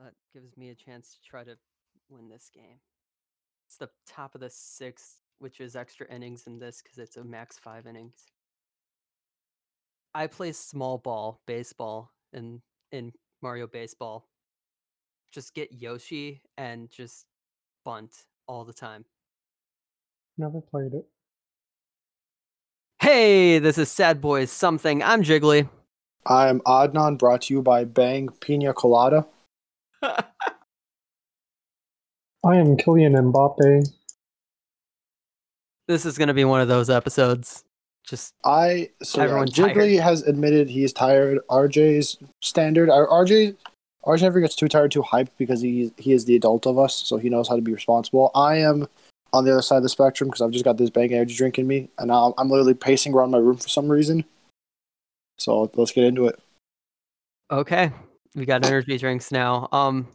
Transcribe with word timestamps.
That 0.00 0.14
gives 0.32 0.56
me 0.56 0.70
a 0.70 0.74
chance 0.74 1.12
to 1.12 1.28
try 1.28 1.44
to 1.44 1.56
win 2.08 2.28
this 2.28 2.50
game. 2.52 2.78
It's 3.66 3.76
the 3.76 3.90
top 4.06 4.34
of 4.34 4.40
the 4.40 4.50
sixth, 4.50 5.20
which 5.38 5.60
is 5.60 5.76
extra 5.76 6.06
innings 6.12 6.46
in 6.46 6.58
this 6.58 6.82
because 6.82 6.98
it's 6.98 7.16
a 7.16 7.24
max 7.24 7.58
five 7.58 7.86
innings. 7.86 8.26
I 10.14 10.26
play 10.26 10.52
small 10.52 10.98
ball 10.98 11.40
baseball 11.46 12.12
in 12.32 12.62
in 12.90 13.12
Mario 13.42 13.66
Baseball. 13.66 14.28
Just 15.32 15.54
get 15.54 15.72
Yoshi 15.72 16.42
and 16.58 16.90
just 16.90 17.26
bunt 17.84 18.26
all 18.46 18.64
the 18.64 18.72
time. 18.72 19.04
Never 20.36 20.60
played 20.60 20.94
it. 20.94 21.06
Hey, 23.00 23.58
this 23.58 23.78
is 23.78 23.90
Sad 23.90 24.20
Boys 24.20 24.50
Something. 24.50 25.02
I'm 25.02 25.22
Jiggly. 25.22 25.68
I'm 26.26 26.60
Adnan, 26.60 27.18
brought 27.18 27.42
to 27.42 27.54
you 27.54 27.62
by 27.62 27.84
Bang 27.84 28.28
Pina 28.40 28.72
Colada. 28.72 29.26
I 32.44 32.56
am 32.56 32.76
Kylian 32.76 33.14
Mbappe. 33.32 33.88
This 35.86 36.04
is 36.04 36.18
going 36.18 36.28
to 36.28 36.34
be 36.34 36.44
one 36.44 36.60
of 36.60 36.68
those 36.68 36.90
episodes. 36.90 37.64
Just 38.04 38.34
I 38.44 38.90
so 39.02 39.18
yeah, 39.18 39.24
Everyone's 39.24 39.52
Jiggly 39.52 40.00
has 40.02 40.22
admitted 40.22 40.68
he's 40.68 40.92
tired. 40.92 41.38
RJ's 41.48 42.18
standard. 42.40 42.88
RJ 42.88 43.56
RJ 44.04 44.22
never 44.22 44.40
gets 44.40 44.56
too 44.56 44.68
tired, 44.68 44.90
too 44.90 45.02
hyped 45.02 45.30
because 45.38 45.60
he 45.60 45.92
he 45.98 46.12
is 46.12 46.24
the 46.24 46.34
adult 46.34 46.66
of 46.66 46.78
us, 46.78 46.94
so 46.94 47.16
he 47.16 47.28
knows 47.28 47.48
how 47.48 47.54
to 47.54 47.62
be 47.62 47.72
responsible. 47.72 48.32
I 48.34 48.56
am 48.56 48.88
on 49.32 49.44
the 49.44 49.52
other 49.52 49.62
side 49.62 49.76
of 49.76 49.82
the 49.84 49.88
spectrum 49.88 50.28
because 50.28 50.42
I've 50.42 50.50
just 50.50 50.64
got 50.64 50.76
this 50.78 50.90
Bang 50.90 51.12
energy 51.12 51.36
drink 51.36 51.58
in 51.58 51.66
me, 51.68 51.90
and 51.98 52.08
now 52.08 52.34
I'm 52.36 52.50
literally 52.50 52.74
pacing 52.74 53.14
around 53.14 53.30
my 53.30 53.38
room 53.38 53.56
for 53.56 53.68
some 53.68 53.88
reason. 53.88 54.24
So 55.38 55.70
let's 55.74 55.92
get 55.92 56.04
into 56.04 56.26
it. 56.26 56.40
okay. 57.50 57.92
We 58.34 58.44
got 58.46 58.64
energy 58.64 58.96
drinks 58.98 59.30
now. 59.30 59.68
Um, 59.72 60.08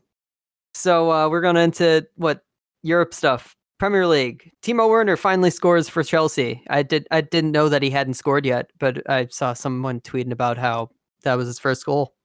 so 0.73 1.11
uh, 1.11 1.29
we're 1.29 1.41
going 1.41 1.57
into 1.57 2.07
what 2.15 2.41
Europe 2.83 3.13
stuff. 3.13 3.53
Premier 3.79 4.07
League. 4.07 4.51
Timo 4.63 4.89
Werner 4.89 5.15
finally 5.17 5.51
scores 5.51 5.87
for 5.87 6.01
Chelsea. 6.03 6.63
I 6.69 6.81
did. 6.81 7.07
I 7.11 7.21
didn't 7.21 7.51
know 7.51 7.69
that 7.69 7.83
he 7.83 7.91
hadn't 7.91 8.15
scored 8.15 8.43
yet, 8.45 8.71
but 8.79 9.07
I 9.09 9.27
saw 9.29 9.53
someone 9.53 10.01
tweeting 10.01 10.31
about 10.31 10.57
how 10.57 10.89
that 11.23 11.35
was 11.35 11.45
his 11.47 11.59
first 11.59 11.85
goal. 11.85 12.15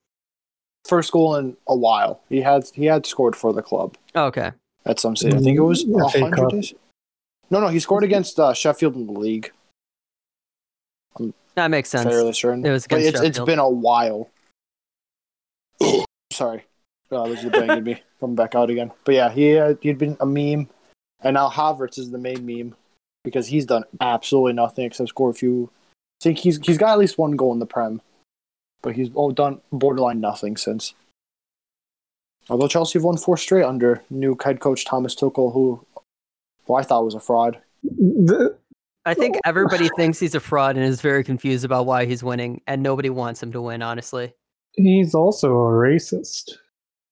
First 0.87 1.11
goal 1.11 1.35
in 1.35 1.55
a 1.67 1.75
while. 1.75 2.21
He 2.29 2.41
had 2.41 2.63
he 2.73 2.85
had 2.85 3.05
scored 3.05 3.35
for 3.35 3.53
the 3.53 3.61
club 3.61 3.95
Okay. 4.15 4.51
at 4.87 4.99
some 4.99 5.15
stage. 5.15 5.35
I 5.35 5.39
think 5.39 5.57
it 5.57 5.61
was 5.61 5.83
FA 5.83 6.19
hundred 6.21 6.73
No, 7.51 7.59
no, 7.59 7.67
he 7.67 7.79
scored 7.79 8.03
against 8.03 8.39
uh, 8.39 8.53
Sheffield 8.53 8.95
in 8.95 9.05
the 9.05 9.13
league. 9.13 9.51
That 11.55 11.69
makes 11.69 11.89
sense. 11.89 12.09
Fairly 12.09 12.33
certain. 12.33 12.65
It 12.65 12.71
was 12.71 12.87
but 12.87 12.95
against 12.99 13.09
it's 13.17 13.21
it's 13.23 13.37
Sheffield. 13.37 13.45
been 13.47 13.59
a 13.59 13.69
while. 13.69 14.27
Sorry, 16.33 16.65
uh, 17.11 17.27
this 17.27 17.39
is 17.39 17.45
the 17.45 17.51
bang 17.51 17.77
in 17.77 17.83
me 17.83 18.01
coming 18.19 18.35
back 18.35 18.55
out 18.55 18.69
again. 18.69 18.91
But 19.05 19.15
yeah, 19.15 19.31
he 19.31 19.57
uh, 19.57 19.75
he'd 19.81 19.97
been 19.97 20.17
a 20.19 20.25
meme, 20.25 20.69
and 21.21 21.33
now 21.35 21.49
Havertz 21.49 21.97
is 21.97 22.11
the 22.11 22.17
main 22.17 22.45
meme 22.45 22.75
because 23.23 23.47
he's 23.47 23.65
done 23.65 23.83
absolutely 24.01 24.53
nothing 24.53 24.85
except 24.85 25.09
score 25.09 25.29
a 25.29 25.33
few. 25.33 25.69
I 26.21 26.23
think 26.23 26.39
he's 26.39 26.57
he's 26.57 26.77
got 26.77 26.93
at 26.93 26.99
least 26.99 27.17
one 27.17 27.35
goal 27.35 27.53
in 27.53 27.59
the 27.59 27.65
prem, 27.65 28.01
but 28.81 28.95
he's 28.95 29.09
oh, 29.15 29.31
done 29.31 29.61
borderline 29.71 30.19
nothing 30.19 30.57
since. 30.57 30.93
Although 32.49 32.67
Chelsea 32.67 32.99
have 32.99 33.05
won 33.05 33.17
four 33.17 33.37
straight 33.37 33.63
under 33.63 34.03
new 34.09 34.37
head 34.43 34.59
coach 34.59 34.85
Thomas 34.85 35.15
Tuchel, 35.15 35.53
who, 35.53 35.85
who 36.65 36.73
I 36.73 36.83
thought 36.83 37.05
was 37.05 37.15
a 37.15 37.19
fraud. 37.19 37.59
I 39.05 39.13
think 39.13 39.37
everybody 39.45 39.89
thinks 39.95 40.19
he's 40.19 40.35
a 40.35 40.39
fraud 40.39 40.75
and 40.75 40.85
is 40.85 41.01
very 41.01 41.23
confused 41.23 41.65
about 41.65 41.85
why 41.85 42.05
he's 42.05 42.23
winning, 42.23 42.61
and 42.67 42.83
nobody 42.83 43.09
wants 43.09 43.41
him 43.41 43.51
to 43.53 43.61
win. 43.61 43.81
Honestly, 43.81 44.33
he's 44.75 45.13
also 45.15 45.49
a 45.51 45.71
racist. 45.71 46.51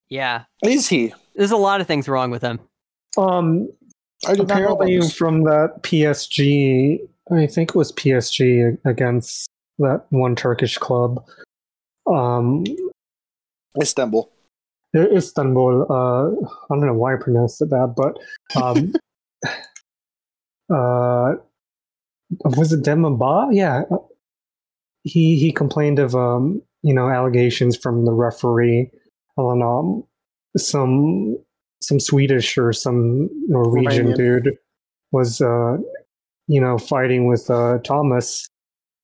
yeah, 0.08 0.44
Is 0.64 0.88
he? 0.88 1.14
there's 1.34 1.50
a 1.50 1.56
lot 1.56 1.80
of 1.80 1.86
things 1.86 2.08
wrong 2.08 2.30
with 2.30 2.42
him. 2.42 2.60
Um, 3.16 3.68
I 4.26 4.34
did 4.34 4.48
not 4.48 4.58
know 4.60 4.72
apparently 4.72 5.08
from 5.10 5.44
that 5.44 5.82
PSG, 5.82 6.98
I 7.32 7.46
think 7.46 7.70
it 7.70 7.76
was 7.76 7.92
PSG 7.92 8.78
against 8.84 9.48
that 9.78 10.04
one 10.10 10.36
Turkish 10.36 10.78
club. 10.78 11.24
Um, 12.06 12.64
Istanbul. 13.80 14.30
Istanbul. 14.94 15.86
Uh, 15.90 16.26
I 16.28 16.68
don't 16.76 16.86
know 16.86 16.94
why 16.94 17.14
I 17.14 17.16
pronounced 17.16 17.62
it 17.62 17.70
that, 17.70 17.94
but 17.96 18.18
um, 18.62 18.92
uh, 20.74 21.34
was 22.44 22.72
it 22.72 22.84
Demba? 22.84 23.48
Yeah, 23.50 23.82
he 25.04 25.38
he 25.38 25.52
complained 25.52 25.98
of 25.98 26.14
um, 26.14 26.62
you 26.82 26.94
know 26.94 27.08
allegations 27.08 27.76
from 27.76 28.04
the 28.04 28.12
referee 28.12 28.90
on 29.36 29.62
um, 29.62 30.04
some 30.56 31.36
some 31.80 31.98
Swedish 31.98 32.56
or 32.56 32.72
some 32.72 33.28
Norwegian 33.48 34.14
dude 34.14 34.56
was 35.10 35.40
uh, 35.40 35.76
you 36.46 36.60
know 36.60 36.78
fighting 36.78 37.26
with 37.26 37.50
uh, 37.50 37.78
Thomas. 37.84 38.46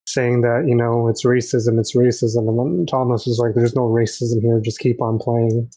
Saying 0.06 0.40
that 0.40 0.64
you 0.66 0.74
know 0.74 1.08
it's 1.08 1.22
racism, 1.22 1.78
it's 1.78 1.94
racism, 1.94 2.48
and 2.48 2.88
Thomas 2.88 3.26
was 3.26 3.38
like, 3.38 3.54
"There's 3.54 3.76
no 3.76 3.82
racism 3.82 4.40
here. 4.40 4.58
Just 4.58 4.78
keep 4.78 5.02
on 5.02 5.18
playing." 5.18 5.68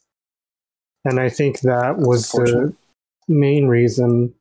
And 1.03 1.19
I 1.19 1.27
think 1.27 1.59
that 1.61 1.95
That's 1.97 2.07
was 2.07 2.31
the 2.31 2.73
main 3.27 3.67
reason 3.67 4.33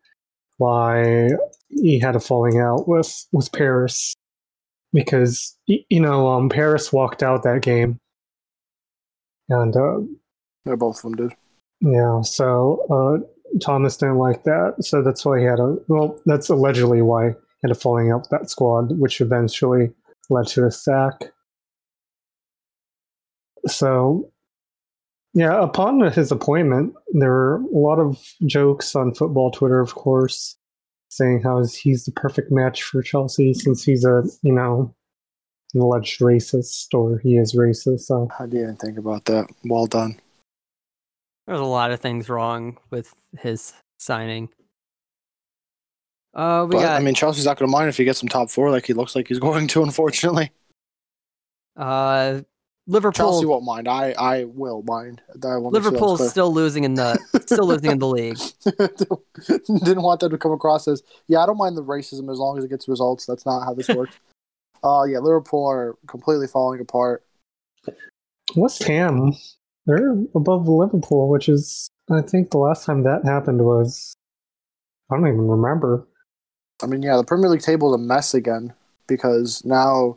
why 0.59 1.31
he 1.71 1.99
had 1.99 2.15
a 2.15 2.21
falling 2.21 2.61
out 2.61 2.87
with 2.87 3.27
with 3.33 3.51
Paris 3.51 4.15
because 4.93 5.57
you 5.67 6.01
know 6.01 6.29
um 6.29 6.49
Paris 6.49 6.93
walked 6.93 7.23
out 7.23 7.43
that 7.45 7.63
game. 7.63 7.99
And 9.49 9.77
uh, 9.77 9.99
Yeah, 10.65 10.77
both 10.77 10.97
of 10.99 11.03
them 11.03 11.15
did. 11.17 11.33
yeah 11.81 12.21
so 12.23 12.85
uh 12.91 13.25
Thomas 13.61 13.97
didn't 13.97 14.19
like 14.19 14.45
that. 14.45 14.77
So 14.81 15.03
that's 15.03 15.25
why 15.25 15.41
he 15.41 15.45
had 15.45 15.59
a 15.61 15.77
well 15.89 16.21
that's 16.27 16.49
allegedly 16.49 17.03
why 17.03 17.31
he 17.31 17.35
had 17.63 17.71
a 17.71 17.75
falling 17.75 18.11
out 18.13 18.21
with 18.21 18.31
that 18.31 18.49
squad 18.51 18.99
which 18.99 19.21
eventually 19.21 19.91
led 20.29 20.47
to 20.49 20.67
a 20.67 20.71
sack. 20.71 21.33
So 23.67 24.31
yeah 25.35 25.63
upon 25.63 26.01
his 26.13 26.33
appointment 26.33 26.95
there 27.13 27.31
were 27.31 27.57
a 27.57 27.79
lot 27.79 27.99
of 28.01 28.19
jokes 28.47 28.95
on 28.97 29.15
football 29.15 29.51
Twitter 29.51 29.81
of 29.81 29.95
course 29.95 30.57
saying 31.11 31.43
how 31.43 31.63
he's 31.65 32.05
the 32.07 32.13
perfect 32.13 32.51
match 32.51 32.83
for 32.85 33.03
Chelsea 33.03 33.53
since 33.53 33.85
he's 33.85 34.05
a 34.05 34.23
you 34.43 34.53
know 34.53 34.95
an 35.75 35.81
alleged 35.81 36.21
racist 36.21 36.93
or 36.95 37.19
he 37.19 37.37
is 37.37 37.55
racist. 37.55 38.01
So 38.01 38.29
I 38.39 38.47
didn't 38.47 38.77
think 38.77 38.99
about 38.99 39.25
that. 39.27 39.49
Well 39.65 39.87
done. 39.87 40.21
There's 41.47 41.61
a 41.61 41.65
lot 41.65 41.91
of 41.91 42.01
things 42.01 42.29
wrong 42.29 42.79
with 42.91 43.13
his 43.39 43.73
signing. 43.99 44.49
Uh, 46.33 46.65
we 46.69 46.77
But 46.77 46.83
got 46.83 46.97
I 46.97 47.01
mean, 47.01 47.15
Chelsea's 47.15 47.45
not 47.45 47.59
going 47.59 47.69
to 47.69 47.73
mind 47.73 47.89
if 47.89 47.97
he 47.97 48.05
gets 48.05 48.21
some 48.21 48.29
top 48.29 48.51
four, 48.51 48.71
like 48.71 48.87
he 48.87 48.93
looks 48.93 49.17
like 49.17 49.29
he's 49.29 49.39
going 49.41 49.67
to. 49.69 49.83
Unfortunately, 49.83 50.53
uh, 51.77 52.43
Liverpool. 52.87 53.31
Chelsea 53.33 53.47
won't 53.47 53.65
mind. 53.65 53.89
I 53.89 54.13
I 54.19 54.45
will 54.45 54.83
mind. 54.83 55.23
I 55.45 55.57
want 55.57 55.75
to 55.75 55.81
Liverpool's 55.81 56.29
still 56.29 56.53
losing 56.53 56.85
in 56.85 56.95
the 56.95 57.19
still 57.47 57.67
losing 57.67 57.93
in 57.93 57.99
the 57.99 58.09
league. 58.09 58.39
Didn't 59.85 60.03
want 60.03 60.21
that 60.21 60.31
to 60.31 60.39
come 60.39 60.53
across 60.53 60.89
as 60.89 61.03
yeah. 61.29 61.41
I 61.41 61.47
don't 61.47 61.59
mind 61.59 61.77
the 61.77 61.85
racism 61.85 62.31
as 62.31 62.39
long 62.39 62.59
as 62.59 62.65
it 62.65 62.69
gets 62.69 62.89
results. 62.89 63.27
That's 63.27 63.47
not 63.47 63.65
how 63.65 63.75
this 63.75 63.89
works. 63.95 64.19
uh 64.83 65.05
yeah, 65.05 65.19
Liverpool 65.19 65.67
are 65.67 65.97
completely 66.07 66.47
falling 66.47 66.81
apart. 66.81 67.25
West 68.57 68.83
Ham, 68.85 69.33
they're 69.87 70.13
above 70.35 70.69
Liverpool, 70.69 71.29
which 71.29 71.49
is 71.49 71.91
I 72.11 72.23
think 72.23 72.51
the 72.51 72.59
last 72.59 72.85
time 72.85 73.05
that 73.05 73.25
happened 73.25 73.65
was 73.65 74.17
I 75.11 75.17
don't 75.17 75.29
even 75.29 75.49
remember. 75.49 76.07
I 76.83 76.87
mean, 76.87 77.03
yeah, 77.03 77.17
the 77.17 77.25
Premier 77.25 77.51
League 77.51 77.61
table 77.61 77.95
is 77.95 78.01
a 78.01 78.03
mess 78.03 78.33
again 78.33 78.73
because 79.07 79.65
now 79.65 80.17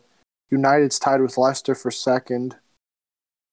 United's 0.58 1.00
tied 1.00 1.20
with 1.22 1.38
Leicester 1.38 1.74
for 1.74 1.90
second. 1.92 2.56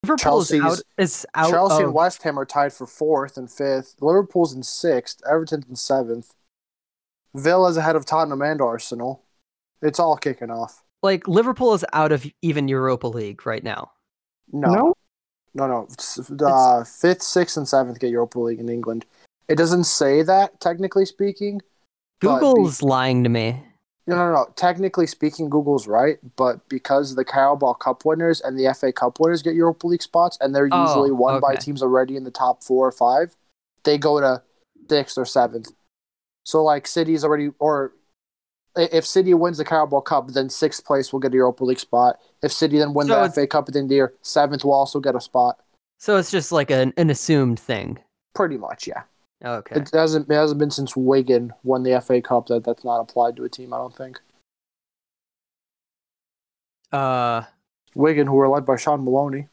Liverpool 0.02 0.40
is 0.40 0.52
out. 0.52 0.80
Is 0.98 1.26
out 1.34 1.50
Chelsea 1.50 1.76
of, 1.76 1.80
and 1.84 1.94
West 1.94 2.22
Ham 2.22 2.38
are 2.38 2.44
tied 2.44 2.72
for 2.74 2.86
fourth 2.86 3.36
and 3.38 3.50
fifth. 3.50 3.97
Liverpool's 4.00 4.52
in 4.54 4.62
sixth. 4.62 5.20
Everton's 5.30 5.66
in 5.68 5.76
seventh. 5.76 6.32
Villa's 7.34 7.76
ahead 7.76 7.97
of 7.97 8.04
Tottenham 8.04 8.42
and 8.42 8.60
Arsenal. 8.60 9.22
It's 9.82 9.98
all 9.98 10.16
kicking 10.16 10.50
off. 10.50 10.82
like 11.02 11.26
Liverpool 11.26 11.72
is 11.72 11.84
out 11.94 12.12
of 12.12 12.26
even 12.42 12.68
Europa 12.68 13.06
League 13.06 13.46
right 13.46 13.64
now. 13.64 13.91
No, 14.53 14.68
No? 14.74 14.94
no, 15.54 15.66
no. 15.66 15.86
It's, 15.91 16.18
uh, 16.30 16.84
fifth, 16.84 17.22
sixth, 17.22 17.56
and 17.56 17.66
seventh 17.66 17.98
get 17.98 18.10
Europa 18.10 18.38
League 18.41 18.60
in 18.60 18.68
England. 18.68 19.06
It 19.48 19.56
doesn't 19.56 19.84
say 19.84 20.22
that, 20.22 20.60
technically 20.60 21.06
speaking. 21.06 21.62
but 22.20 22.41
be- 22.41 22.41
Google's 22.46 22.82
lying 22.82 23.22
to 23.24 23.30
me. 23.30 23.62
No, 24.10 24.16
no, 24.16 24.33
no. 24.33 24.47
Technically 24.57 25.07
speaking, 25.07 25.48
Google's 25.48 25.86
right, 25.86 26.18
but 26.36 26.68
because 26.68 27.15
the 27.15 27.24
Carabao 27.24 27.74
Cup 27.74 28.04
winners 28.04 28.41
and 28.41 28.59
the 28.59 28.72
FA 28.74 28.92
Cup 28.92 29.18
winners 29.21 29.42
get 29.42 29.54
Europa 29.54 29.86
League 29.86 30.03
spots, 30.03 30.36
and 30.41 30.54
they're 30.54 30.68
Oh, 30.71 30.86
usually 30.86 31.10
won 31.12 31.41
by 31.41 31.57
teams 31.57 31.83
already 31.83 32.16
in 32.16 32.24
the 32.24 32.30
top 32.30 32.62
four 32.62 32.86
or 32.86 32.92
five, 32.92 33.36
they 33.84 33.98
go 33.98 34.21
to 34.21 34.42
sixth 34.89 35.16
or 35.16 35.24
seventh. 35.24 35.72
So, 36.45 36.62
like, 36.65 36.86
City's 36.86 37.24
already, 37.24 37.51
or 37.59 37.92
if 38.77 39.07
City 39.07 39.34
wins 39.34 39.59
the 39.59 39.65
Carabao 39.65 40.01
Cup, 40.01 40.28
then 40.28 40.48
sixth 40.48 40.84
place 40.84 41.13
will 41.13 41.21
get 41.21 41.33
a 41.33 41.36
Europa 41.36 41.65
League 41.65 41.80
spot. 41.80 42.18
If 42.42 42.53
City 42.53 42.78
then 42.78 42.95
win 42.95 43.09
So 43.09 43.22
the 43.22 43.30
FA 43.30 43.47
Cup 43.47 43.68
at 43.68 43.74
the 43.74 43.80
end 43.80 43.86
of 43.86 43.89
the 43.91 43.95
year, 43.97 44.15
seventh 44.22 44.65
will 44.65 44.72
also 44.72 45.01
get 45.01 45.15
a 45.15 45.21
spot. 45.21 45.59
So 45.98 46.16
it's 46.16 46.30
just 46.30 46.51
like 46.51 46.71
an, 46.71 46.92
an 46.97 47.10
assumed 47.10 47.60
thing. 47.60 47.98
Pretty 48.34 48.56
much, 48.56 48.86
yeah. 48.86 49.03
Okay. 49.45 49.77
It 49.81 49.91
hasn't 49.92 50.31
it 50.31 50.34
hasn't 50.34 50.59
been 50.59 50.71
since 50.71 50.95
Wigan 50.97 51.53
won 51.63 51.83
the 51.83 51.98
FA 52.01 52.21
Cup 52.21 52.47
that 52.48 52.65
that's 52.65 52.84
not 52.84 53.01
applied 53.01 53.37
to 53.37 53.45
a 53.45 53.48
team. 53.48 53.72
I 53.72 53.78
don't 53.78 53.95
think 53.97 54.21
Uh, 56.92 57.42
Wigan, 57.95 58.27
who 58.27 58.34
were 58.34 58.48
led 58.48 58.66
by 58.66 58.77
Sean 58.77 59.04
Maloney. 59.04 59.48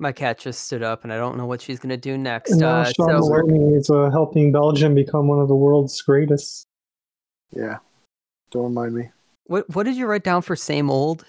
my 0.00 0.12
cat 0.12 0.38
just 0.38 0.64
stood 0.64 0.82
up, 0.82 1.02
and 1.02 1.12
I 1.12 1.16
don't 1.16 1.36
know 1.36 1.46
what 1.46 1.60
she's 1.60 1.80
gonna 1.80 1.96
do 1.96 2.16
next. 2.16 2.52
And 2.52 2.60
now 2.60 2.80
Uh, 2.82 2.84
Sean 2.84 3.08
so 3.22 3.28
Maloney 3.28 3.74
is 3.74 3.90
uh, 3.90 4.10
helping 4.10 4.52
Belgium 4.52 4.94
become 4.94 5.26
one 5.26 5.40
of 5.40 5.48
the 5.48 5.56
world's 5.56 6.00
greatest. 6.02 6.66
Yeah, 7.50 7.78
don't 8.50 8.64
remind 8.64 8.94
me. 8.94 9.10
what 9.46 9.68
what 9.74 9.84
did 9.84 9.96
you 9.96 10.06
write 10.06 10.22
down 10.24 10.42
for 10.42 10.54
same 10.56 10.88
old? 10.90 11.24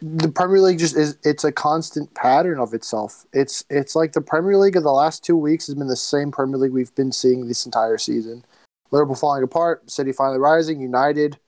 The 0.00 0.28
Premier 0.28 0.60
League 0.60 0.78
just 0.78 0.96
is 0.96 1.16
it's 1.24 1.44
a 1.44 1.52
constant 1.52 2.12
pattern 2.14 2.58
of 2.58 2.74
itself. 2.74 3.26
It's 3.32 3.64
it's 3.70 3.94
like 3.94 4.12
the 4.12 4.20
Premier 4.20 4.56
League 4.56 4.76
of 4.76 4.82
the 4.82 4.92
last 4.92 5.24
two 5.24 5.36
weeks 5.36 5.66
has 5.66 5.74
been 5.74 5.88
the 5.88 5.96
same 5.96 6.30
Premier 6.30 6.58
League 6.58 6.72
we've 6.72 6.94
been 6.94 7.12
seeing 7.12 7.46
this 7.46 7.64
entire 7.64 7.98
season. 7.98 8.44
Liverpool 8.90 9.14
falling 9.14 9.42
apart, 9.42 9.90
City 9.90 10.12
finally 10.12 10.38
rising, 10.38 10.80
United 10.80 11.38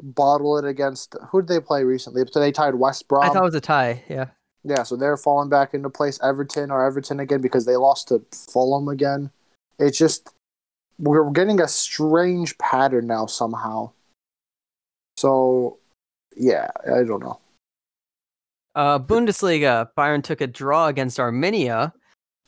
bottle 0.00 0.58
it 0.58 0.64
against 0.64 1.16
who 1.30 1.42
did 1.42 1.48
they 1.48 1.60
play 1.60 1.84
recently? 1.84 2.22
So 2.30 2.40
they 2.40 2.52
tied 2.52 2.74
West 2.74 3.08
Brom. 3.08 3.24
I 3.24 3.28
thought 3.28 3.42
it 3.42 3.44
was 3.44 3.54
a 3.54 3.60
tie. 3.60 4.02
Yeah. 4.08 4.26
Yeah, 4.64 4.82
so 4.82 4.96
they're 4.96 5.16
falling 5.16 5.48
back 5.48 5.72
into 5.72 5.88
place. 5.88 6.18
Everton 6.22 6.70
or 6.70 6.84
Everton 6.84 7.20
again 7.20 7.40
because 7.40 7.64
they 7.64 7.76
lost 7.76 8.08
to 8.08 8.22
Fulham 8.32 8.88
again. 8.88 9.30
It's 9.78 9.96
just 9.96 10.30
we're 10.98 11.30
getting 11.30 11.60
a 11.60 11.68
strange 11.68 12.58
pattern 12.58 13.06
now 13.06 13.26
somehow. 13.26 13.92
So, 15.16 15.78
yeah, 16.36 16.70
I 16.84 17.04
don't 17.04 17.22
know. 17.22 17.40
Uh, 18.78 18.96
Bundesliga. 18.96 19.88
Bayern 19.98 20.22
took 20.22 20.40
a 20.40 20.46
draw 20.46 20.86
against 20.86 21.18
Armenia. 21.18 21.92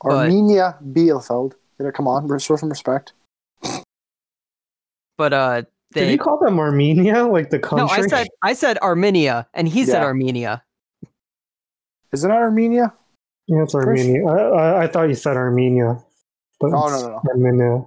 But- 0.01 0.13
Armenia 0.13 0.79
Bielefeld. 0.93 1.55
Did 1.77 1.89
it 1.89 1.95
come 1.95 2.07
on? 2.07 2.39
Show 2.39 2.55
some 2.57 2.69
respect. 2.69 3.15
But 5.19 5.33
uh, 5.33 5.63
Did 5.93 6.11
you 6.11 6.19
call 6.19 6.39
them 6.39 6.59
Armenia, 6.61 7.25
like 7.27 7.51
the 7.51 7.59
country? 7.59 7.85
no, 7.85 7.93
I 7.93 8.07
said 8.07 8.29
I 8.43 8.53
said 8.53 8.79
Armenia, 8.79 9.49
and 9.55 9.69
he 9.69 9.85
said 9.85 10.03
Armenia. 10.03 10.63
Isn't 12.13 12.31
that 12.31 12.37
Armenia? 12.39 12.95
yeah, 13.49 13.63
it's 13.63 13.75
Armenia. 13.75 14.25
I, 14.27 14.39
I, 14.41 14.83
I 14.85 14.87
thought 14.87 15.09
you 15.09 15.15
said 15.15 15.37
Armenia. 15.37 15.99
But 16.61 16.69
Oh, 16.73 16.89
no, 16.89 17.01
no, 17.01 17.09
no. 17.09 17.23
Armenia. 17.31 17.87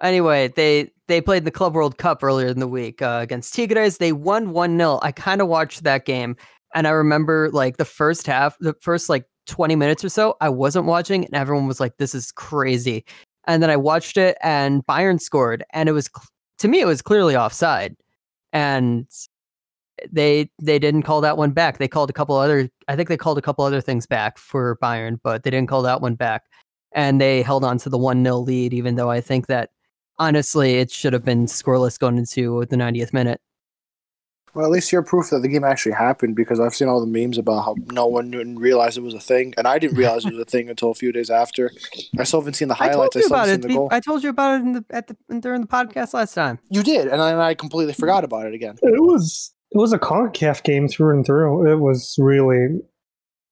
Anyway, 0.00 0.48
they 0.48 0.91
they 1.08 1.20
played 1.20 1.38
in 1.38 1.44
the 1.44 1.50
Club 1.50 1.74
World 1.74 1.98
Cup 1.98 2.22
earlier 2.22 2.48
in 2.48 2.60
the 2.60 2.68
week 2.68 3.02
uh, 3.02 3.18
against 3.22 3.54
Tigres. 3.54 3.98
They 3.98 4.12
won 4.12 4.52
one 4.52 4.76
0 4.76 5.00
I 5.02 5.12
kind 5.12 5.40
of 5.40 5.48
watched 5.48 5.84
that 5.84 6.04
game, 6.06 6.36
and 6.74 6.86
I 6.86 6.90
remember 6.90 7.50
like 7.52 7.76
the 7.76 7.84
first 7.84 8.26
half, 8.26 8.56
the 8.60 8.74
first 8.80 9.08
like 9.08 9.26
twenty 9.46 9.76
minutes 9.76 10.04
or 10.04 10.08
so, 10.08 10.36
I 10.40 10.48
wasn't 10.48 10.86
watching, 10.86 11.24
and 11.24 11.34
everyone 11.34 11.66
was 11.66 11.80
like, 11.80 11.96
"This 11.98 12.14
is 12.14 12.32
crazy." 12.32 13.04
And 13.46 13.62
then 13.62 13.70
I 13.70 13.76
watched 13.76 14.16
it, 14.16 14.36
and 14.42 14.86
Bayern 14.86 15.20
scored, 15.20 15.64
and 15.72 15.88
it 15.88 15.92
was 15.92 16.08
to 16.58 16.68
me 16.68 16.80
it 16.80 16.86
was 16.86 17.02
clearly 17.02 17.36
offside, 17.36 17.96
and 18.52 19.06
they 20.10 20.50
they 20.60 20.78
didn't 20.78 21.02
call 21.02 21.20
that 21.20 21.36
one 21.36 21.50
back. 21.52 21.78
They 21.78 21.88
called 21.88 22.10
a 22.10 22.12
couple 22.12 22.36
other, 22.36 22.68
I 22.88 22.96
think 22.96 23.08
they 23.08 23.16
called 23.16 23.38
a 23.38 23.42
couple 23.42 23.64
other 23.64 23.80
things 23.80 24.06
back 24.06 24.38
for 24.38 24.78
Bayern, 24.82 25.18
but 25.22 25.42
they 25.42 25.50
didn't 25.50 25.68
call 25.68 25.82
that 25.82 26.00
one 26.00 26.14
back, 26.14 26.44
and 26.92 27.20
they 27.20 27.42
held 27.42 27.64
on 27.64 27.78
to 27.78 27.88
the 27.90 27.98
one 27.98 28.24
0 28.24 28.38
lead, 28.38 28.74
even 28.74 28.96
though 28.96 29.10
I 29.10 29.20
think 29.20 29.46
that 29.48 29.70
honestly, 30.22 30.74
it 30.74 30.90
should 30.90 31.12
have 31.12 31.24
been 31.24 31.46
scoreless 31.46 31.98
going 31.98 32.18
into 32.18 32.64
the 32.66 32.76
90th 32.76 33.12
minute. 33.12 33.40
Well, 34.54 34.66
at 34.66 34.70
least 34.70 34.92
you're 34.92 35.02
proof 35.02 35.30
that 35.30 35.40
the 35.40 35.48
game 35.48 35.64
actually 35.64 35.92
happened 35.92 36.36
because 36.36 36.60
I've 36.60 36.74
seen 36.74 36.86
all 36.86 37.00
the 37.00 37.06
memes 37.06 37.38
about 37.38 37.62
how 37.62 37.74
no 37.90 38.06
one 38.06 38.30
didn't 38.30 38.58
realize 38.58 38.98
it 38.98 39.02
was 39.02 39.14
a 39.14 39.20
thing, 39.20 39.54
and 39.56 39.66
I 39.66 39.78
didn't 39.78 39.96
realize 39.96 40.26
it 40.26 40.32
was 40.32 40.42
a 40.42 40.44
thing 40.44 40.68
until 40.68 40.90
a 40.90 40.94
few 40.94 41.10
days 41.10 41.30
after. 41.30 41.70
I 42.18 42.24
still 42.24 42.40
haven't 42.40 42.54
seen 42.54 42.68
the 42.68 42.74
highlights. 42.74 43.16
I 43.16 43.20
told 43.20 43.32
highlights. 43.32 43.36
I, 43.36 43.38
you 43.38 43.44
about 43.44 43.48
it. 43.48 43.52
seen 43.52 43.60
the 43.62 43.74
goal. 43.74 43.88
I 43.90 44.00
told 44.00 44.22
you 44.22 44.28
about 44.28 44.60
it 44.60 44.62
in 44.62 44.72
the, 44.72 44.84
at 44.90 45.06
the 45.06 45.40
during 45.40 45.62
the 45.62 45.66
podcast 45.66 46.12
last 46.12 46.34
time. 46.34 46.58
You 46.68 46.82
did, 46.82 47.08
and 47.08 47.22
I, 47.22 47.30
and 47.30 47.40
I 47.40 47.54
completely 47.54 47.94
mm-hmm. 47.94 48.00
forgot 48.00 48.24
about 48.24 48.46
it 48.46 48.52
again. 48.52 48.76
It 48.82 49.02
was 49.02 49.54
it 49.70 49.78
was 49.78 49.94
a 49.94 49.98
Concacaf 49.98 50.62
game 50.64 50.86
through 50.86 51.16
and 51.16 51.24
through. 51.24 51.72
It 51.72 51.76
was 51.76 52.14
really 52.18 52.80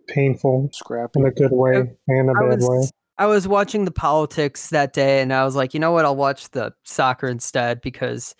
painful 0.08 0.68
Scrappy. 0.74 1.18
in 1.18 1.26
a 1.26 1.30
good 1.30 1.52
way 1.52 1.96
and 2.08 2.28
a 2.28 2.34
I 2.38 2.48
bad 2.50 2.58
way. 2.60 2.88
I 3.20 3.26
was 3.26 3.46
watching 3.46 3.84
the 3.84 3.90
politics 3.90 4.70
that 4.70 4.94
day, 4.94 5.20
and 5.20 5.30
I 5.30 5.44
was 5.44 5.54
like, 5.54 5.74
you 5.74 5.78
know 5.80 5.92
what? 5.92 6.06
I'll 6.06 6.16
watch 6.16 6.48
the 6.52 6.72
soccer 6.84 7.28
instead 7.28 7.82
because, 7.82 8.34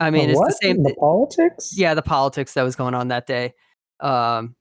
I 0.00 0.10
mean, 0.10 0.26
The 0.26 0.32
it's 0.32 0.38
what? 0.38 0.48
the 0.48 0.58
same. 0.62 0.82
The 0.82 0.94
politics? 1.00 1.72
yeah, 1.74 1.94
the 1.94 2.02
politics 2.02 2.52
that 2.52 2.62
was 2.62 2.76
going 2.76 2.92
on 2.92 3.08
that 3.08 3.26
day. 3.26 3.54
Um, 4.00 4.54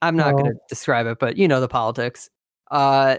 I'm 0.00 0.14
not 0.16 0.34
going 0.34 0.44
to 0.44 0.54
describe 0.68 1.06
it, 1.06 1.18
but 1.18 1.36
you 1.36 1.48
know 1.48 1.60
the 1.60 1.66
politics. 1.66 2.30
Uh, 2.70 3.16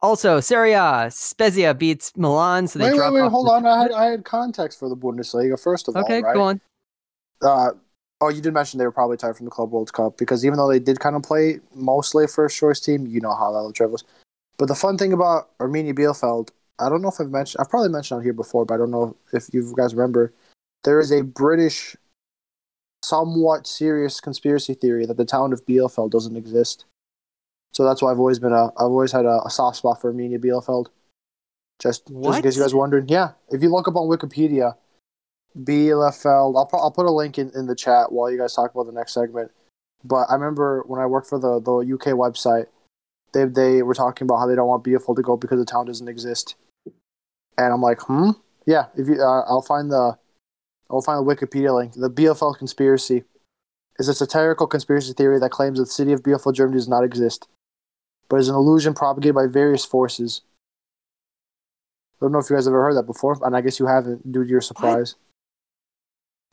also, 0.00 0.38
Serie 0.38 0.74
A, 0.74 1.08
Spezia 1.10 1.74
beats 1.74 2.12
Milan, 2.16 2.68
so 2.68 2.78
they 2.78 2.84
wait, 2.84 2.92
wait, 2.92 2.96
drop 2.98 3.14
wait, 3.14 3.20
off 3.22 3.32
hold 3.32 3.46
the- 3.48 3.50
on. 3.50 3.66
I 3.66 3.82
had, 3.82 3.90
I 3.92 4.04
had 4.04 4.24
context 4.24 4.78
for 4.78 4.88
the 4.88 4.96
Bundesliga, 4.96 5.60
first 5.60 5.88
of 5.88 5.96
all, 5.96 6.04
Okay, 6.04 6.18
all, 6.18 6.22
right? 6.22 6.34
go 6.34 6.42
on. 6.42 6.60
Uh, 7.42 7.70
oh, 8.20 8.28
you 8.28 8.40
did 8.40 8.54
mention 8.54 8.78
they 8.78 8.84
were 8.84 8.92
probably 8.92 9.16
tied 9.16 9.36
from 9.36 9.44
the 9.46 9.50
Club 9.50 9.72
World 9.72 9.92
Cup 9.92 10.16
because 10.18 10.44
even 10.44 10.56
though 10.56 10.68
they 10.70 10.78
did 10.78 11.00
kind 11.00 11.16
of 11.16 11.22
play 11.24 11.58
mostly 11.74 12.24
a 12.24 12.28
first 12.28 12.56
choice 12.56 12.78
team, 12.78 13.08
you 13.08 13.20
know 13.20 13.34
how 13.34 13.50
that 13.50 13.74
travels. 13.74 14.04
But 14.58 14.68
the 14.68 14.74
fun 14.74 14.96
thing 14.98 15.12
about 15.12 15.56
Arminia 15.58 15.94
Bielefeld, 15.94 16.50
I 16.78 16.88
don't 16.88 17.02
know 17.02 17.08
if 17.08 17.20
I've 17.20 17.30
mentioned, 17.30 17.60
I've 17.60 17.70
probably 17.70 17.90
mentioned 17.90 18.18
on 18.18 18.24
here 18.24 18.32
before, 18.32 18.64
but 18.64 18.74
I 18.74 18.76
don't 18.78 18.90
know 18.90 19.16
if 19.32 19.52
you 19.52 19.74
guys 19.76 19.94
remember. 19.94 20.32
There 20.84 21.00
is 21.00 21.10
a 21.10 21.22
British, 21.22 21.96
somewhat 23.04 23.66
serious 23.66 24.20
conspiracy 24.20 24.74
theory 24.74 25.06
that 25.06 25.16
the 25.16 25.24
town 25.24 25.52
of 25.52 25.66
Bielefeld 25.66 26.10
doesn't 26.10 26.36
exist. 26.36 26.84
So 27.72 27.84
that's 27.84 28.00
why 28.00 28.10
I've 28.10 28.18
always 28.18 28.38
been 28.38 28.52
a, 28.52 28.66
I've 28.66 28.92
always 28.92 29.12
had 29.12 29.26
a, 29.26 29.42
a 29.44 29.50
soft 29.50 29.78
spot 29.78 30.00
for 30.00 30.12
Arminia 30.12 30.38
Bielefeld. 30.38 30.86
Just, 31.78 32.06
just 32.06 32.36
in 32.36 32.42
case 32.42 32.56
you 32.56 32.62
guys 32.62 32.72
are 32.72 32.78
wondering, 32.78 33.08
yeah. 33.08 33.32
If 33.50 33.62
you 33.62 33.70
look 33.70 33.86
up 33.86 33.96
on 33.96 34.08
Wikipedia, 34.08 34.76
Bielefeld. 35.58 36.56
I'll, 36.56 36.68
I'll 36.72 36.90
put 36.90 37.06
a 37.06 37.10
link 37.10 37.38
in, 37.38 37.50
in 37.54 37.66
the 37.66 37.74
chat 37.74 38.12
while 38.12 38.30
you 38.30 38.38
guys 38.38 38.54
talk 38.54 38.74
about 38.74 38.86
the 38.86 38.92
next 38.92 39.12
segment. 39.12 39.50
But 40.04 40.26
I 40.30 40.34
remember 40.34 40.84
when 40.86 41.00
I 41.00 41.06
worked 41.06 41.28
for 41.28 41.38
the, 41.38 41.60
the 41.60 41.78
UK 41.94 42.14
website, 42.14 42.66
they 43.36 43.44
they 43.44 43.82
were 43.82 43.94
talking 43.94 44.26
about 44.26 44.38
how 44.38 44.46
they 44.46 44.54
don't 44.54 44.68
want 44.68 44.84
Bielefeld 44.84 45.16
to 45.16 45.22
go 45.22 45.36
because 45.36 45.58
the 45.58 45.64
town 45.64 45.86
doesn't 45.86 46.08
exist. 46.08 46.56
And 47.58 47.72
I'm 47.72 47.82
like, 47.82 48.00
hmm, 48.00 48.30
yeah. 48.66 48.86
If 48.96 49.08
you, 49.08 49.20
uh, 49.20 49.42
I'll 49.42 49.62
find 49.62 49.90
the, 49.90 50.16
I'll 50.90 51.02
find 51.02 51.26
the 51.26 51.34
Wikipedia 51.34 51.74
link. 51.74 51.92
The 51.94 52.10
BFL 52.10 52.56
conspiracy 52.58 53.24
is 53.98 54.08
a 54.08 54.14
satirical 54.14 54.66
conspiracy 54.66 55.12
theory 55.12 55.38
that 55.38 55.50
claims 55.50 55.78
that 55.78 55.84
the 55.84 55.90
city 55.90 56.12
of 56.12 56.22
Bielefeld 56.22 56.54
Germany, 56.54 56.76
does 56.76 56.88
not 56.88 57.04
exist, 57.04 57.48
but 58.28 58.40
is 58.40 58.48
an 58.48 58.54
illusion 58.54 58.94
propagated 58.94 59.34
by 59.34 59.46
various 59.46 59.84
forces. 59.84 60.42
I 62.20 62.24
don't 62.24 62.32
know 62.32 62.38
if 62.38 62.48
you 62.48 62.56
guys 62.56 62.66
ever 62.66 62.82
heard 62.82 62.96
that 62.96 63.04
before, 63.04 63.38
and 63.42 63.54
I 63.54 63.60
guess 63.60 63.78
you 63.78 63.86
haven't 63.86 64.32
due 64.32 64.44
to 64.44 64.50
your 64.50 64.62
surprise. 64.62 65.14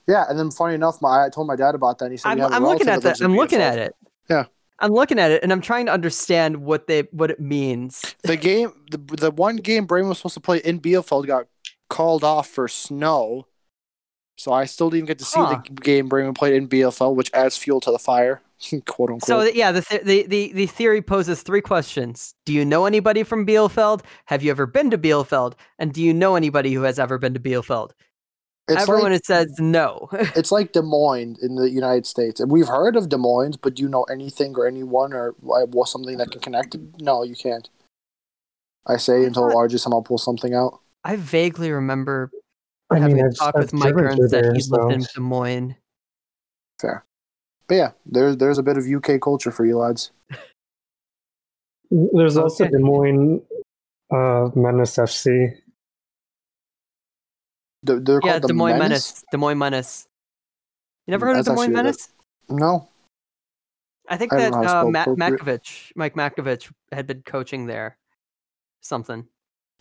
Yeah, 0.07 0.25
and 0.27 0.37
then 0.37 0.51
funny 0.51 0.75
enough, 0.75 1.01
my 1.01 1.25
I 1.25 1.29
told 1.29 1.47
my 1.47 1.55
dad 1.55 1.75
about 1.75 1.99
that, 1.99 2.05
and 2.05 2.13
he 2.13 2.17
said, 2.17 2.29
I'm, 2.29 2.37
"We 2.37 2.41
have 2.41 2.51
a 2.51 2.55
I'm 2.55 2.63
looking 2.63 2.89
at 2.89 3.01
that. 3.03 3.21
I'm 3.21 3.35
looking 3.35 3.61
at 3.61 3.79
it. 3.79 3.95
Yeah. 4.29 4.45
I'm 4.79 4.91
looking 4.91 5.19
at 5.19 5.31
it, 5.31 5.43
and 5.43 5.51
I'm 5.51 5.61
trying 5.61 5.85
to 5.85 5.91
understand 5.93 6.57
what 6.57 6.87
they 6.87 7.01
what 7.11 7.31
it 7.31 7.39
means. 7.39 8.15
The 8.23 8.35
game, 8.37 8.73
the 8.91 8.97
the 8.97 9.31
one 9.31 9.57
game 9.57 9.85
Bremen 9.85 10.09
was 10.09 10.17
supposed 10.17 10.33
to 10.35 10.39
play 10.41 10.57
in 10.59 10.79
Bielefeld 10.79 11.27
got 11.27 11.47
called 11.89 12.23
off 12.23 12.47
for 12.49 12.67
snow, 12.67 13.47
so 14.35 14.51
I 14.51 14.65
still 14.65 14.89
didn't 14.89 15.07
get 15.07 15.19
to 15.19 15.25
see 15.25 15.39
Huh. 15.39 15.61
the 15.65 15.73
game 15.73 16.09
Bremen 16.09 16.33
played 16.33 16.53
in 16.55 16.67
Bielefeld, 16.67 17.15
which 17.15 17.29
adds 17.33 17.57
fuel 17.57 17.79
to 17.81 17.91
the 17.91 17.99
fire, 17.99 18.41
quote 18.87 19.09
unquote. 19.11 19.23
So 19.23 19.41
yeah, 19.43 19.71
the, 19.71 19.81
th- 19.81 20.03
the 20.03 20.23
the 20.27 20.51
the 20.53 20.65
theory 20.67 21.01
poses 21.01 21.43
three 21.43 21.61
questions: 21.61 22.33
Do 22.45 22.51
you 22.53 22.65
know 22.65 22.85
anybody 22.85 23.23
from 23.23 23.45
Bielefeld? 23.45 24.01
Have 24.25 24.43
you 24.43 24.51
ever 24.51 24.65
been 24.65 24.89
to 24.89 24.97
Bielefeld? 24.97 25.53
And 25.79 25.93
do 25.93 26.01
you 26.01 26.13
know 26.13 26.35
anybody 26.35 26.73
who 26.73 26.81
has 26.81 26.97
ever 26.99 27.17
been 27.17 27.33
to 27.35 27.39
Bielefeld? 27.39 27.91
It's 28.67 28.81
Everyone 28.81 29.11
like, 29.11 29.25
says 29.25 29.53
no. 29.59 30.07
it's 30.35 30.51
like 30.51 30.71
Des 30.71 30.81
Moines 30.81 31.37
in 31.41 31.55
the 31.55 31.69
United 31.69 32.05
States, 32.05 32.39
and 32.39 32.51
we've 32.51 32.67
heard 32.67 32.95
of 32.95 33.09
Des 33.09 33.17
Moines, 33.17 33.57
but 33.57 33.75
do 33.75 33.83
you 33.83 33.89
know 33.89 34.03
anything 34.03 34.55
or 34.55 34.65
anyone 34.67 35.13
or 35.13 35.29
uh, 35.43 35.65
what 35.67 35.89
something 35.89 36.17
that 36.17 36.31
can 36.31 36.39
connect? 36.41 36.75
it? 36.75 36.81
No, 37.01 37.23
you 37.23 37.35
can't. 37.35 37.69
I 38.87 38.97
say 38.97 39.23
I 39.23 39.25
until 39.25 39.49
thought- 39.49 39.69
RJ 39.69 39.79
somehow 39.79 40.01
pulls 40.01 40.23
something 40.23 40.53
out. 40.53 40.79
I 41.03 41.17
vaguely 41.17 41.71
remember 41.71 42.31
I 42.89 42.99
having 42.99 43.17
mean, 43.17 43.25
a 43.25 43.29
I've, 43.29 43.35
talk 43.35 43.57
with 43.57 43.73
Mike 43.73 43.93
driven 43.93 44.03
Burns 44.05 44.17
through 44.17 44.27
that 44.29 44.43
there, 44.43 44.53
he 44.53 44.63
lived 44.69 44.91
in 44.93 44.99
Des 45.13 45.19
Moines. 45.21 45.75
Fair, 46.79 47.03
but 47.67 47.75
yeah, 47.75 47.91
there's 48.05 48.37
there's 48.37 48.57
a 48.57 48.63
bit 48.63 48.77
of 48.77 48.85
UK 48.85 49.19
culture 49.21 49.51
for 49.51 49.65
you 49.65 49.77
lads. 49.77 50.11
There's 51.91 52.37
also 52.37 52.63
Okay. 52.63 52.71
Des 52.71 52.79
Moines 52.79 53.41
uh, 54.11 54.49
Menace 54.55 54.95
FC. 54.97 55.57
They're, 57.83 57.99
they're 57.99 58.19
Yeah, 58.23 58.31
called 58.31 58.43
the 58.43 58.47
Des 58.49 58.53
Moines 58.53 58.79
Menace? 58.79 58.89
Menace. 58.89 59.23
Des 59.31 59.37
Moines 59.37 59.57
Menace. 59.57 60.07
You 61.05 61.11
never 61.11 61.25
heard 61.25 61.35
That's 61.35 61.47
of 61.47 61.55
Des 61.55 61.61
Moines 61.61 61.73
Menace? 61.73 62.09
No, 62.49 62.89
I 64.09 64.17
think 64.17 64.33
I 64.33 64.37
that 64.37 64.51
don't 64.51 64.61
know 64.61 64.67
how 64.67 64.83
to 64.83 64.97
uh, 64.97 65.01
appropriate. 65.01 65.41
Makovich, 65.41 65.91
Mike 65.95 66.15
Makovich, 66.15 66.71
had 66.91 67.07
been 67.07 67.21
coaching 67.23 67.67
there. 67.67 67.97
Something. 68.81 69.27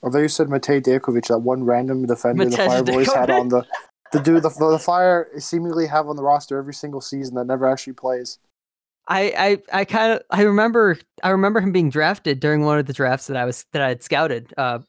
Although 0.02 0.20
you 0.20 0.28
said 0.28 0.48
Matej 0.48 0.82
Dejkovic, 0.82 1.26
that 1.28 1.38
one 1.38 1.64
random 1.64 2.06
defender 2.06 2.44
the 2.44 2.56
Matej 2.56 2.66
Fire 2.66 2.82
Boys 2.84 3.12
had 3.12 3.30
on 3.30 3.48
the 3.48 3.64
the 4.12 4.20
dude 4.20 4.42
the, 4.42 4.48
the 4.48 4.78
Fire 4.78 5.28
seemingly 5.38 5.86
have 5.86 6.08
on 6.08 6.16
the 6.16 6.22
roster 6.22 6.58
every 6.58 6.74
single 6.74 7.00
season 7.00 7.34
that 7.34 7.46
never 7.46 7.66
actually 7.66 7.94
plays. 7.94 8.38
I 9.08 9.58
I, 9.72 9.80
I 9.80 9.84
kind 9.84 10.12
of 10.12 10.22
I 10.30 10.42
remember 10.42 10.98
I 11.22 11.30
remember 11.30 11.60
him 11.60 11.72
being 11.72 11.90
drafted 11.90 12.38
during 12.38 12.62
one 12.62 12.78
of 12.78 12.86
the 12.86 12.92
drafts 12.92 13.26
that 13.26 13.36
I 13.36 13.44
was 13.44 13.64
that 13.72 13.82
I 13.82 13.88
had 13.88 14.02
scouted. 14.02 14.54
Uh, 14.56 14.80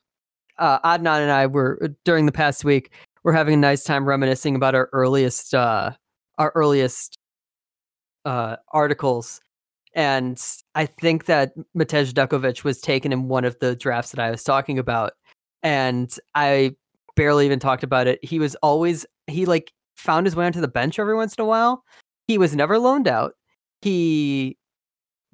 uh, 0.57 0.79
Adnan 0.79 1.21
and 1.21 1.31
I 1.31 1.47
were 1.47 1.79
uh, 1.83 1.87
during 2.05 2.25
the 2.25 2.31
past 2.31 2.63
week. 2.63 2.91
We're 3.23 3.33
having 3.33 3.53
a 3.55 3.57
nice 3.57 3.83
time 3.83 4.05
reminiscing 4.05 4.55
about 4.55 4.75
our 4.75 4.89
earliest 4.93 5.53
uh, 5.53 5.91
our 6.37 6.51
earliest 6.55 7.17
uh, 8.25 8.57
articles, 8.71 9.39
and 9.95 10.41
I 10.75 10.85
think 10.85 11.25
that 11.25 11.53
Matej 11.77 12.13
Dukovic 12.13 12.63
was 12.63 12.81
taken 12.81 13.11
in 13.13 13.27
one 13.27 13.45
of 13.45 13.57
the 13.59 13.75
drafts 13.75 14.11
that 14.11 14.19
I 14.19 14.31
was 14.31 14.43
talking 14.43 14.77
about, 14.77 15.13
and 15.61 16.13
I 16.35 16.75
barely 17.15 17.45
even 17.45 17.59
talked 17.59 17.83
about 17.83 18.07
it. 18.07 18.19
He 18.23 18.39
was 18.39 18.55
always 18.55 19.05
he 19.27 19.45
like 19.45 19.71
found 19.95 20.25
his 20.25 20.35
way 20.35 20.45
onto 20.45 20.61
the 20.61 20.67
bench 20.67 20.99
every 20.99 21.15
once 21.15 21.35
in 21.35 21.43
a 21.43 21.47
while. 21.47 21.83
He 22.27 22.37
was 22.37 22.55
never 22.55 22.77
loaned 22.79 23.07
out. 23.07 23.33
He 23.81 24.57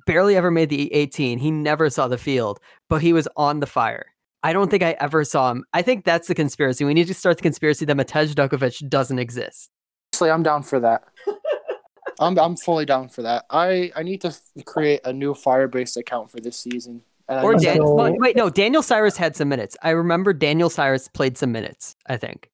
barely 0.05 0.35
ever 0.35 0.51
made 0.51 0.69
the 0.69 0.91
18. 0.93 1.37
He 1.39 1.51
never 1.51 1.89
saw 1.89 2.07
the 2.07 2.17
field, 2.17 2.59
but 2.89 3.01
he 3.01 3.13
was 3.13 3.27
on 3.35 3.59
the 3.59 3.67
fire. 3.67 4.07
I 4.43 4.53
don't 4.53 4.71
think 4.71 4.83
I 4.83 4.91
ever 4.99 5.23
saw 5.23 5.51
him. 5.51 5.65
I 5.73 5.81
think 5.81 6.05
that's 6.05 6.27
the 6.27 6.35
conspiracy. 6.35 6.85
We 6.85 6.93
need 6.93 7.07
to 7.07 7.13
start 7.13 7.37
the 7.37 7.43
conspiracy 7.43 7.85
that 7.85 7.97
Matej 7.97 8.33
Dukovic 8.33 8.87
doesn't 8.89 9.19
exist. 9.19 9.69
Honestly, 10.13 10.31
I'm 10.31 10.43
down 10.43 10.63
for 10.63 10.79
that. 10.79 11.03
I'm 12.19 12.37
I'm 12.37 12.57
fully 12.57 12.85
down 12.85 13.09
for 13.09 13.21
that. 13.21 13.45
I 13.49 13.91
I 13.95 14.03
need 14.03 14.21
to 14.21 14.35
create 14.65 15.01
a 15.05 15.13
new 15.13 15.33
Firebase 15.33 15.95
account 15.97 16.31
for 16.31 16.39
this 16.39 16.57
season. 16.57 17.01
And 17.27 17.45
Or 17.45 17.53
need 17.53 17.63
Dan- 17.63 17.77
So- 17.77 17.93
well, 17.93 18.15
wait, 18.17 18.35
no, 18.35 18.49
Daniel 18.49 18.81
Cyrus 18.81 19.15
had 19.17 19.35
some 19.35 19.49
minutes. 19.49 19.77
I 19.83 19.91
remember 19.91 20.33
Daniel 20.33 20.69
Cyrus 20.69 21.07
played 21.07 21.37
some 21.37 21.51
minutes, 21.51 21.95
I 22.07 22.17
think. 22.17 22.49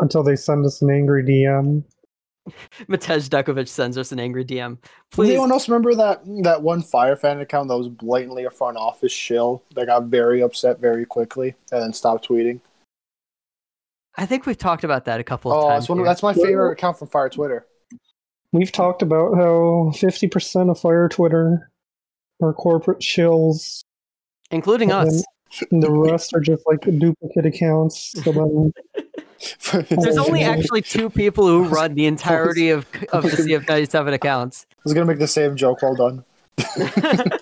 Until 0.00 0.22
they 0.22 0.36
send 0.36 0.64
us 0.66 0.82
an 0.82 0.90
angry 0.90 1.22
DM. 1.24 1.84
Matej 2.88 3.28
Dukovic 3.28 3.68
sends 3.68 3.96
us 3.98 4.12
an 4.12 4.20
angry 4.20 4.44
DM. 4.44 4.78
Does 5.12 5.28
anyone 5.28 5.50
else 5.52 5.68
remember 5.68 5.94
that 5.94 6.22
that 6.42 6.62
one 6.62 6.82
Fire 6.82 7.16
fan 7.16 7.40
account 7.40 7.68
that 7.68 7.76
was 7.78 7.88
blatantly 7.88 8.44
a 8.44 8.50
front 8.50 8.76
office 8.76 9.12
shill 9.12 9.62
that 9.74 9.86
got 9.86 10.04
very 10.04 10.40
upset 10.42 10.80
very 10.80 11.04
quickly 11.06 11.54
and 11.72 11.82
then 11.82 11.92
stopped 11.92 12.28
tweeting? 12.28 12.60
I 14.16 14.26
think 14.26 14.46
we've 14.46 14.58
talked 14.58 14.82
about 14.84 15.04
that 15.04 15.20
a 15.20 15.24
couple 15.24 15.52
of 15.52 15.58
Oh, 15.58 15.68
times. 15.68 15.82
that's 15.84 15.88
one. 15.88 16.02
That's 16.04 16.22
my 16.22 16.34
favorite 16.34 16.72
account 16.72 16.98
from 16.98 17.08
Fire 17.08 17.28
Twitter. 17.28 17.66
We've 18.52 18.72
talked 18.72 19.02
about 19.02 19.34
how 19.36 19.92
50% 19.94 20.70
of 20.70 20.80
Fire 20.80 21.08
Twitter 21.08 21.70
are 22.42 22.52
corporate 22.52 23.00
shills. 23.00 23.80
including 24.50 24.90
and 24.90 25.08
us. 25.08 25.24
And 25.70 25.82
the 25.82 25.90
rest 25.90 26.34
are 26.34 26.40
just 26.40 26.62
like 26.66 26.80
duplicate 26.80 27.46
accounts. 27.46 28.12
So 28.24 28.32
then 28.32 28.72
There's 29.88 30.18
only 30.18 30.42
actually 30.42 30.82
two 30.82 31.10
people 31.10 31.46
who 31.46 31.64
run 31.68 31.94
the 31.94 32.06
entirety 32.06 32.70
of 32.70 32.86
of 33.12 33.22
the 33.22 33.30
CF97 33.30 34.12
accounts. 34.12 34.66
I 34.70 34.74
was 34.84 34.94
gonna 34.94 35.06
make 35.06 35.18
the 35.18 35.28
same 35.28 35.56
joke. 35.56 35.82
Well 35.82 35.94
done. 35.94 36.24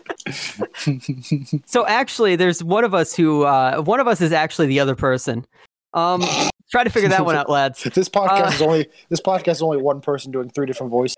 So 1.67 1.87
actually, 1.87 2.37
there's 2.37 2.63
one 2.63 2.85
of 2.85 2.95
us 2.95 3.15
who 3.15 3.45
uh, 3.45 3.81
one 3.83 4.01
of 4.01 4.07
us 4.07 4.21
is 4.21 4.33
actually 4.33 4.67
the 4.67 4.81
other 4.81 4.95
person. 4.95 5.47
Um, 5.95 6.23
try 6.71 6.85
to 6.85 6.91
figure 6.91 7.09
that 7.09 7.25
one 7.25 7.35
out, 7.37 7.49
lads. 7.49 7.83
this 7.95 8.09
podcast 8.09 8.47
Uh, 8.47 8.51
is 8.53 8.63
only 8.63 8.89
this 9.09 9.21
podcast 9.21 9.53
is 9.53 9.63
only 9.63 9.81
one 9.83 10.01
person 10.01 10.33
doing 10.33 10.51
three 10.51 10.67
different 10.67 10.91
voices. 10.91 11.17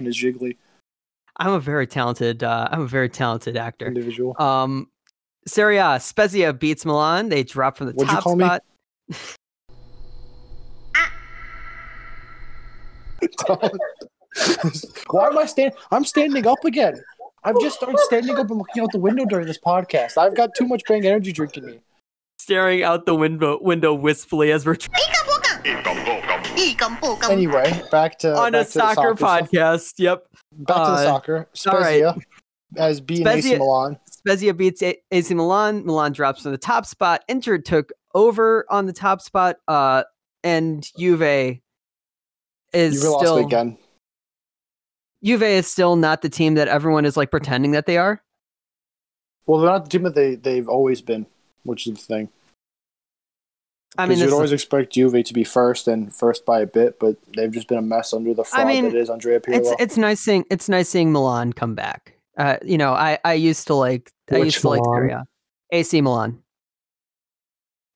And 0.00 0.08
is 0.08 0.16
Jiggly 0.16 0.56
I'm 1.36 1.52
a 1.52 1.60
very 1.60 1.86
talented. 1.86 2.42
Uh, 2.42 2.68
I'm 2.70 2.82
a 2.82 2.86
very 2.86 3.08
talented 3.08 3.56
actor. 3.56 3.86
individual. 3.86 4.34
Um, 4.40 4.88
Serie 5.46 5.78
A, 5.78 5.98
Spezia 6.00 6.52
beats 6.52 6.84
Milan. 6.84 7.28
They 7.28 7.42
drop 7.44 7.76
from 7.76 7.86
the 7.88 7.92
What'd 7.94 8.10
top 8.10 8.22
spot. 8.24 8.62
Why 15.10 15.26
am 15.26 15.38
I 15.38 15.46
standing? 15.46 15.76
I'm 15.90 16.04
standing 16.04 16.46
up 16.46 16.64
again. 16.64 17.00
I've 17.42 17.58
just 17.60 17.76
started 17.76 17.98
standing 18.00 18.36
up 18.36 18.50
and 18.50 18.58
looking 18.58 18.82
out 18.82 18.92
the 18.92 18.98
window 18.98 19.24
during 19.24 19.46
this 19.46 19.58
podcast. 19.58 20.18
I've 20.18 20.36
got 20.36 20.54
too 20.54 20.66
much 20.66 20.82
Bang 20.86 21.04
Energy 21.06 21.32
drink 21.32 21.56
in 21.56 21.64
me. 21.66 21.80
Staring 22.38 22.82
out 22.82 23.06
the 23.06 23.14
window 23.14 23.58
window 23.60 23.92
wistfully 23.94 24.50
as 24.52 24.64
we're 24.66 24.76
tr- 24.76 24.88
Anyway, 27.30 27.82
back 27.90 28.18
to 28.20 28.34
on 28.36 28.52
back 28.52 28.62
a 28.62 28.64
to 28.64 28.72
the 28.78 28.94
soccer 28.94 29.16
stuff. 29.16 29.50
podcast. 29.50 29.94
Yep. 29.98 30.24
Back 30.52 30.76
to 30.76 30.82
the 30.82 30.88
Uh, 30.88 31.04
soccer. 31.04 31.48
all 31.68 31.80
right. 31.80 32.02
Spezia 32.02 32.16
as 32.76 33.00
being 33.00 33.26
AC 33.26 33.56
Milan. 33.56 33.98
Spezia 34.10 34.54
beats 34.54 34.82
A- 34.82 35.00
AC 35.10 35.34
Milan. 35.34 35.84
Milan 35.84 36.12
drops 36.12 36.42
from 36.42 36.52
the 36.52 36.58
top 36.58 36.86
spot. 36.86 37.22
Inter 37.28 37.58
took 37.58 37.92
over 38.14 38.66
on 38.70 38.86
the 38.86 38.92
top 38.92 39.20
spot. 39.22 39.56
Uh, 39.68 40.04
and 40.42 40.86
Juve 40.98 41.58
is 42.72 43.02
You 43.02 43.10
lost 43.10 43.24
still 43.24 43.38
again. 43.38 43.78
Juve 45.22 45.42
is 45.42 45.66
still 45.66 45.96
not 45.96 46.22
the 46.22 46.28
team 46.28 46.54
that 46.54 46.68
everyone 46.68 47.04
is 47.04 47.16
like 47.16 47.30
pretending 47.30 47.72
that 47.72 47.86
they 47.86 47.98
are. 47.98 48.22
Well, 49.46 49.60
they're 49.60 49.70
not 49.70 49.84
the 49.84 49.90
team 49.90 50.02
that 50.04 50.14
they 50.14 50.36
they've 50.36 50.68
always 50.68 51.00
been, 51.00 51.26
which 51.64 51.86
is 51.86 51.94
the 51.94 52.00
thing. 52.00 52.28
I 53.98 54.06
mean, 54.06 54.18
you'd 54.18 54.32
always 54.32 54.50
is, 54.50 54.62
expect 54.62 54.92
Juve 54.92 55.24
to 55.24 55.34
be 55.34 55.44
first 55.44 55.88
and 55.88 56.14
first 56.14 56.46
by 56.46 56.60
a 56.60 56.66
bit, 56.66 57.00
but 57.00 57.16
they've 57.36 57.50
just 57.50 57.66
been 57.66 57.78
a 57.78 57.82
mess 57.82 58.12
under 58.12 58.32
the 58.32 58.44
fraud 58.44 58.68
mean, 58.68 58.84
that 58.84 58.94
is 58.94 59.10
Andrea 59.10 59.40
Pirlo. 59.40 59.56
it's 59.56 59.70
it's 59.78 59.96
nice 59.96 60.20
seeing 60.20 60.44
it's 60.50 60.68
nice 60.68 60.88
seeing 60.88 61.12
Milan 61.12 61.52
come 61.52 61.74
back. 61.74 62.14
Uh, 62.38 62.56
you 62.64 62.78
know, 62.78 62.92
I 62.92 63.18
I 63.24 63.34
used 63.34 63.66
to 63.66 63.74
like 63.74 64.12
I 64.30 64.38
Which 64.38 64.44
used 64.46 64.60
to 64.60 64.68
like 64.68 64.82
Milan? 64.82 65.08
Serie 65.08 65.22
AC 65.72 66.00
Milan 66.00 66.42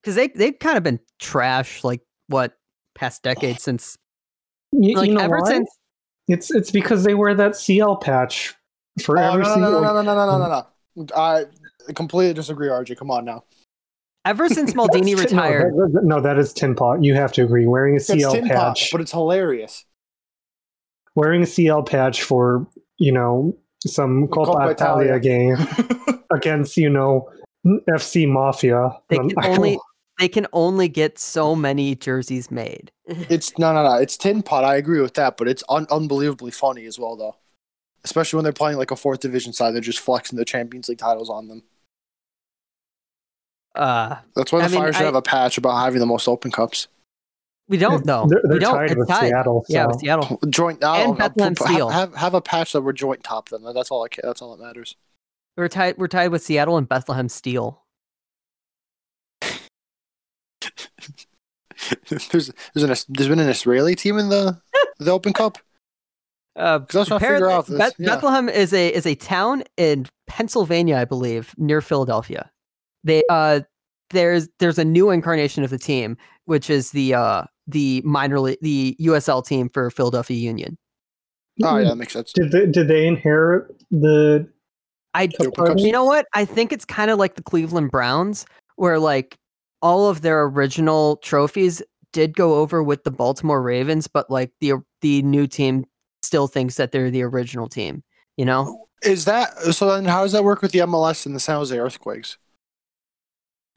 because 0.03 0.17
they 0.17 0.29
they've 0.29 0.59
kind 0.59 0.77
of 0.77 0.83
been 0.83 1.01
trash 1.19 1.83
like 1.83 2.01
what 2.27 2.55
past 2.95 3.23
decade 3.23 3.61
since 3.61 3.97
you, 4.79 4.97
like 4.97 5.09
you 5.09 5.15
know 5.15 5.21
ever 5.23 5.39
why? 5.41 5.49
since 5.49 5.71
It's 6.29 6.51
it's 6.51 6.71
because 6.71 7.05
they 7.05 7.15
wear 7.15 7.35
that 7.35 7.57
CL 7.57 7.97
patch 7.97 8.55
for 9.03 9.19
Oh, 9.19 9.23
every 9.23 9.43
no, 9.43 9.49
no, 9.49 9.55
single. 9.55 9.71
no, 9.81 9.81
no, 9.81 10.03
no, 10.03 10.03
no, 10.03 10.15
no, 10.27 10.39
no, 10.39 10.49
no, 10.49 10.67
no. 11.07 11.07
I 11.17 11.45
completely 11.95 12.35
disagree, 12.35 12.69
RJ. 12.69 12.97
Come 12.97 13.11
on 13.11 13.25
now. 13.25 13.45
ever 14.25 14.49
since 14.49 14.73
Maldini 14.79 15.17
That's 15.17 15.29
tin- 15.29 15.37
no, 15.37 15.43
retired. 15.43 15.75
that- 15.75 15.91
that- 15.95 16.05
No, 16.05 16.21
that 16.21 16.39
is 16.39 16.53
tin 16.53 16.75
pot. 16.75 17.03
You 17.05 17.15
have 17.15 17.33
to 17.33 17.43
agree. 17.45 17.67
Wearing 17.67 17.95
a 17.95 17.97
It's 17.97 18.07
CL 18.07 18.33
tin 18.33 18.49
pot, 18.49 18.55
patch, 18.77 18.91
but 18.93 19.01
it's 19.01 19.13
hilarious. 19.13 19.85
wearing 21.15 21.43
a 21.43 21.47
CL 21.47 21.83
patch 21.85 22.23
for 22.23 22.67
you 22.99 23.13
know 23.13 23.57
some 23.87 24.29
Coppa 24.29 24.55
Coppa 24.55 24.71
Italia 24.73 25.15
Italia. 25.17 25.21
game 25.21 26.25
against 26.33 26.77
you 26.77 26.89
know 26.89 27.29
FC 27.89 28.27
Mafia. 28.29 28.91
They 29.09 29.19
Um, 29.19 29.29
can 29.31 29.45
only 29.51 29.71
don't- 29.73 29.83
they 30.19 30.29
can 30.29 30.47
only 30.53 30.89
get 30.89 31.19
so 31.19 31.55
many 31.57 31.95
jerseys 31.95 32.51
made. 32.51 32.91
it's 33.07 33.57
no, 33.59 33.73
no, 33.73 33.83
no. 33.83 33.95
It's 33.97 34.17
tin 34.17 34.43
pot. 34.43 34.65
I 34.65 34.77
agree 34.77 35.01
with 35.01 35.15
that, 35.15 35.37
but 35.37 35.49
it's 35.49 35.65
un- 35.69 35.87
unbelievably 35.91 36.53
funny 36.53 36.87
as 36.87 36.99
well, 36.99 37.17
though. 37.17 37.37
Especially 38.05 38.37
when 38.37 38.45
they're 38.45 38.53
playing 38.53 38.77
like 38.79 38.91
a 38.91 38.97
fourth 38.97 39.21
division 39.21 39.53
side, 39.53 39.73
they're 39.73 39.81
just 39.81 40.01
flexing 40.01 40.37
the 40.39 40.45
Champions 40.45 40.89
League 40.89 40.99
titles 40.99 41.31
on 41.31 41.49
them. 41.49 41.63
Uh, 43.75 44.17
That's 44.37 44.53
why 44.53 44.61
the 44.61 44.65
I 44.67 44.69
mean, 44.69 44.79
Fire 44.81 44.93
should 44.93 45.03
I- 45.03 45.07
have 45.07 45.15
a 45.15 45.23
patch 45.23 45.59
about 45.59 45.77
having 45.83 45.99
the 46.01 46.07
most 46.07 46.29
open 46.29 46.51
cups. 46.53 46.87
we 47.69 47.77
don't 47.77 48.05
know. 48.05 48.27
They're, 48.29 48.41
we 48.45 48.49
they're 48.51 48.59
don't. 48.61 48.75
tied 48.77 48.91
It's 48.91 48.99
with 48.99 49.09
tied. 49.09 49.29
Seattle. 49.29 49.65
Yeah, 49.69 49.87
with 49.87 49.99
Seattle. 50.01 50.39
Joint 50.49 50.85
And 50.85 51.17
Bethlehem 51.19 51.55
put- 51.55 51.67
Steel. 51.69 51.89
Have, 51.89 52.11
have 52.11 52.19
have 52.21 52.35
a 52.35 52.41
patch 52.41 52.73
that 52.73 52.83
we're 52.83 52.93
joint 52.93 53.25
top. 53.25 53.49
Then 53.49 53.63
that's 53.75 53.91
all 53.91 54.05
I 54.05 54.09
ca- 54.09 54.21
That's 54.23 54.41
all 54.43 54.57
that 54.57 54.63
matters. 54.63 54.97
We're 55.57 55.69
tied. 55.69 55.99
We're 55.99 56.09
tied 56.09 56.29
with 56.29 56.43
Seattle 56.43 56.77
and 56.77 56.89
Bethlehem 56.89 57.29
Steel. 57.29 57.81
there's 62.09 62.29
there's, 62.29 62.49
an, 62.83 62.89
there's 63.09 63.29
been 63.29 63.39
an 63.41 63.49
Israeli 63.49 63.95
team 63.95 64.19
in 64.19 64.29
the 64.29 64.61
the 64.99 65.11
Open 65.11 65.33
Cup. 65.33 65.59
Uh, 66.57 66.79
'Cause 66.79 67.11
I 67.11 67.15
was 67.15 67.21
figure 67.21 67.51
out 67.51 67.67
this, 67.67 67.77
Beth- 67.77 67.95
yeah. 67.99 68.15
Bethlehem 68.15 68.49
is 68.49 68.73
a 68.73 68.95
is 68.95 69.07
a 69.07 69.17
town 69.17 69.65
in 69.77 70.07
Pennsylvania, 70.29 70.97
I 70.97 71.05
believe, 71.05 71.53
near 71.59 71.81
Philadelphia. 71.81 72.49
They 73.03 73.25
uh, 73.29 73.63
there's 74.11 74.49
there's 74.61 74.79
a 74.79 74.85
new 74.85 75.11
incarnation 75.11 75.65
of 75.65 75.71
the 75.71 75.79
team, 75.79 76.17
which 76.45 76.71
is 76.71 76.93
the 76.93 77.13
uh 77.15 77.43
the 77.67 78.03
minor 78.05 78.39
league, 78.39 78.59
the 78.63 78.97
USL 79.01 79.45
team 79.45 79.69
for 79.69 79.91
Philadelphia 79.91 80.37
Union. 80.37 80.79
Oh 81.65 81.77
yeah, 81.79 81.89
that 81.89 81.97
makes 81.97 82.13
sense. 82.13 82.33
Did 82.33 82.53
they, 82.53 82.67
did 82.67 82.87
they 82.87 83.09
inherit 83.09 83.75
the? 83.91 84.49
I 85.13 85.27
The 85.27 85.47
Open 85.49 85.67
Cups. 85.67 85.83
you 85.83 85.91
know 85.91 86.05
what? 86.05 86.27
I 86.35 86.45
think 86.45 86.73
it's 86.73 86.85
kind 86.85 87.11
of 87.11 87.19
like 87.19 87.35
the 87.35 87.43
Cleveland 87.43 87.91
Browns, 87.91 88.47
where 88.77 89.01
like 89.01 89.37
all 89.85 90.09
of 90.09 90.23
their 90.23 90.43
original 90.45 91.19
trophies 91.19 91.81
did 92.13 92.35
go 92.35 92.55
over 92.55 92.83
with 92.83 93.05
the 93.05 93.11
Baltimore 93.11 93.63
Ravens, 93.63 94.09
but 94.09 94.31
like 94.31 94.51
the 94.61 94.73
the 95.03 95.23
new 95.23 95.47
team 95.47 95.85
still 96.23 96.49
thinks 96.49 96.77
that 96.77 96.91
they're 96.91 97.11
the 97.11 97.23
original 97.23 97.69
team. 97.69 98.03
You 98.37 98.47
know? 98.47 98.87
Is 99.03 99.27
that 99.27 99.57
so? 99.59 99.95
Then 99.95 100.07
how 100.07 100.23
does 100.23 100.33
that 100.33 100.43
work 100.43 100.63
with 100.63 100.73
the 100.73 100.79
MLS 100.81 101.27
and 101.27 101.37
the 101.37 101.41
San 101.41 101.57
Jose 101.57 101.79
Earthquakes? 101.79 102.39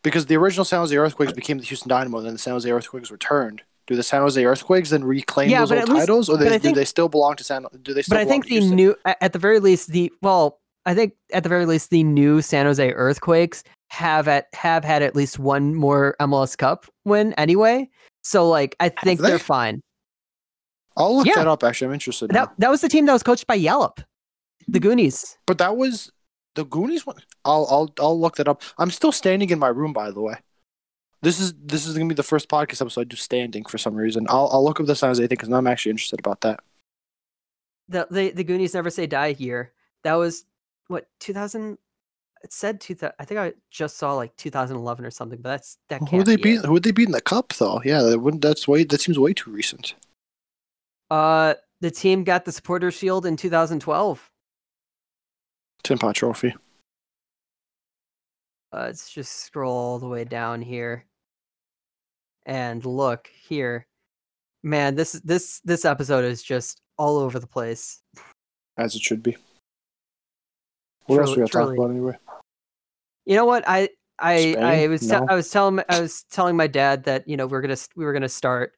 Because 0.02 0.28
the 0.28 0.38
original 0.38 0.64
San 0.64 0.80
Jose 0.80 0.96
Earthquakes 0.96 1.34
became 1.34 1.58
the 1.58 1.66
Houston 1.66 1.90
Dynamo, 1.90 2.20
and 2.20 2.28
then 2.28 2.34
the 2.34 2.40
San 2.40 2.54
Jose 2.54 2.72
Earthquakes 2.72 3.12
returned. 3.12 3.62
Do 3.88 3.96
the 3.96 4.04
San 4.04 4.22
Jose 4.22 4.44
Earthquakes 4.44 4.90
then 4.92 5.04
reclaim 5.04 5.50
Yeah, 5.50 5.62
those 5.62 5.72
old 5.74 5.90
least- 5.90 6.00
titles, 6.00 6.30
or 6.30 6.38
they, 6.38 6.54
I 6.54 6.58
do 6.58 6.72
they 6.74 6.86
still 6.86 7.10
belong 7.10 7.36
to 7.36 7.44
San? 7.44 7.66
Do 7.82 7.94
they 7.94 8.02
still? 8.02 8.16
but 8.18 8.22
I 8.22 8.26
think 8.26 8.46
the 8.48 8.62
new, 8.62 8.96
at 9.06 9.34
the 9.34 9.40
very 9.40 9.60
least, 9.60 9.90
the 9.90 10.12
well, 10.22 10.60
I 10.86 10.94
think 10.94 11.14
at 11.34 11.44
the 11.44 11.50
very 11.50 11.66
least, 11.66 11.90
the 11.90 12.04
new 12.04 12.42
San 12.42 12.66
Jose 12.66 12.92
Earthquakes 12.94 13.64
have 13.89 14.27
at 14.27 14.48
have 14.53 14.84
had 14.84 15.01
at 15.01 15.15
least 15.15 15.39
one 15.39 15.74
more 15.75 16.15
MLS 16.20 16.58
Cup 16.58 16.86
win 17.06 17.34
anyway. 17.34 17.89
So 18.24 18.50
like, 18.50 18.75
I 18.79 18.89
think 18.89 19.22
they? 19.22 19.29
they're 19.29 19.39
fine. 19.39 19.82
I'll 20.98 21.15
look 21.17 21.27
Yeah. 21.27 21.36
that 21.36 21.48
up. 21.48 21.63
Actually, 21.63 21.88
I'm 21.89 21.94
interested. 21.94 22.32
now. 22.32 22.46
That 22.48 22.53
that 22.60 22.70
was 22.72 22.82
the 22.82 22.89
team 22.89 23.06
that 23.06 23.13
was 23.13 23.24
coached 23.24 23.48
by 23.48 23.56
Yallop. 23.58 24.00
the 24.67 24.79
Goonies. 24.79 25.38
But 25.46 25.60
that 25.60 25.77
was 25.77 26.12
the 26.56 26.65
Goonies 26.65 27.06
one. 27.06 27.17
I'll 27.46 27.67
I'll 27.70 27.94
I'll 28.00 28.20
look 28.20 28.36
that 28.38 28.48
up. 28.48 28.62
I'm 28.77 28.91
still 28.91 29.12
standing 29.12 29.50
in 29.50 29.60
my 29.60 29.67
room, 29.70 29.94
by 29.94 30.12
the 30.12 30.20
way. 30.22 30.36
This 31.22 31.39
is 31.39 31.53
this 31.53 31.86
is 31.88 31.94
gonna 31.98 32.10
be 32.10 32.15
the 32.15 32.24
first 32.24 32.50
podcast 32.50 32.82
episode 32.82 33.01
I 33.01 33.03
do 33.06 33.15
standing 33.15 33.63
for 33.65 33.77
some 33.77 33.96
reason. 33.96 34.25
I'll 34.29 34.50
I'll 34.51 34.63
look 34.65 34.79
up 34.79 34.86
the 34.88 34.96
San 34.96 35.10
Jose 35.10 35.22
thing 35.22 35.29
because 35.29 35.50
I'm 35.50 35.67
actually 35.67 35.91
interested 35.91 36.20
about 36.20 36.41
that. 36.41 36.60
The, 37.89 38.08
the 38.12 38.32
the 38.32 38.44
Goonies 38.44 38.74
never 38.74 38.89
say 38.89 39.08
die 39.08 39.36
year. 39.38 39.72
That 40.03 40.15
was 40.15 40.46
what 40.88 41.08
2000. 41.20 41.77
It 42.44 42.53
said 42.53 42.79
2000. 42.79 43.13
I 43.20 43.25
think 43.25 43.39
I 43.39 43.53
just 43.72 43.98
saw 43.98 44.13
like 44.13 44.36
2011 44.38 45.06
or 45.06 45.12
something, 45.12 45.39
but 45.41 45.50
that's 45.50 45.77
that 45.89 46.00
Who 46.00 46.06
can't 46.06 46.17
would 46.20 46.27
they 46.27 46.36
be 46.36 46.58
beat? 46.58 46.65
Who 46.65 46.74
would 46.74 46.84
they 46.84 46.91
beat 46.91 47.08
in 47.08 47.12
the 47.12 47.22
cup 47.22 47.53
though? 47.53 47.82
Yeah, 47.84 48.01
that 48.01 48.20
wouldn't. 48.20 48.41
That's 48.41 48.67
way. 48.67 48.84
That 48.84 49.01
seems 49.01 49.20
way 49.20 49.34
too 49.34 49.51
recent. 49.51 49.96
Uh, 51.10 51.56
the 51.82 51.91
team 51.91 52.24
got 52.24 52.46
the 52.46 52.51
Supporter 52.51 52.91
Shield 52.91 53.25
in 53.25 53.38
2012. 53.38 54.29
Tim 55.84 55.98
Pot 55.98 56.15
Trophy. 56.15 56.53
Uh, 58.74 58.84
let's 58.88 59.10
just 59.10 59.32
scroll 59.46 59.75
all 59.75 60.00
the 60.00 60.08
way 60.08 60.25
down 60.25 60.62
here, 60.62 61.06
and 62.46 62.86
look 62.86 63.29
here. 63.48 63.88
Man, 64.63 64.96
this 64.96 65.13
this 65.24 65.62
this 65.63 65.86
episode 65.86 66.25
is 66.25 66.44
just 66.44 66.82
all 66.98 67.17
over 67.17 67.39
the 67.39 67.48
place. 67.48 68.01
as 68.77 68.96
it 68.96 69.01
should 69.01 69.24
be. 69.24 69.38
What 71.06 71.22
else 71.22 71.29
we 71.32 71.38
got 71.38 71.46
to 71.48 71.51
talk 71.53 71.74
about 71.74 71.91
anyway? 71.91 72.17
You 73.27 73.36
know 73.36 73.46
what? 73.46 73.63
I 73.67 73.89
I 74.19 74.31
I 74.31 74.53
Spain? 74.53 74.89
was 74.89 75.01
te- 75.01 75.07
No. 75.07 75.25
I 75.29 75.36
was 75.36 75.50
telling 75.51 75.75
my- 75.75 75.86
I 75.89 76.00
was 76.00 76.24
telling 76.31 76.55
my 76.55 76.67
dad 76.67 77.03
that 77.03 77.27
you 77.27 77.36
know 77.38 77.46
we're 77.46 77.62
gonna 77.62 77.75
we 77.96 78.05
were 78.05 78.13
gonna 78.13 78.29
start 78.29 78.74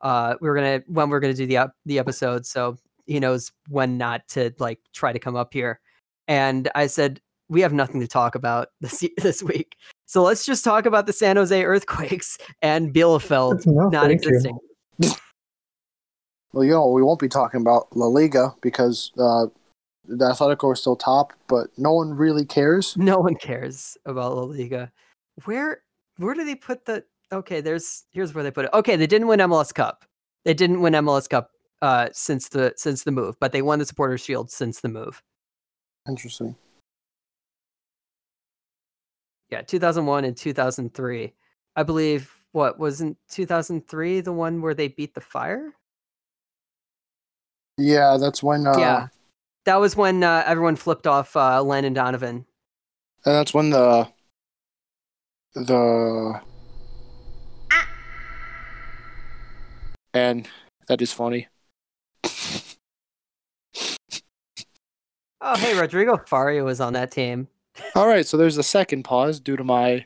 uh 0.00 0.34
we 0.40 0.48
were 0.48 0.54
gonna 0.54 0.82
when 0.86 1.10
we're 1.10 1.20
gonna 1.20 1.34
do 1.34 1.46
the 1.46 1.58
ep- 1.58 1.76
the 1.84 1.98
episode 1.98 2.46
so 2.46 2.76
he 3.06 3.20
knows 3.20 3.52
when 3.68 3.98
not 3.98 4.26
to 4.28 4.52
like 4.58 4.80
try 4.94 5.12
to 5.12 5.18
come 5.18 5.36
up 5.36 5.52
here 5.52 5.78
and 6.26 6.70
I 6.74 6.86
said 6.86 7.20
we 7.50 7.60
have 7.60 7.74
nothing 7.74 8.00
to 8.00 8.08
talk 8.08 8.34
about 8.34 8.68
this 8.80 9.04
this 9.18 9.42
week 9.42 9.76
so 10.06 10.22
let's 10.22 10.46
just 10.46 10.64
talk 10.64 10.86
about 10.86 11.06
the 11.06 11.12
San 11.12 11.36
Jose 11.36 11.62
earthquakes 11.62 12.38
and 12.62 12.94
Bielefeld 12.94 13.66
No, 13.66 13.88
not 13.90 14.06
thank 14.06 14.24
you. 14.24 14.30
existing. 14.30 14.58
Well, 16.54 16.64
you 16.64 16.72
know, 16.72 16.88
we 16.90 17.02
won't 17.02 17.18
be 17.20 17.28
talking 17.28 17.62
about 17.62 17.96
La 17.96 18.06
Liga 18.06 18.54
because 18.60 19.10
uh, 19.18 19.46
the 20.06 20.30
Atletico 20.30 20.70
are 20.72 20.76
still 20.76 20.96
top, 20.96 21.32
but 21.48 21.68
no 21.76 21.92
one 21.92 22.14
really 22.14 22.44
cares. 22.44 22.96
No 23.02 23.18
one 23.18 23.34
cares 23.34 23.96
about 24.04 24.34
La 24.34 24.42
Liga. 24.42 24.92
Where 25.44 25.82
where 26.18 26.34
do 26.34 26.44
they 26.44 26.54
put 26.54 26.84
the 26.84 27.04
okay, 27.32 27.60
there's 27.60 28.04
here's 28.10 28.34
where 28.34 28.44
they 28.44 28.50
put 28.50 28.66
it. 28.66 28.70
Okay, 28.74 28.96
they 28.96 29.06
didn't 29.06 29.28
win 29.28 29.40
MLS 29.40 29.72
Cup. 29.72 30.04
They 30.44 30.54
didn't 30.54 30.80
win 30.80 30.94
MLS 30.94 31.28
Cup 31.28 31.50
uh 31.80 32.08
since 32.12 32.48
the 32.48 32.74
since 32.76 33.04
the 33.04 33.12
move, 33.12 33.36
but 33.40 33.52
they 33.52 33.62
won 33.62 33.78
the 33.78 33.86
supporters 33.86 34.20
shield 34.20 34.50
since 34.50 34.80
the 34.80 34.88
move. 34.88 35.22
Interesting. 36.08 36.56
Yeah, 39.50 39.62
2001 39.62 40.24
and 40.24 40.36
2003. 40.36 41.34
I 41.76 41.82
believe 41.82 42.32
what 42.52 42.78
wasn't 42.78 43.18
2003 43.30 44.20
the 44.20 44.32
one 44.32 44.62
where 44.62 44.74
they 44.74 44.88
beat 44.88 45.14
the 45.14 45.20
Fire? 45.20 45.72
Yeah, 47.78 48.16
that's 48.18 48.42
when. 48.42 48.66
Uh, 48.66 48.78
yeah. 48.78 49.08
That 49.64 49.76
was 49.76 49.96
when 49.96 50.24
uh, 50.24 50.42
everyone 50.46 50.76
flipped 50.76 51.06
off 51.06 51.36
uh, 51.36 51.62
Landon 51.62 51.92
Donovan. 51.92 52.46
and 53.24 53.34
that's 53.34 53.54
when 53.54 53.70
the 53.70 54.08
the 55.54 56.40
and 60.14 60.48
that 60.88 61.00
is 61.00 61.12
funny. 61.12 61.48
Oh, 65.44 65.56
hey, 65.56 65.76
Rodrigo 65.78 66.18
Faria 66.26 66.62
was 66.62 66.80
on 66.80 66.92
that 66.92 67.10
team. 67.10 67.48
All 67.96 68.06
right, 68.06 68.24
so 68.26 68.36
there's 68.36 68.58
a 68.58 68.62
second 68.62 69.02
pause 69.02 69.40
due 69.40 69.56
to 69.56 69.64
my. 69.64 70.04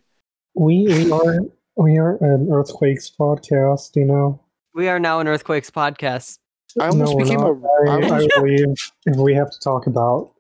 We 0.55 0.85
we 0.85 1.13
are 1.13 1.41
we 1.77 1.99
are 1.99 2.17
an 2.23 2.49
earthquakes 2.51 3.11
podcast. 3.11 3.97
You 3.97 4.07
know. 4.07 4.41
We 4.75 4.89
are 4.89 4.99
now 4.99 5.21
an 5.21 5.29
Earthquakes 5.29 5.71
podcast. 5.71 6.39
I 6.81 6.89
almost 6.89 7.15
we're 7.15 7.25
became 7.25 7.41
not. 7.41 7.51
a- 7.51 7.91
I, 7.91 7.91
I 7.91 7.99
I 7.99 8.05
almost- 8.05 8.29
believe 8.37 8.75
if 9.07 9.17
we 9.17 9.35
have 9.35 9.51
to 9.51 9.59
talk 9.61 9.87
about 9.87 10.33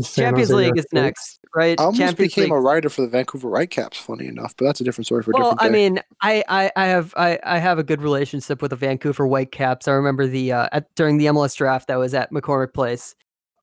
San 0.00 0.24
Champions 0.26 0.50
Jose 0.50 0.66
League 0.66 0.78
is 0.78 0.86
next, 0.92 1.38
right? 1.54 1.80
I 1.80 1.84
almost 1.84 1.98
Champions 1.98 2.34
became 2.34 2.50
a 2.52 2.60
writer 2.60 2.90
for 2.90 3.00
the 3.00 3.08
Vancouver 3.08 3.48
Whitecaps. 3.48 3.96
Funny 3.98 4.26
enough, 4.26 4.54
but 4.58 4.66
that's 4.66 4.80
a 4.80 4.84
different 4.84 5.06
story 5.06 5.22
for 5.22 5.30
a 5.30 5.34
Well, 5.34 5.52
different 5.52 5.70
I 5.70 5.74
mean, 5.74 6.00
I, 6.20 6.44
I, 6.48 6.70
I 6.76 6.86
have 6.86 7.14
I, 7.16 7.38
I 7.44 7.58
have 7.58 7.78
a 7.78 7.82
good 7.82 8.02
relationship 8.02 8.60
with 8.60 8.70
the 8.70 8.76
Vancouver 8.76 9.26
Whitecaps. 9.26 9.88
I 9.88 9.92
remember 9.92 10.26
the 10.26 10.52
uh, 10.52 10.68
at, 10.72 10.94
during 10.96 11.16
the 11.16 11.26
MLS 11.26 11.56
draft 11.56 11.88
that 11.88 11.96
was 11.96 12.12
at 12.12 12.30
McCormick 12.30 12.74
Place. 12.74 13.14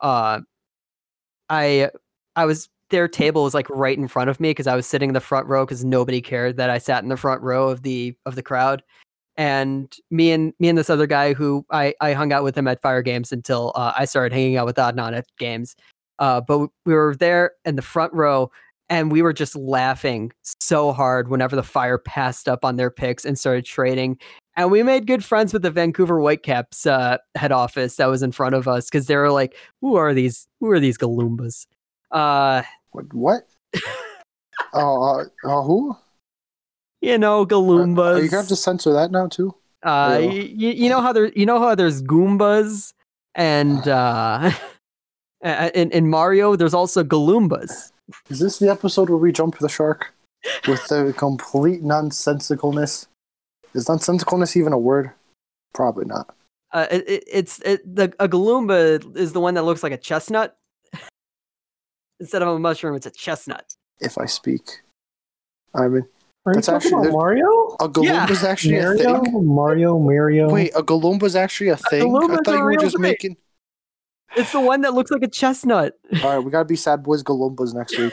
Uh, 0.01 0.39
I 1.49 1.91
I 2.35 2.45
was 2.45 2.67
their 2.89 3.07
table 3.07 3.43
was 3.43 3.53
like 3.53 3.69
right 3.69 3.97
in 3.97 4.07
front 4.07 4.29
of 4.29 4.39
me 4.39 4.49
because 4.49 4.67
I 4.67 4.75
was 4.75 4.87
sitting 4.87 5.11
in 5.11 5.13
the 5.13 5.19
front 5.19 5.47
row 5.47 5.65
because 5.65 5.85
nobody 5.85 6.19
cared 6.21 6.57
that 6.57 6.69
I 6.69 6.79
sat 6.79 7.03
in 7.03 7.09
the 7.09 7.17
front 7.17 7.41
row 7.43 7.69
of 7.69 7.83
the 7.83 8.15
of 8.25 8.33
the 8.35 8.43
crowd. 8.43 8.81
And 9.35 9.93
me 10.11 10.31
and 10.31 10.53
me 10.59 10.69
and 10.69 10.77
this 10.77 10.89
other 10.89 11.07
guy 11.07 11.33
who 11.33 11.65
I, 11.71 11.95
I 12.01 12.13
hung 12.13 12.31
out 12.31 12.43
with 12.43 12.57
him 12.57 12.67
at 12.67 12.81
fire 12.81 13.01
games 13.01 13.31
until 13.31 13.71
uh, 13.75 13.93
I 13.97 14.05
started 14.05 14.33
hanging 14.33 14.57
out 14.57 14.65
with 14.65 14.75
Adnan 14.75 15.17
at 15.17 15.25
games. 15.37 15.75
Uh, 16.19 16.39
but 16.41 16.69
we 16.85 16.93
were 16.93 17.15
there 17.15 17.51
in 17.65 17.75
the 17.75 17.81
front 17.81 18.13
row 18.13 18.51
and 18.89 19.11
we 19.11 19.21
were 19.21 19.33
just 19.33 19.55
laughing 19.55 20.31
so 20.43 20.91
hard 20.91 21.29
whenever 21.29 21.55
the 21.55 21.63
fire 21.63 21.97
passed 21.97 22.47
up 22.47 22.63
on 22.63 22.75
their 22.75 22.91
picks 22.91 23.25
and 23.25 23.39
started 23.39 23.65
trading. 23.65 24.19
And 24.55 24.69
we 24.69 24.83
made 24.83 25.07
good 25.07 25.23
friends 25.23 25.51
with 25.51 25.63
the 25.63 25.71
Vancouver 25.71 26.19
Whitecaps 26.19 26.85
uh, 26.85 27.17
head 27.35 27.51
office 27.51 27.95
that 27.95 28.05
was 28.05 28.21
in 28.21 28.31
front 28.31 28.53
of 28.53 28.67
us 28.67 28.89
because 28.89 29.07
they 29.07 29.15
were 29.15 29.31
like, 29.31 29.55
"Who 29.81 29.95
are 29.95 30.13
these? 30.13 30.47
Who 30.59 30.69
are 30.69 30.79
these 30.79 30.97
Galoombas?" 30.97 31.65
Uh, 32.11 32.61
what? 32.91 33.11
what? 33.13 33.43
Oh, 34.73 35.25
uh, 35.43 35.49
uh, 35.49 35.61
who? 35.63 35.97
You 37.03 37.17
know, 37.17 37.41
Are 37.41 37.45
Galoombas. 37.45 38.23
you 38.23 38.29
gonna 38.29 38.41
have 38.41 38.47
to 38.47 38.55
censor 38.55 38.93
that 38.93 39.11
now 39.11 39.27
too? 39.27 39.53
Uh, 39.83 40.19
you, 40.21 40.69
you 40.69 40.89
know 40.89 41.01
how 41.01 41.11
there, 41.11 41.27
you 41.33 41.45
know 41.45 41.59
how 41.59 41.75
there's 41.75 42.01
Goombas 42.01 42.93
and 43.35 43.85
uh, 43.87 44.51
in 45.43 45.91
in 45.91 46.09
Mario, 46.09 46.55
there's 46.55 46.73
also 46.73 47.03
Galoombas. 47.03 47.91
Is 48.29 48.39
this 48.39 48.59
the 48.59 48.69
episode 48.69 49.09
where 49.09 49.17
we 49.17 49.31
jump 49.31 49.57
the 49.59 49.69
shark 49.69 50.13
with 50.67 50.85
the 50.87 51.13
complete 51.17 51.83
nonsensicalness? 51.83 53.07
Is 53.73 53.87
nonsensicalness 53.87 54.55
even 54.55 54.71
a 54.71 54.77
word? 54.77 55.11
Probably 55.73 56.05
not. 56.05 56.33
Uh, 56.71 56.87
it, 56.89 57.07
it, 57.07 57.23
it's 57.27 57.59
it, 57.59 57.95
the 57.95 58.13
a 58.19 58.27
Galoomba 58.27 59.15
is 59.17 59.33
the 59.33 59.41
one 59.41 59.53
that 59.55 59.63
looks 59.63 59.83
like 59.83 59.91
a 59.91 59.97
chestnut. 59.97 60.57
Instead 62.19 62.41
of 62.41 62.47
a 62.47 62.59
mushroom, 62.59 62.95
it's 62.95 63.05
a 63.05 63.11
chestnut. 63.11 63.73
If 63.99 64.17
I 64.17 64.25
speak, 64.25 64.81
I 65.75 65.87
mean, 65.87 66.07
Are 66.45 66.51
you 66.51 66.55
That's 66.55 66.67
talking 66.67 66.87
actually- 66.87 67.07
about 67.09 67.17
Mario? 67.17 67.75
a 67.79 67.87
Galoomba 67.89 68.29
is 68.31 68.43
actually 68.43 68.77
a 68.77 68.93
thing. 68.95 69.45
Mario, 69.45 69.97
Mario. 69.97 70.49
Wait, 70.49 70.71
a 70.75 70.83
Galoomba 70.83 71.23
is 71.23 71.35
actually 71.37 71.69
a 71.69 71.77
thing. 71.77 72.13
I 72.15 72.37
thought 72.43 72.57
you 72.57 72.63
were 72.63 72.75
just 72.75 72.95
thing. 72.95 73.01
making. 73.01 73.37
It's 74.35 74.51
the 74.51 74.59
one 74.59 74.81
that 74.81 74.93
looks 74.93 75.11
like 75.11 75.21
a 75.23 75.27
chestnut. 75.27 75.93
All 76.23 76.35
right, 76.35 76.39
we 76.43 76.51
gotta 76.51 76.65
be 76.65 76.75
sad 76.75 77.03
boys 77.03 77.23
Galoombas 77.23 77.73
next 77.73 77.97
week. 77.97 78.11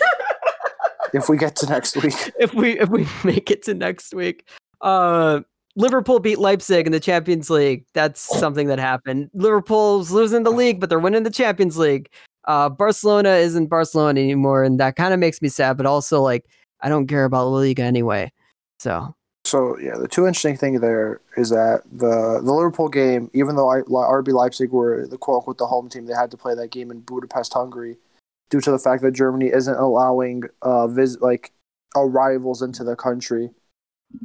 if 1.14 1.28
we 1.28 1.36
get 1.38 1.56
to 1.56 1.66
next 1.66 1.96
week, 1.96 2.14
if 2.38 2.54
we 2.54 2.78
if 2.78 2.88
we 2.88 3.06
make 3.24 3.50
it 3.50 3.62
to 3.64 3.74
next 3.74 4.14
week. 4.14 4.48
Uh 4.80 5.40
Liverpool 5.76 6.18
beat 6.18 6.38
Leipzig 6.40 6.84
in 6.86 6.92
the 6.92 7.00
Champions 7.00 7.48
League. 7.48 7.84
That's 7.94 8.20
something 8.20 8.66
that 8.68 8.78
happened. 8.80 9.30
Liverpool's 9.34 10.10
losing 10.10 10.42
the 10.42 10.50
league, 10.50 10.78
but 10.80 10.88
they're 10.90 10.98
winning 10.98 11.22
the 11.22 11.30
Champions 11.30 11.78
League. 11.78 12.08
Uh 12.44 12.68
Barcelona 12.68 13.30
isn't 13.30 13.66
Barcelona 13.68 14.20
anymore, 14.20 14.62
and 14.62 14.78
that 14.78 14.94
kind 14.96 15.14
of 15.14 15.20
makes 15.20 15.40
me 15.42 15.48
sad, 15.48 15.76
but 15.76 15.86
also 15.86 16.20
like 16.22 16.44
I 16.82 16.88
don't 16.88 17.06
care 17.06 17.24
about 17.24 17.46
La 17.46 17.58
Liga 17.58 17.82
anyway. 17.82 18.32
So 18.78 19.14
So 19.44 19.78
yeah, 19.78 19.96
the 19.96 20.08
two 20.08 20.26
interesting 20.26 20.56
thing 20.56 20.80
there 20.80 21.20
is 21.36 21.50
that 21.50 21.82
the 21.90 22.40
the 22.42 22.52
Liverpool 22.52 22.88
game, 22.88 23.30
even 23.34 23.56
though 23.56 23.70
I, 23.70 23.80
RB 23.80 24.32
Leipzig 24.32 24.70
were 24.70 25.06
the 25.06 25.18
quote 25.18 25.38
unquote 25.38 25.58
the 25.58 25.66
home 25.66 25.88
team, 25.88 26.06
they 26.06 26.14
had 26.14 26.30
to 26.30 26.36
play 26.36 26.54
that 26.54 26.70
game 26.70 26.90
in 26.90 27.00
Budapest, 27.00 27.52
Hungary, 27.54 27.96
due 28.50 28.60
to 28.60 28.70
the 28.70 28.78
fact 28.78 29.02
that 29.02 29.12
Germany 29.12 29.46
isn't 29.46 29.76
allowing 29.76 30.44
uh 30.62 30.86
vis- 30.86 31.20
like 31.20 31.52
arrivals 31.96 32.62
into 32.62 32.84
the 32.84 32.96
country. 32.96 33.50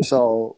So 0.02 0.58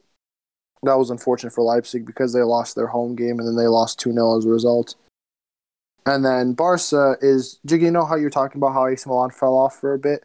that 0.83 0.97
was 0.97 1.09
unfortunate 1.09 1.53
for 1.53 1.63
Leipzig 1.63 2.05
because 2.05 2.33
they 2.33 2.41
lost 2.41 2.75
their 2.75 2.87
home 2.87 3.15
game 3.15 3.39
and 3.39 3.47
then 3.47 3.55
they 3.55 3.67
lost 3.67 3.99
two 3.99 4.11
0 4.11 4.37
as 4.37 4.45
a 4.45 4.49
result. 4.49 4.95
And 6.05 6.23
then 6.23 6.53
Barca 6.53 7.17
is 7.21 7.59
Jiggy, 7.65 7.85
you 7.85 7.91
know 7.91 8.05
how 8.05 8.15
you're 8.15 8.29
talking 8.29 8.59
about 8.59 8.73
how 8.73 8.87
AC 8.87 9.03
Milan 9.07 9.29
fell 9.29 9.55
off 9.55 9.75
for 9.75 9.93
a 9.93 9.99
bit? 9.99 10.23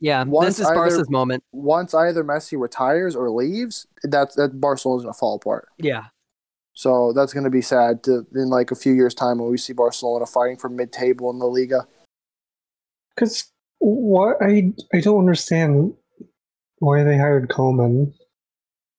Yeah, 0.00 0.24
Once 0.24 0.46
this 0.56 0.60
is 0.60 0.66
either- 0.66 0.74
Barca's 0.74 1.10
moment. 1.10 1.44
Once 1.52 1.92
either 1.94 2.24
Messi 2.24 2.58
retires 2.58 3.14
or 3.14 3.30
leaves, 3.30 3.86
that's 4.02 4.34
that 4.36 4.60
Barcelona's 4.60 5.04
gonna 5.04 5.12
fall 5.12 5.36
apart. 5.36 5.68
Yeah. 5.78 6.06
So 6.72 7.12
that's 7.12 7.34
going 7.34 7.44
to 7.44 7.50
be 7.50 7.60
sad 7.60 8.02
to, 8.04 8.24
in 8.34 8.48
like 8.48 8.70
a 8.70 8.74
few 8.74 8.94
years' 8.94 9.12
time 9.12 9.38
when 9.38 9.50
we 9.50 9.58
see 9.58 9.74
Barcelona 9.74 10.24
fighting 10.24 10.56
for 10.56 10.70
mid-table 10.70 11.28
in 11.30 11.38
the 11.38 11.44
Liga. 11.46 11.86
Because 13.14 13.50
what 13.80 14.36
I 14.40 14.72
I 14.94 15.00
don't 15.00 15.18
understand 15.18 15.92
why 16.78 17.02
they 17.02 17.18
hired 17.18 17.48
Koeman. 17.50 18.14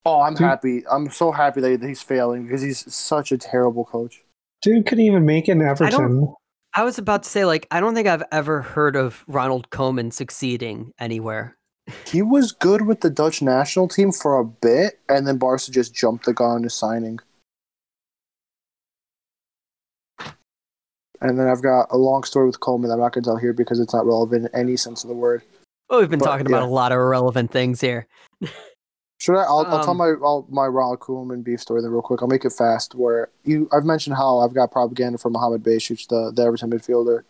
Oh, 0.05 0.21
I'm 0.21 0.33
Dude. 0.35 0.45
happy. 0.47 0.83
I'm 0.91 1.09
so 1.09 1.31
happy 1.31 1.61
that 1.61 1.81
he's 1.81 2.03
failing 2.03 2.43
because 2.45 2.61
he's 2.61 2.93
such 2.93 3.31
a 3.31 3.37
terrible 3.37 3.85
coach. 3.85 4.21
Dude 4.61 4.85
couldn't 4.85 5.05
even 5.05 5.25
make 5.25 5.47
it 5.49 5.53
in 5.53 5.61
Everton. 5.63 6.35
I 6.73 6.83
was 6.83 6.97
about 6.97 7.23
to 7.23 7.29
say, 7.29 7.45
like, 7.45 7.67
I 7.69 7.79
don't 7.79 7.93
think 7.93 8.07
I've 8.07 8.23
ever 8.31 8.61
heard 8.61 8.95
of 8.95 9.23
Ronald 9.27 9.69
Koeman 9.71 10.13
succeeding 10.13 10.93
anywhere. 10.99 11.57
He 12.07 12.21
was 12.21 12.53
good 12.53 12.83
with 12.83 13.01
the 13.01 13.09
Dutch 13.09 13.41
national 13.41 13.87
team 13.89 14.11
for 14.11 14.39
a 14.39 14.45
bit, 14.45 14.99
and 15.09 15.27
then 15.27 15.37
Barca 15.37 15.71
just 15.71 15.93
jumped 15.93 16.25
the 16.25 16.33
gun 16.33 16.51
on 16.51 16.63
his 16.63 16.73
signing. 16.73 17.19
And 21.19 21.37
then 21.37 21.47
I've 21.47 21.61
got 21.61 21.87
a 21.91 21.97
long 21.97 22.23
story 22.23 22.47
with 22.47 22.59
Koeman 22.61 22.87
that 22.87 22.93
I'm 22.93 22.99
not 22.99 23.13
going 23.13 23.23
to 23.23 23.29
tell 23.29 23.37
here 23.37 23.53
because 23.53 23.79
it's 23.79 23.93
not 23.93 24.05
relevant 24.05 24.45
in 24.45 24.55
any 24.59 24.75
sense 24.77 25.03
of 25.03 25.09
the 25.09 25.15
word. 25.15 25.43
Well, 25.89 25.99
we've 25.99 26.09
been 26.09 26.19
But, 26.19 26.25
talking 26.25 26.47
about 26.47 26.61
yeah. 26.61 26.67
a 26.67 26.71
lot 26.71 26.91
of 26.91 26.97
irrelevant 26.97 27.51
things 27.51 27.81
here. 27.81 28.07
Should 29.21 29.35
I? 29.35 29.43
I'll, 29.43 29.67
I'll 29.67 29.83
tell 29.83 29.91
Um, 29.91 29.97
my 29.97 30.15
I'll, 30.23 30.47
my 30.49 30.65
Ronald 30.65 30.99
Koeman 30.99 31.43
beef 31.43 31.61
story 31.61 31.79
then 31.83 31.91
real 31.91 32.01
quick. 32.01 32.23
I'll 32.23 32.27
make 32.27 32.43
it 32.43 32.53
fast. 32.53 32.95
Where 32.95 33.29
you, 33.43 33.69
I've 33.71 33.85
mentioned 33.85 34.15
how 34.15 34.39
I've 34.39 34.55
got 34.55 34.71
propaganda 34.71 35.19
for 35.19 35.29
Muhamed 35.29 35.59
Bešić, 35.59 36.07
the 36.07 36.31
the 36.35 36.41
Everton 36.41 36.71
midfielder. 36.71 37.21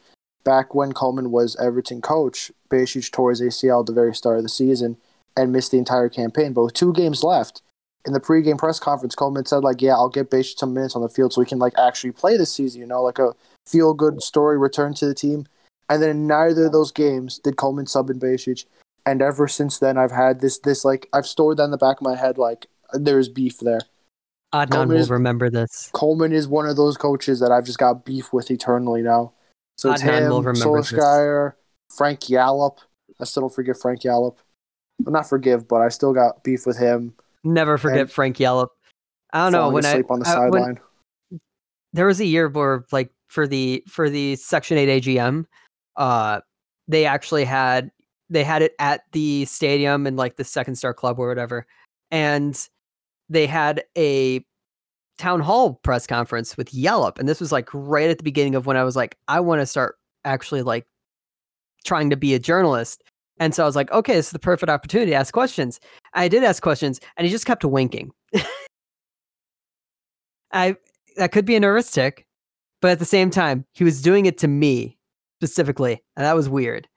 Back 0.45 0.73
when 0.73 0.93
Koeman 0.93 1.31
was 1.31 1.57
Everton 1.57 1.99
coach, 2.01 2.49
Bešić 2.69 3.11
tore 3.11 3.31
his 3.31 3.41
ACL 3.41 3.81
at 3.81 3.87
the 3.87 3.93
very 3.93 4.15
start 4.15 4.37
of 4.37 4.43
the 4.43 4.49
season 4.49 4.95
and 5.35 5.51
missed 5.51 5.71
the 5.71 5.79
entire 5.79 6.07
campaign. 6.07 6.53
But 6.53 6.63
with 6.63 6.73
two 6.75 6.93
games 6.93 7.23
left, 7.25 7.61
in 8.05 8.13
the 8.13 8.21
pregame 8.21 8.57
press 8.57 8.79
conference, 8.79 9.13
Koeman 9.13 9.45
said 9.45 9.61
like, 9.61 9.81
"Yeah, 9.81 9.95
I'll 9.95 10.07
get 10.07 10.31
Bešić 10.31 10.59
some 10.59 10.73
minutes 10.73 10.95
on 10.95 11.01
the 11.01 11.09
field 11.09 11.33
so 11.33 11.41
we 11.41 11.45
can 11.45 11.59
like 11.59 11.73
actually 11.77 12.13
play 12.13 12.37
this 12.37 12.53
season." 12.53 12.79
You 12.79 12.87
know, 12.87 13.03
like 13.03 13.19
a 13.19 13.33
feel 13.67 13.93
good 13.93 14.23
story 14.23 14.57
return 14.57 14.93
to 14.93 15.05
the 15.05 15.13
team. 15.13 15.45
And 15.89 16.01
then 16.01 16.11
in 16.11 16.27
neither 16.27 16.67
of 16.67 16.71
those 16.71 16.93
games 16.93 17.37
did 17.37 17.57
Koeman 17.57 17.89
sub 17.89 18.09
in 18.09 18.17
Bešić 18.17 18.63
and 19.05 19.21
ever 19.21 19.47
since 19.47 19.79
then 19.79 19.97
I've 19.97 20.11
had 20.11 20.41
this 20.41 20.59
this 20.59 20.83
like 20.85 21.07
I've 21.13 21.25
stored 21.25 21.57
that 21.57 21.63
in 21.65 21.71
the 21.71 21.77
back 21.77 21.97
of 21.97 22.03
my 22.03 22.15
head 22.15 22.37
like 22.37 22.67
there's 22.93 23.29
beef 23.29 23.59
there. 23.59 23.81
Adnan 24.53 24.67
Koeman 24.69 24.87
will 24.89 24.95
is- 24.97 25.09
remember 25.09 25.49
this. 25.49 25.89
Koeman 25.93 26.33
is 26.33 26.47
one 26.47 26.67
of 26.67 26.75
those 26.75 26.97
coaches 26.97 27.39
that 27.39 27.51
I've 27.51 27.65
just 27.65 27.77
got 27.77 28.03
beef 28.05 28.33
with 28.33 28.51
eternally 28.51 29.01
now. 29.01 29.33
So 29.77 29.91
it's 29.91 30.01
Adnan 30.03 30.23
him, 30.23 30.29
will 30.29 30.43
remember 30.43 30.81
this. 30.81 30.91
Solskjaer, 30.91 31.53
Frank 31.95 32.19
Yallop. 32.21 32.79
I 33.19 33.23
still 33.23 33.41
don't 33.41 33.53
forgive 33.53 33.79
Frank 33.79 34.01
Yallop. 34.01 34.37
Well, 34.99 35.13
not 35.13 35.27
forgive, 35.29 35.67
but 35.67 35.81
I 35.81 35.87
still 35.89 36.13
got 36.13 36.43
beef 36.43 36.65
with 36.65 36.77
him. 36.77 37.13
Never 37.43 37.77
forget 37.77 38.01
And- 38.01 38.11
Frank 38.11 38.37
Yallop. 38.37 38.69
I 39.33 39.43
don't 39.43 39.53
know 39.53 39.69
when 39.69 39.85
I, 39.85 39.91
asleep 39.91 40.11
on 40.11 40.19
the 40.19 40.25
sideline. 40.25 40.79
there 41.93 42.05
was 42.05 42.19
a 42.19 42.25
year 42.25 42.49
where 42.49 42.83
like 42.91 43.11
for 43.29 43.47
the 43.47 43.83
for 43.87 44.09
the 44.09 44.35
Section 44.35 44.77
Eight 44.77 45.01
AGM, 45.01 45.45
uh, 45.95 46.41
they 46.89 47.05
actually 47.05 47.45
had 47.45 47.89
they 48.31 48.43
had 48.43 48.61
it 48.61 48.73
at 48.79 49.01
the 49.11 49.45
stadium 49.45 50.07
and 50.07 50.17
like 50.17 50.37
the 50.37 50.43
Second 50.43 50.75
Star 50.75 50.93
Club 50.93 51.19
or 51.19 51.27
whatever, 51.27 51.65
and 52.09 52.67
they 53.29 53.45
had 53.45 53.83
a 53.97 54.43
town 55.19 55.39
hall 55.39 55.75
press 55.83 56.07
conference 56.07 56.57
with 56.57 56.73
Yallop, 56.73 57.19
and 57.19 57.29
this 57.29 57.39
was 57.39 57.51
like 57.51 57.69
right 57.73 58.09
at 58.09 58.17
the 58.17 58.23
beginning 58.23 58.55
of 58.55 58.65
when 58.65 58.77
I 58.77 58.83
was 58.83 58.95
like, 58.95 59.17
I 59.27 59.39
want 59.39 59.61
to 59.61 59.65
start 59.65 59.97
actually 60.23 60.61
like 60.63 60.87
trying 61.83 62.09
to 62.09 62.17
be 62.17 62.33
a 62.33 62.39
journalist. 62.39 63.03
And 63.39 63.55
so 63.55 63.63
I 63.63 63.65
was 63.65 63.75
like, 63.75 63.91
okay, 63.91 64.13
this 64.13 64.27
is 64.27 64.31
the 64.31 64.39
perfect 64.39 64.69
opportunity 64.69 65.11
to 65.11 65.17
ask 65.17 65.33
questions. 65.33 65.79
I 66.13 66.27
did 66.27 66.43
ask 66.43 66.61
questions, 66.61 66.99
and 67.17 67.25
he 67.25 67.31
just 67.31 67.45
kept 67.45 67.65
winking. 67.65 68.11
I 70.53 70.75
that 71.17 71.31
could 71.31 71.45
be 71.45 71.55
a 71.55 71.59
nervous 71.59 71.91
tick, 71.91 72.25
but 72.81 72.91
at 72.91 72.99
the 72.99 73.05
same 73.05 73.29
time, 73.29 73.65
he 73.73 73.83
was 73.83 74.01
doing 74.01 74.25
it 74.25 74.37
to 74.39 74.47
me 74.47 74.97
specifically, 75.39 76.01
and 76.15 76.25
that 76.25 76.35
was 76.35 76.47
weird. 76.47 76.87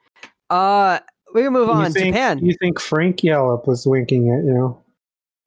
Uh, 0.51 1.01
we 1.35 1.43
can 1.43 1.53
move 1.53 1.67
You 1.69 1.75
on. 1.75 1.93
think, 1.93 2.07
Japan. 2.15 2.39
You 2.45 2.55
think 2.61 2.81
Frank 2.81 3.23
Yallop 3.23 3.67
was 3.67 3.87
winking 3.87 4.31
at 4.33 4.45
you? 4.45 4.77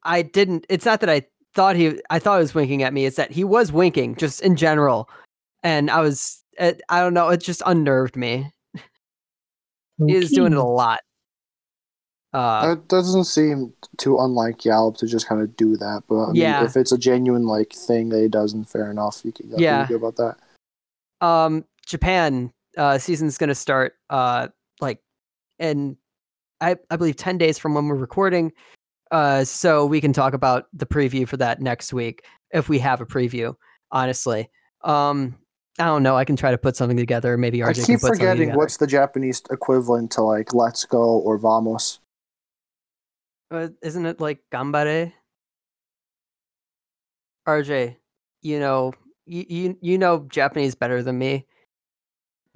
I 0.03 0.21
didn't. 0.21 0.65
It's 0.69 0.85
not 0.85 0.99
that 1.01 1.09
I 1.09 1.25
thought 1.55 1.75
he. 1.75 1.99
I 2.09 2.19
thought 2.19 2.37
he 2.37 2.41
was 2.43 2.53
winking 2.55 2.83
at 2.83 2.93
me. 2.93 3.05
It's 3.05 3.15
that 3.17 3.31
he 3.31 3.43
was 3.43 3.71
winking, 3.71 4.15
just 4.15 4.41
in 4.41 4.55
general, 4.55 5.09
and 5.63 5.89
I 5.89 6.01
was. 6.01 6.43
It, 6.59 6.81
I 6.89 6.99
don't 7.01 7.13
know. 7.13 7.29
It 7.29 7.41
just 7.41 7.61
unnerved 7.65 8.15
me. 8.15 8.51
He 10.05 10.15
was 10.15 10.29
doing 10.31 10.53
it 10.53 10.57
a 10.59 10.63
lot. 10.63 10.99
Uh, 12.33 12.67
That 12.75 12.87
doesn't 12.87 13.23
seem 13.23 13.73
too 13.97 14.19
unlike 14.19 14.59
Yallop 14.65 14.97
to 14.97 15.07
just 15.07 15.27
kind 15.27 15.41
of 15.41 15.55
do 15.55 15.75
that. 15.77 16.03
But 16.07 16.23
I 16.23 16.27
mean, 16.27 16.35
Yeah. 16.35 16.63
if 16.65 16.75
it's 16.77 16.91
a 16.91 16.97
genuine 16.97 17.47
like 17.47 17.73
thing 17.73 18.09
that 18.09 18.19
he 18.21 18.27
does, 18.27 18.53
then 18.53 18.63
fair 18.63 18.91
enough. 18.91 19.21
You 19.23 19.31
can 19.31 19.49
Yeah. 19.57 19.87
yeah. 19.89 19.95
about 19.95 20.17
that. 20.17 20.35
um 21.25 21.65
Japan 21.85 22.51
uh 22.77 22.97
season's 22.99 23.37
gonna 23.39 23.55
start 23.55 23.95
uh 24.11 24.49
like 25.59 25.69
in 25.69 25.97
I, 26.59 26.75
I 26.89 26.95
believe 26.95 27.15
10 27.15 27.37
days 27.37 27.57
from 27.57 27.73
when 27.73 27.87
we're 27.87 27.95
recording. 27.95 28.51
Uh 29.11 29.43
so 29.43 29.85
we 29.85 30.01
can 30.01 30.13
talk 30.13 30.33
about 30.33 30.65
the 30.73 30.85
preview 30.85 31.27
for 31.27 31.37
that 31.37 31.61
next 31.61 31.93
week 31.93 32.25
if 32.51 32.67
we 32.67 32.79
have 32.79 33.01
a 33.01 33.05
preview, 33.05 33.55
honestly. 33.91 34.49
Um 34.83 35.37
I 35.79 35.85
don't 35.85 36.01
know. 36.01 36.17
I 36.17 36.25
can 36.25 36.35
try 36.35 36.49
to 36.49 36.57
put 36.57 36.75
something 36.75 36.97
together. 36.97 37.37
Maybe 37.37 37.59
RJ 37.59 37.69
I 37.69 37.73
can 37.73 37.83
keep 37.85 37.99
put 37.99 38.07
forgetting 38.07 38.53
what's 38.53 38.77
the 38.77 38.87
Japanese 38.87 39.43
equivalent 39.51 40.11
to 40.13 40.23
like 40.23 40.53
"Let's 40.53 40.85
Go" 40.85 41.19
or 41.19 41.37
"Vamos." 41.37 41.99
Uh, 43.51 43.67
isn't 43.83 44.07
it 44.07 44.19
like 44.19 44.39
gambare? 44.51 45.13
RJ, 47.47 47.95
you 48.41 48.59
know 48.59 48.91
you, 49.27 49.45
you 49.47 49.77
you 49.81 49.97
know 49.99 50.25
Japanese 50.29 50.73
better 50.73 51.03
than 51.03 51.19
me. 51.19 51.45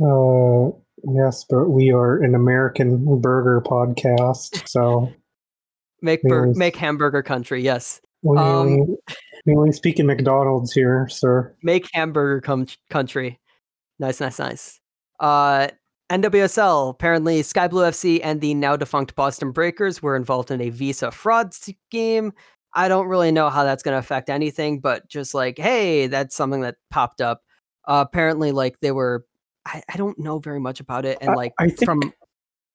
Uh, 0.02 0.72
yes, 1.16 1.46
but 1.50 1.70
we 1.70 1.92
are 1.92 2.18
an 2.22 2.36
American 2.36 3.20
burger 3.22 3.62
podcast, 3.66 4.68
so 4.68 5.12
Make 6.02 6.22
bur- 6.24 6.54
make 6.56 6.76
hamburger 6.76 7.22
country. 7.22 7.62
Yes. 7.62 8.02
we, 8.24 8.38
Um, 8.38 8.46
only, 8.46 8.96
we 9.46 9.56
only 9.56 9.72
speak 9.72 10.00
in 10.00 10.08
McDonald's 10.08 10.72
here, 10.74 11.08
sir. 11.10 11.56
make 11.64 11.88
hamburger 11.94 12.42
com- 12.42 12.68
country. 12.90 13.40
Nice, 14.00 14.20
nice, 14.20 14.40
nice. 14.40 14.80
Uh, 15.20 15.68
NWSL 16.12 16.90
apparently 16.90 17.42
Sky 17.42 17.68
Blue 17.68 17.84
FC 17.84 18.20
and 18.24 18.42
the 18.42 18.54
now 18.54 18.76
defunct 18.76 19.16
Boston 19.16 19.52
Breakers 19.52 20.02
were 20.02 20.16
involved 20.16 20.52
in 20.52 20.60
a 20.60 20.70
visa 20.70 21.12
fraud 21.12 21.54
scheme. 21.54 22.34
I 22.74 22.88
don't 22.88 23.08
really 23.08 23.32
know 23.32 23.50
how 23.50 23.64
that's 23.64 23.84
going 23.84 23.94
to 23.94 24.00
affect 24.00 24.30
anything, 24.30 24.80
but 24.80 25.08
just 25.08 25.34
like, 25.34 25.58
hey, 25.58 26.08
that's 26.08 26.36
something 26.36 26.62
that 26.62 26.76
popped 26.90 27.22
up. 27.22 27.42
Uh, 27.88 28.04
apparently, 28.08 28.52
like 28.52 28.80
they 28.82 28.92
were. 28.92 29.26
I, 29.66 29.84
I 29.94 29.98
don't 29.98 30.18
know 30.20 30.40
very 30.40 30.60
much 30.60 30.80
about 30.80 31.06
it, 31.06 31.18
and 31.22 31.36
like 31.36 31.54
I 31.60 31.68
think 31.68 31.86
from 31.86 32.14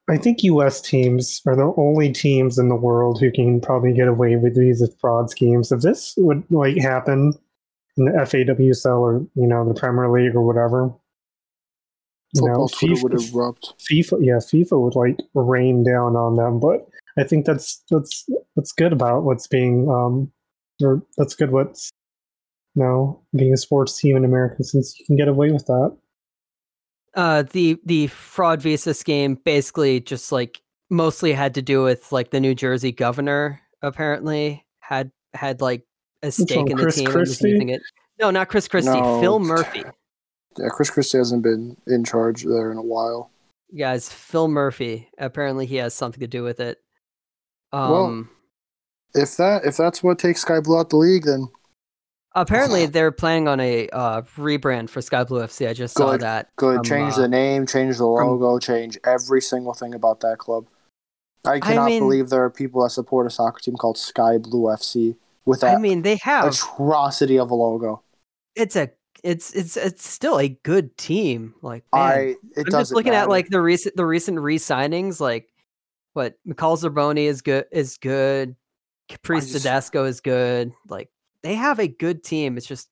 I 0.08 0.16
think 0.16 0.44
U.S. 0.44 0.80
teams 0.80 1.42
are 1.46 1.56
the 1.56 1.72
only 1.76 2.12
teams 2.12 2.58
in 2.58 2.68
the 2.68 2.76
world 2.76 3.20
who 3.20 3.32
can 3.32 3.60
probably 3.60 3.92
get 3.92 4.06
away 4.06 4.36
with 4.36 4.54
these 4.54 4.82
fraud 5.00 5.30
schemes. 5.30 5.72
If 5.72 5.80
this 5.80 6.14
would 6.16 6.44
like 6.50 6.76
happen 6.76 7.34
in 7.96 8.04
the 8.04 8.12
FAWSL 8.12 9.00
or 9.00 9.26
you 9.34 9.46
know 9.46 9.66
the 9.66 9.78
Premier 9.78 10.08
League 10.08 10.36
or 10.36 10.46
whatever, 10.46 10.92
you 12.34 12.42
Football 12.42 12.68
know, 12.68 12.68
Twitter 12.68 13.02
would 13.02 13.12
FIFA, 13.14 13.34
erupt. 13.34 13.74
FIFA, 13.80 14.24
yeah, 14.24 14.36
FIFA 14.36 14.80
would 14.82 14.94
like 14.94 15.18
rain 15.34 15.82
down 15.82 16.14
on 16.14 16.36
them. 16.36 16.60
But 16.60 16.86
I 17.18 17.24
think 17.24 17.44
that's 17.44 17.82
that's 17.90 18.26
that's 18.54 18.72
good 18.72 18.92
about 18.92 19.24
what's 19.24 19.48
being 19.48 19.88
um, 19.90 20.30
or 20.82 21.02
that's 21.16 21.34
good 21.34 21.50
what's 21.50 21.90
you 22.76 22.82
know 22.82 23.20
being 23.34 23.54
a 23.54 23.56
sports 23.56 23.98
team 24.00 24.16
in 24.16 24.24
America 24.24 24.62
since 24.62 24.98
you 24.98 25.04
can 25.04 25.16
get 25.16 25.28
away 25.28 25.50
with 25.50 25.66
that. 25.66 25.96
Uh 27.16 27.42
the 27.42 27.78
the 27.84 28.06
fraud 28.08 28.62
visa 28.62 28.94
scheme 28.94 29.34
basically 29.44 30.00
just 30.00 30.30
like 30.32 30.60
mostly 30.90 31.32
had 31.32 31.54
to 31.54 31.62
do 31.62 31.82
with 31.82 32.12
like 32.12 32.30
the 32.30 32.40
New 32.40 32.54
Jersey 32.54 32.92
governor 32.92 33.60
apparently 33.82 34.64
had 34.80 35.10
had 35.34 35.60
like 35.60 35.84
a 36.22 36.30
stake 36.30 36.70
in 36.70 36.76
the 36.76 36.82
Chris 36.82 36.96
team 36.96 37.06
and 37.06 37.14
was 37.16 37.28
Christie? 37.28 37.48
using 37.50 37.68
it. 37.70 37.82
No, 38.20 38.30
not 38.30 38.48
Chris 38.48 38.68
Christie. 38.68 39.00
No. 39.00 39.20
Phil 39.20 39.38
Murphy. 39.40 39.82
Yeah, 40.58 40.68
Chris 40.70 40.90
Christie 40.90 41.18
hasn't 41.18 41.42
been 41.42 41.76
in 41.86 42.04
charge 42.04 42.44
there 42.44 42.70
in 42.72 42.78
a 42.78 42.82
while. 42.82 43.30
Guys, 43.76 44.10
Phil 44.10 44.48
Murphy. 44.48 45.10
Apparently 45.18 45.66
he 45.66 45.76
has 45.76 45.92
something 45.92 46.20
to 46.20 46.26
do 46.26 46.42
with 46.42 46.60
it. 46.60 46.78
Well, 47.72 48.06
Um 48.06 48.30
If 49.14 49.36
that 49.36 49.64
if 49.64 49.76
that's 49.76 50.02
what 50.02 50.18
takes 50.18 50.42
Sky 50.42 50.60
Blue 50.60 50.78
out 50.78 50.90
the 50.90 50.96
league, 50.96 51.24
then 51.24 51.48
apparently 52.36 52.86
they're 52.86 53.10
planning 53.10 53.48
on 53.48 53.58
a 53.58 53.88
uh 53.88 54.22
rebrand 54.36 54.88
for 54.90 55.02
Sky 55.02 55.24
Blue 55.24 55.40
FC. 55.40 55.68
I 55.68 55.72
just 55.72 55.96
saw 55.96 56.16
that. 56.16 56.54
good. 56.56 56.76
from, 56.76 56.84
change 56.84 57.14
uh, 57.14 57.22
the 57.22 57.28
name, 57.28 57.66
change 57.66 57.96
the 57.98 58.06
logo, 58.06 58.58
change 58.58 58.98
every 59.04 59.42
single 59.42 59.74
thing 59.74 59.94
about 59.94 60.20
that 60.20 60.38
club. 60.38 60.66
I 61.44 61.60
cannot 61.60 61.86
mean- 61.86 62.02
believe 62.02 62.28
there 62.28 62.44
are 62.44 62.50
people 62.50 62.82
that 62.82 62.90
support 62.90 63.26
a 63.26 63.30
soccer 63.30 63.60
team 63.60 63.76
called 63.76 63.98
Sky 63.98 64.38
Blue 64.38 64.64
FC 64.64 65.16
with 65.44 65.64
I 65.64 65.76
mean 65.78 66.02
they 66.02 66.16
have 66.16 66.46
atrocity 66.52 67.38
of 67.38 67.50
a 67.50 67.54
logo. 67.54 68.02
it's 68.54 68.76
a 68.76 68.90
it's 69.24 69.52
it's 69.54 69.76
it's 69.76 70.08
still 70.08 70.38
a 70.38 70.48
good 70.48 70.96
team. 70.96 71.54
Like 71.62 71.84
man. 71.92 72.02
I 72.02 72.16
it 72.56 72.66
I'm 72.66 72.70
just 72.70 72.92
looking 72.92 73.14
at 73.14 73.28
like 73.28 73.48
the 73.48 73.60
recent 73.60 73.96
the 73.96 74.04
recent 74.04 74.38
re-signings, 74.40 75.20
like 75.20 75.48
what 76.12 76.34
McCall 76.46 76.78
Zerboni 76.78 77.24
is 77.24 77.42
good 77.42 77.66
is 77.72 77.96
good, 77.98 78.56
Caprice 79.08 79.52
just- 79.52 79.64
Dydasco 79.64 80.06
is 80.06 80.20
good. 80.20 80.72
Like 80.88 81.10
they 81.42 81.54
have 81.54 81.78
a 81.78 81.88
good 81.88 82.24
team. 82.24 82.56
It's 82.56 82.66
just 82.66 82.88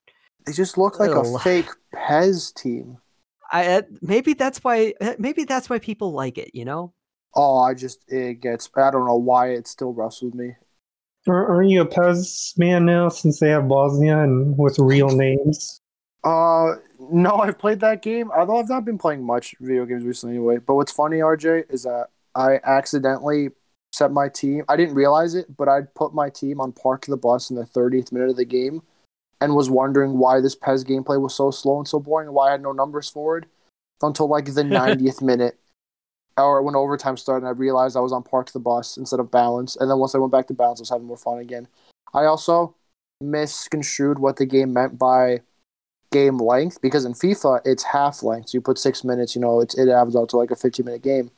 they 0.47 0.53
just 0.53 0.77
look 0.79 0.99
like 1.01 1.11
a 1.11 1.39
fake 1.39 1.71
PES 1.95 2.53
team. 2.53 2.99
I 3.51 3.67
uh, 3.67 3.83
maybe 4.03 4.35
that's 4.35 4.63
why 4.65 4.95
uh, 5.01 5.15
maybe 5.19 5.45
that's 5.45 5.71
why 5.71 5.79
people 5.79 6.13
like 6.13 6.39
it. 6.39 6.51
You 6.55 6.65
know, 6.65 6.93
Oh, 7.35 7.59
I 7.59 7.75
just 7.75 8.01
it 8.09 8.41
gets. 8.41 8.69
I 8.77 8.91
don't 8.91 9.07
know 9.07 9.17
why 9.17 9.51
it 9.51 9.67
still 9.67 9.93
wrestles 9.93 10.35
me. 10.35 10.55
Are, 11.27 11.47
aren't 11.49 11.71
you 11.71 11.81
a 11.81 11.87
PES 11.87 12.55
man 12.59 12.85
now 12.85 13.09
since 13.09 13.41
they 13.41 13.49
have 13.49 13.69
Bosnia 13.69 14.23
and 14.23 14.57
with 14.59 14.79
real 14.79 15.09
names? 15.09 15.81
Uh, 16.23 16.75
No, 16.99 17.37
I've 17.37 17.59
played 17.59 17.81
that 17.81 18.03
game. 18.03 18.31
Although 18.31 18.59
I've 18.59 18.69
not 18.69 18.85
been 18.85 18.99
playing 18.99 19.25
much 19.25 19.55
video 19.61 19.85
games 19.87 20.05
recently 20.05 20.37
anyway. 20.37 20.59
But 20.59 20.75
what's 20.75 20.93
funny, 20.93 21.19
RJ, 21.19 21.71
is 21.71 21.85
that 21.85 22.09
I 22.35 22.61
accidentally 22.63 23.51
set 23.95 24.11
my 24.11 24.29
team. 24.29 24.65
I 24.69 24.77
didn't 24.77 24.95
realize 24.95 25.35
it, 25.35 25.57
but 25.57 25.69
I'd 25.69 25.95
put 25.95 26.15
my 26.15 26.29
team 26.29 26.61
on 26.61 26.73
park 26.73 27.07
the 27.07 27.17
bus 27.17 27.51
in 27.51 27.57
the 27.57 27.65
30th 27.65 28.13
minute 28.13 28.31
of 28.31 28.37
the 28.37 28.45
game 28.45 28.83
and 29.41 29.55
was 29.55 29.71
wondering 29.71 30.19
why 30.19 30.41
this 30.41 30.55
PES 30.55 30.85
gameplay 30.85 31.21
was 31.21 31.35
so 31.35 31.51
slow 31.51 31.79
and 31.79 31.87
so 31.87 32.01
boring 32.01 32.29
and 32.29 32.35
why 32.35 32.49
I 32.49 32.53
had 32.53 32.63
no 32.63 32.73
numbers 32.73 33.09
forward 33.09 33.47
until 34.03 34.29
like 34.29 34.47
the 34.47 34.51
90th 34.63 35.23
minute 35.23 35.59
or 36.37 36.63
when 36.63 36.75
overtime 36.75 37.17
started. 37.17 37.47
I 37.47 37.51
realized 37.51 37.97
I 37.97 38.01
was 38.01 38.13
on 38.13 38.23
park 38.23 38.51
the 38.51 38.59
bus 38.59 38.97
instead 38.97 39.21
of 39.21 39.31
balance. 39.31 39.77
And 39.77 39.91
then 39.91 39.99
once 39.99 40.15
I 40.15 40.19
went 40.19 40.33
back 40.33 40.49
to 40.49 40.55
balance, 40.55 40.81
I 40.81 40.83
was 40.83 40.91
having 40.91 41.07
more 41.07 41.17
fun 41.17 41.39
again. 41.39 41.69
I 42.13 42.25
also 42.25 42.75
misconstrued 43.21 44.19
what 44.19 44.37
the 44.37 44.47
game 44.47 44.73
meant 44.73 44.99
by 44.99 45.41
game 46.13 46.39
length 46.39 46.81
because 46.81 47.05
in 47.05 47.13
FIFA 47.13 47.61
it's 47.65 47.85
half 47.85 48.23
length. 48.23 48.51
So 48.51 48.57
you 48.57 48.61
put 48.61 48.79
six 48.79 49.05
minutes, 49.05 49.35
you 49.35 49.41
know, 49.41 49.61
it's, 49.61 49.77
it 49.77 49.89
averages 49.89 50.17
out 50.17 50.29
to 50.31 50.37
like 50.37 50.51
a 50.51 50.57
50 50.57 50.83
minute 50.83 51.03
game. 51.03 51.31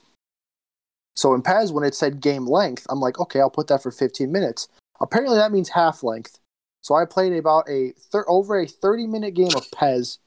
So 1.17 1.35
in 1.35 1.43
PES, 1.43 1.73
when 1.73 1.85
it 1.85 1.95
said 1.95 2.21
game 2.21 2.47
length, 2.47 2.87
I'm 2.91 3.01
like, 3.01 3.19
okay, 3.19 3.41
I'll 3.41 3.51
put 3.51 3.69
that 3.69 3.83
for 3.83 3.91
15 3.91 4.31
minutes. 4.31 4.69
Apparently 5.01 5.37
that 5.37 5.53
means 5.53 5.71
half 5.71 6.03
length. 6.03 6.39
So 6.83 6.95
I 6.95 7.05
played 7.05 7.33
about 7.33 7.69
a 7.69 7.93
thir- 7.99 8.29
over 8.29 8.61
a 8.61 8.67
30 8.67 9.07
minute 9.07 9.35
game 9.35 9.55
of 9.57 9.71
PES. 9.73 10.19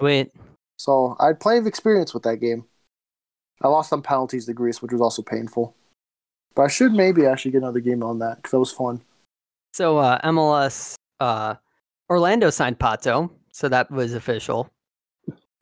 Wait, 0.00 0.32
So 0.76 1.14
I 1.20 1.26
had 1.28 1.40
plenty 1.40 1.58
of 1.58 1.66
experience 1.66 2.14
with 2.14 2.22
that 2.22 2.38
game. 2.38 2.64
I 3.62 3.68
lost 3.68 3.92
on 3.92 4.00
penalties 4.00 4.46
to 4.46 4.54
Greece, 4.54 4.80
which 4.80 4.92
was 4.92 5.00
also 5.02 5.20
painful. 5.22 5.76
But 6.54 6.62
I 6.62 6.68
should 6.68 6.92
maybe 6.92 7.26
actually 7.26 7.50
get 7.52 7.58
another 7.58 7.80
game 7.80 8.02
on 8.02 8.18
that 8.20 8.36
because 8.36 8.52
that 8.52 8.58
was 8.58 8.72
fun. 8.72 9.02
so 9.74 9.98
uh, 9.98 10.18
MLS 10.22 10.94
uh, 11.20 11.54
Orlando 12.08 12.48
signed 12.50 12.78
Pato, 12.78 13.30
so 13.52 13.68
that 13.68 13.90
was 13.90 14.14
official. 14.14 14.68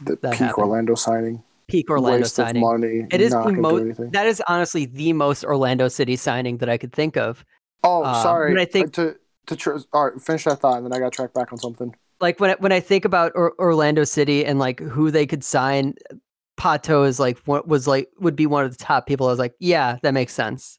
The 0.01 0.17
That 0.23 0.33
peak 0.33 0.41
happened. 0.41 0.59
Orlando 0.69 0.95
signing. 0.95 1.43
Peak 1.69 1.91
Orlando 1.91 2.23
Waste 2.23 2.35
signing. 2.35 2.63
of 2.65 2.71
money. 2.81 3.07
It 3.13 3.21
is 3.21 3.33
not 3.33 3.47
the 3.47 3.53
most. 3.53 4.01
That 4.13 4.27
is 4.27 4.43
honestly 4.49 4.87
the 4.87 5.13
most 5.13 5.45
Orlando 5.45 5.89
City 5.89 6.17
signing 6.17 6.59
that 6.59 6.69
I 6.69 6.79
could 6.79 6.93
think 6.93 7.17
of. 7.17 7.45
Oh, 7.85 8.05
um, 8.05 8.15
sorry. 8.23 8.61
I 8.61 8.65
think- 8.65 8.93
to 8.95 9.17
to 9.47 9.57
tr- 9.57 9.77
all 9.93 10.11
right, 10.11 10.21
finish 10.21 10.45
that 10.45 10.61
thought, 10.61 10.77
and 10.79 10.85
then 10.87 10.93
I 10.93 10.99
got 10.99 11.13
to 11.13 11.17
track 11.17 11.33
back 11.33 11.53
on 11.53 11.59
something. 11.59 11.95
Like 12.21 12.41
when 12.41 12.51
I, 12.51 12.57
when 12.59 12.73
I 12.73 12.81
think 12.81 13.05
about 13.05 13.33
or- 13.35 13.55
Orlando 13.59 14.05
City 14.05 14.45
and 14.45 14.59
like 14.59 14.81
who 14.81 15.11
they 15.11 15.27
could 15.27 15.45
sign, 15.45 15.95
Pato 16.59 17.07
is 17.07 17.21
like 17.21 17.39
what 17.47 17.69
was 17.69 17.87
like 17.87 18.09
would 18.19 18.35
be 18.37 18.47
one 18.47 18.65
of 18.65 18.71
the 18.77 18.83
top 18.83 19.07
people. 19.07 19.27
I 19.27 19.31
was 19.31 19.39
like, 19.39 19.55
yeah, 19.61 19.99
that 20.03 20.13
makes 20.13 20.33
sense. 20.35 20.79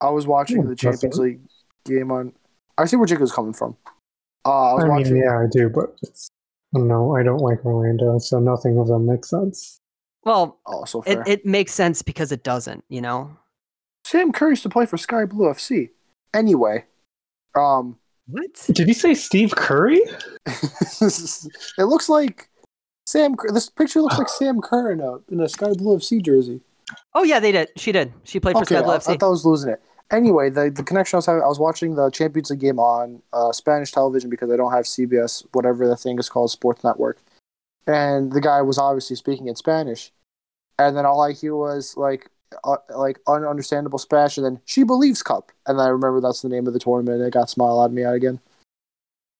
I 0.00 0.10
was 0.10 0.26
watching 0.26 0.62
Hmm, 0.62 0.68
the 0.68 0.76
Champions. 0.76 1.18
League 1.18 1.40
game 1.86 2.10
on. 2.10 2.32
I 2.76 2.84
see 2.86 2.96
where 2.96 3.06
Jake 3.06 3.20
was 3.20 3.32
coming 3.32 3.52
from. 3.52 3.76
Uh, 4.44 4.72
I 4.72 4.74
was 4.74 4.84
I 4.84 4.88
watching. 4.88 5.14
mean, 5.14 5.22
yeah, 5.22 5.38
I 5.38 5.46
do, 5.50 5.68
but 5.70 5.94
it's, 6.02 6.28
I. 6.74 7.20
I 7.20 7.22
don't 7.22 7.38
like 7.38 7.64
Orlando, 7.64 8.18
so 8.18 8.40
nothing 8.40 8.78
of 8.78 8.88
them 8.88 9.06
makes 9.06 9.30
sense. 9.30 9.80
Well, 10.24 10.58
also 10.66 11.02
so 11.02 11.10
it, 11.10 11.18
it 11.26 11.46
makes 11.46 11.72
sense 11.72 12.02
because 12.02 12.32
it 12.32 12.42
doesn't. 12.42 12.84
You 12.88 13.02
know 13.02 13.36
Sam 14.04 14.32
Curry 14.32 14.52
used 14.52 14.62
to 14.64 14.68
play 14.68 14.86
for 14.86 14.96
Sky 14.96 15.24
Blue 15.24 15.46
FC. 15.46 15.90
Anyway, 16.34 16.84
um, 17.54 17.96
what? 18.26 18.64
Did 18.66 18.88
you 18.88 18.94
say 18.94 19.14
Steve 19.14 19.54
Curry? 19.54 20.00
it 20.46 21.84
looks 21.84 22.08
like 22.08 22.48
Sam. 23.06 23.34
Kerr- 23.34 23.52
This 23.52 23.68
picture 23.70 24.00
looks 24.02 24.18
like 24.18 24.28
Sam 24.28 24.60
Kerr 24.60 24.92
in 24.92 25.00
a 25.00 25.18
in 25.30 25.40
a 25.40 25.48
Sky 25.48 25.72
Blue 25.72 25.96
FC 25.96 26.22
jersey. 26.22 26.60
Oh 27.14 27.22
yeah, 27.22 27.40
they 27.40 27.52
did. 27.52 27.68
She 27.76 27.92
did. 27.92 28.12
She 28.24 28.40
played 28.40 28.54
for 28.56 28.62
Okay, 28.62 28.76
Sky 28.76 28.82
Blue 28.82 28.92
I 28.92 28.98
FC. 28.98 29.08
I 29.10 29.16
thought 29.16 29.26
I 29.26 29.30
was 29.30 29.46
losing 29.46 29.70
it. 29.70 29.82
Anyway, 30.10 30.50
the, 30.50 30.70
the 30.70 30.82
connection 30.82 31.16
I 31.16 31.18
was 31.18 31.26
having, 31.26 31.42
I 31.42 31.46
was 31.46 31.58
watching 31.58 31.94
the 31.94 32.10
Champions 32.10 32.50
League 32.50 32.60
game 32.60 32.78
on 32.78 33.22
uh, 33.32 33.52
Spanish 33.52 33.90
television 33.90 34.30
because 34.30 34.50
I 34.50 34.56
don't 34.56 34.72
have 34.72 34.84
CBS, 34.84 35.44
whatever 35.52 35.88
the 35.88 35.96
thing 35.96 36.18
is 36.18 36.28
called, 36.28 36.50
Sports 36.50 36.84
Network. 36.84 37.18
And 37.86 38.32
the 38.32 38.40
guy 38.40 38.62
was 38.62 38.78
obviously 38.78 39.16
speaking 39.16 39.48
in 39.48 39.56
Spanish, 39.56 40.10
and 40.78 40.96
then 40.96 41.04
all 41.04 41.20
I 41.22 41.32
hear 41.32 41.54
was 41.54 41.96
like, 41.96 42.30
uh, 42.64 42.76
like 42.96 43.18
ununderstandable 43.26 44.00
Spanish, 44.00 44.38
and 44.38 44.46
then 44.46 44.60
"She 44.64 44.84
Believes 44.84 45.22
Cup," 45.22 45.52
and 45.66 45.78
I 45.78 45.88
remember 45.88 46.22
that's 46.22 46.40
the 46.40 46.48
name 46.48 46.66
of 46.66 46.72
the 46.72 46.78
tournament. 46.78 47.18
And 47.18 47.26
it 47.26 47.34
got 47.34 47.50
smile 47.50 47.80
out 47.80 47.86
of 47.86 47.92
me 47.92 48.04
out 48.04 48.14
again. 48.14 48.40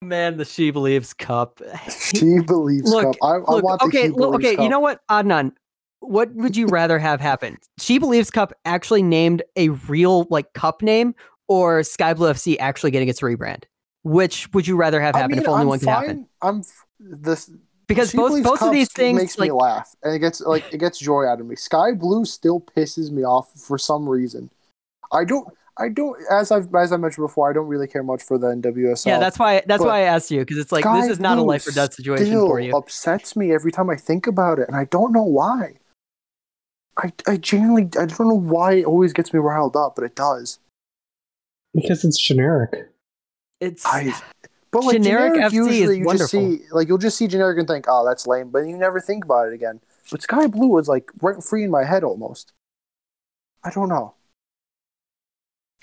Man, 0.03 0.37
the 0.37 0.45
She 0.45 0.71
Believes 0.71 1.15
Cup. 1.15 1.61
She 1.91 2.41
Believes 2.41 2.91
Look, 2.91 3.05
Cup. 3.05 3.17
I, 3.23 3.37
I 3.37 3.39
Look, 3.39 3.65
want 3.65 3.81
the 3.81 3.87
okay, 3.87 4.09
look, 4.09 4.35
okay. 4.35 4.57
Cup. 4.57 4.63
You 4.63 4.69
know 4.69 4.81
what, 4.81 5.01
Adnan? 5.09 5.53
What 6.07 6.35
would 6.35 6.57
you 6.57 6.67
rather 6.67 6.99
have 6.99 7.21
happen? 7.21 7.59
She 7.79 7.99
Believes 7.99 8.31
Cup 8.31 8.53
actually 8.65 9.03
named 9.03 9.43
a 9.57 9.71
real 9.71 10.27
like 10.31 10.53
cup 10.53 10.83
name, 10.83 11.15
or 11.49 11.83
Sky 11.83 12.15
Blue 12.15 12.31
FC 12.31 12.57
actually 12.59 12.91
getting 12.91 13.09
its 13.09 13.21
rebrand? 13.21 13.65
Which 14.03 14.53
would 14.53 14.67
you 14.67 14.77
rather 14.77 15.01
have 15.01 15.15
I 15.15 15.21
happen 15.21 15.37
mean, 15.37 15.43
if 15.43 15.49
only 15.49 15.63
I'm 15.63 15.69
one 15.69 15.79
could 15.79 15.87
fine. 15.87 15.95
happen? 15.95 16.29
I'm 16.43 16.59
f- 16.61 16.85
this 17.01 17.51
Because 17.87 18.11
She 18.11 18.19
both 18.19 18.43
both 18.43 18.63
of 18.63 18.73
these 18.73 18.93
things, 18.93 19.19
makes 19.19 19.39
like 19.39 19.49
me 19.49 19.53
laugh, 19.53 19.95
and 20.03 20.15
it 20.15 20.19
gets 20.19 20.41
like 20.41 20.65
it 20.73 20.79
gets 20.79 20.99
joy 20.99 21.25
out 21.25 21.41
of 21.41 21.47
me. 21.47 21.57
Sky 21.57 21.93
Blue 21.93 22.25
still 22.25 22.61
pisses 22.61 23.11
me 23.11 23.25
off 23.25 23.51
for 23.55 23.79
some 23.79 24.09
reason. 24.09 24.51
I 25.13 25.25
don't. 25.25 25.49
I 25.77 25.89
don't. 25.89 26.17
As 26.31 26.53
I've 26.53 26.73
as 26.75 26.93
I 26.93 26.97
mentioned 26.99 27.25
before, 27.25 27.51
I 27.51 27.53
don't 27.53 27.67
really 27.67 27.89
care 27.89 28.03
much 28.03 28.23
for 28.23 28.39
the 28.39 28.49
NWSL. 28.49 29.07
yeah, 29.07 29.19
that's 29.19 29.39
why 29.39 29.63
that's 29.67 29.83
why 29.83 30.01
I 30.01 30.03
asked 30.03 30.31
you 30.31 30.41
because 30.41 30.59
it's 30.59 30.71
like 30.71 30.85
Sky 30.85 31.01
this 31.01 31.11
is 31.11 31.21
not 31.21 31.39
a 31.39 31.43
life 31.43 31.67
or 31.67 31.73
death 31.73 31.95
situation 31.95 32.31
for 32.33 32.61
you. 32.61 32.77
Upsets 32.77 33.35
me 33.35 33.53
every 33.53 33.73
time 33.73 33.91
I 33.91 33.97
think 33.97 34.27
about 34.27 34.59
it, 34.59 34.69
and 34.69 34.77
I 34.77 34.85
don't 34.85 35.13
know 35.13 35.25
why. 35.25 35.75
I 36.97 37.13
I 37.27 37.37
genuinely 37.37 37.85
I 37.99 38.07
don't 38.07 38.21
know 38.21 38.35
why 38.35 38.75
it 38.75 38.85
always 38.85 39.13
gets 39.13 39.33
me 39.33 39.41
riled 39.41 39.77
up, 39.77 39.95
but 39.97 40.05
it 40.05 40.15
does. 40.15 40.59
Because 41.75 42.05
it's 42.05 42.21
generic. 42.21 42.91
It's 43.61 43.85
I 43.85 44.15
but 44.75 44.83
like 44.83 44.97
Generic 44.97 45.35
generic, 45.35 45.53
FC 45.53 45.59
is 45.69 45.79
usually 45.79 45.99
you 45.99 46.19
just 46.19 46.31
see 46.33 46.59
like 46.73 46.89
you'll 46.89 46.99
just 46.99 47.17
see 47.17 47.29
generic 47.29 47.59
and 47.59 47.69
think, 47.69 47.85
oh, 47.89 48.05
that's 48.05 48.27
lame, 48.27 48.51
but 48.51 48.61
you 48.61 48.77
never 48.77 49.01
think 49.01 49.25
about 49.25 49.47
it 49.47 49.55
again. 49.55 49.81
But 50.11 50.23
Sky 50.23 50.49
Blue 50.49 50.67
was 50.67 50.89
like 50.89 51.11
rent 51.23 51.45
free 51.45 51.63
in 51.63 51.71
my 51.71 51.85
head 51.85 52.03
almost. 52.03 52.53
I 53.63 53.71
don't 53.71 53.89
know. 53.89 54.15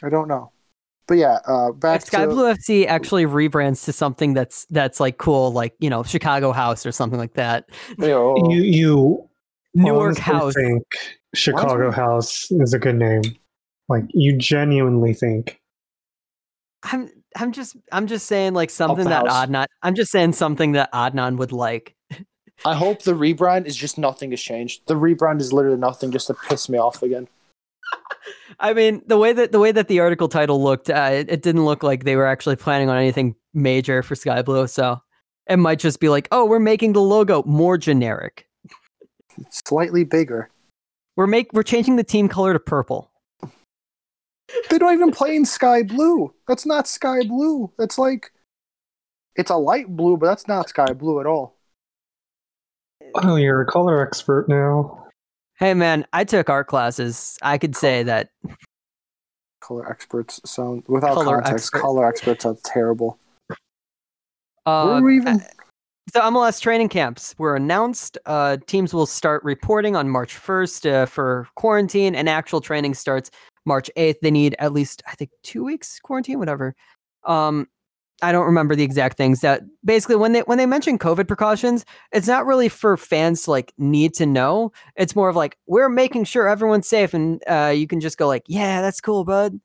I 0.03 0.09
don't 0.09 0.27
know. 0.27 0.51
But 1.07 1.19
yeah, 1.19 1.39
uh, 1.47 1.71
back 1.71 2.01
if 2.01 2.07
Sky 2.07 2.25
to 2.25 2.31
Blue 2.31 2.53
FC 2.53 2.85
actually 2.85 3.25
rebrands 3.25 3.85
to 3.85 3.93
something 3.93 4.33
that's 4.33 4.65
that's 4.65 4.99
like 4.99 5.17
cool, 5.17 5.53
like 5.53 5.73
you 5.79 5.89
know 5.89 6.03
Chicago 6.03 6.51
House 6.51 6.85
or 6.85 6.91
something 6.91 7.17
like 7.19 7.33
that. 7.35 7.69
you 7.97 8.07
know, 8.07 8.35
You 8.49 8.61
you 8.61 9.29
Newark 9.73 10.17
honestly 10.17 10.23
House. 10.23 10.53
think 10.53 10.83
Chicago 11.33 11.89
Why 11.89 11.95
House 11.95 12.51
is 12.51 12.73
a 12.73 12.79
good 12.79 12.95
name. 12.95 13.21
Like 13.89 14.05
you 14.09 14.37
genuinely 14.37 15.13
think. 15.13 15.59
I'm 16.83 17.09
I'm 17.37 17.51
just 17.51 17.75
I'm 17.91 18.07
just 18.07 18.25
saying 18.25 18.53
like 18.53 18.69
something 18.69 19.05
that 19.05 19.27
house. 19.27 19.47
Adnan 19.47 19.65
I'm 19.81 19.95
just 19.95 20.11
saying 20.11 20.33
something 20.33 20.73
that 20.73 20.91
Adnan 20.93 21.37
would 21.37 21.51
like. 21.51 21.95
I 22.65 22.75
hope 22.75 23.01
the 23.01 23.13
rebrand 23.13 23.65
is 23.65 23.75
just 23.75 23.97
nothing 23.97 24.31
has 24.31 24.41
changed. 24.41 24.83
The 24.87 24.95
rebrand 24.95 25.41
is 25.41 25.51
literally 25.51 25.77
nothing, 25.77 26.11
just 26.11 26.27
to 26.27 26.35
piss 26.35 26.69
me 26.69 26.77
off 26.77 27.01
again. 27.01 27.27
I 28.59 28.73
mean, 28.73 29.01
the 29.07 29.17
way 29.17 29.33
that 29.33 29.51
the 29.51 29.59
way 29.59 29.71
that 29.71 29.87
the 29.87 29.99
article 29.99 30.27
title 30.27 30.63
looked, 30.63 30.89
uh, 30.89 31.09
it, 31.13 31.29
it 31.29 31.41
didn't 31.41 31.65
look 31.65 31.83
like 31.83 32.03
they 32.03 32.15
were 32.15 32.27
actually 32.27 32.55
planning 32.55 32.89
on 32.89 32.97
anything 32.97 33.35
major 33.53 34.03
for 34.03 34.15
Sky 34.15 34.41
Blue. 34.41 34.67
So 34.67 35.01
it 35.47 35.57
might 35.57 35.79
just 35.79 35.99
be 35.99 36.09
like, 36.09 36.27
oh, 36.31 36.45
we're 36.45 36.59
making 36.59 36.93
the 36.93 37.01
logo 37.01 37.43
more 37.43 37.77
generic. 37.77 38.47
Slightly 39.49 40.03
bigger. 40.03 40.49
We're 41.15 41.27
make 41.27 41.51
we're 41.53 41.63
changing 41.63 41.95
the 41.97 42.03
team 42.03 42.27
color 42.27 42.53
to 42.53 42.59
purple. 42.59 43.09
They 44.69 44.77
don't 44.77 44.93
even 44.93 45.11
play 45.11 45.35
in 45.35 45.45
sky 45.45 45.83
blue. 45.83 46.33
That's 46.47 46.65
not 46.65 46.87
sky 46.87 47.19
blue. 47.27 47.71
That's 47.77 47.97
like 47.97 48.31
it's 49.35 49.49
a 49.51 49.55
light 49.55 49.87
blue, 49.87 50.17
but 50.17 50.27
that's 50.27 50.47
not 50.47 50.69
sky 50.69 50.93
blue 50.93 51.19
at 51.19 51.25
all. 51.25 51.55
Oh, 53.15 53.35
you're 53.35 53.61
a 53.61 53.65
color 53.65 54.05
expert 54.05 54.47
now. 54.49 55.05
Hey 55.57 55.73
man, 55.73 56.05
I 56.13 56.23
took 56.23 56.49
art 56.49 56.67
classes. 56.67 57.37
I 57.41 57.57
could 57.57 57.75
say 57.75 58.03
that 58.03 58.29
Color 59.61 59.89
experts 59.91 60.41
sound 60.43 60.83
without 60.87 61.13
Color 61.13 61.35
context. 61.41 61.65
expert. 61.67 61.81
Color 61.81 62.07
experts 62.09 62.43
sound 62.43 62.57
terrible. 62.63 63.19
uh, 64.65 64.85
Where 64.85 64.95
were 64.95 65.01
we 65.07 65.17
even? 65.17 65.41
So 66.09 66.19
MLS 66.21 66.59
training 66.59 66.89
camps 66.89 67.35
were 67.37 67.55
announced. 67.55 68.17
Uh, 68.25 68.57
teams 68.65 68.93
will 68.93 69.05
start 69.05 69.43
reporting 69.43 69.95
on 69.95 70.09
March 70.09 70.35
1st 70.35 70.91
uh, 70.91 71.05
for 71.05 71.47
quarantine, 71.55 72.15
and 72.15 72.27
actual 72.27 72.59
training 72.59 72.95
starts 72.95 73.29
March 73.65 73.89
8th. 73.95 74.19
They 74.21 74.31
need 74.31 74.55
at 74.59 74.73
least, 74.73 75.03
I 75.07 75.13
think, 75.13 75.29
two 75.43 75.63
weeks 75.63 75.99
quarantine, 75.99 76.39
whatever. 76.39 76.75
Um, 77.23 77.67
I 78.23 78.31
don't 78.31 78.45
remember 78.45 78.75
the 78.75 78.83
exact 78.83 79.15
things. 79.15 79.41
That 79.41 79.61
basically, 79.85 80.15
when 80.15 80.33
they 80.33 80.41
when 80.41 80.57
they 80.57 80.65
mention 80.65 80.97
COVID 80.99 81.27
precautions, 81.27 81.85
it's 82.11 82.27
not 82.27 82.45
really 82.45 82.69
for 82.69 82.97
fans 82.97 83.43
to 83.43 83.51
like 83.51 83.73
need 83.77 84.13
to 84.15 84.25
know. 84.25 84.71
It's 84.95 85.15
more 85.15 85.29
of 85.29 85.35
like 85.35 85.57
we're 85.67 85.89
making 85.89 86.25
sure 86.25 86.47
everyone's 86.47 86.87
safe, 86.87 87.13
and 87.13 87.41
uh, 87.47 87.73
you 87.75 87.87
can 87.87 87.99
just 87.99 88.17
go 88.17 88.27
like, 88.27 88.43
yeah, 88.47 88.81
that's 88.81 89.01
cool, 89.01 89.23
bud. 89.23 89.59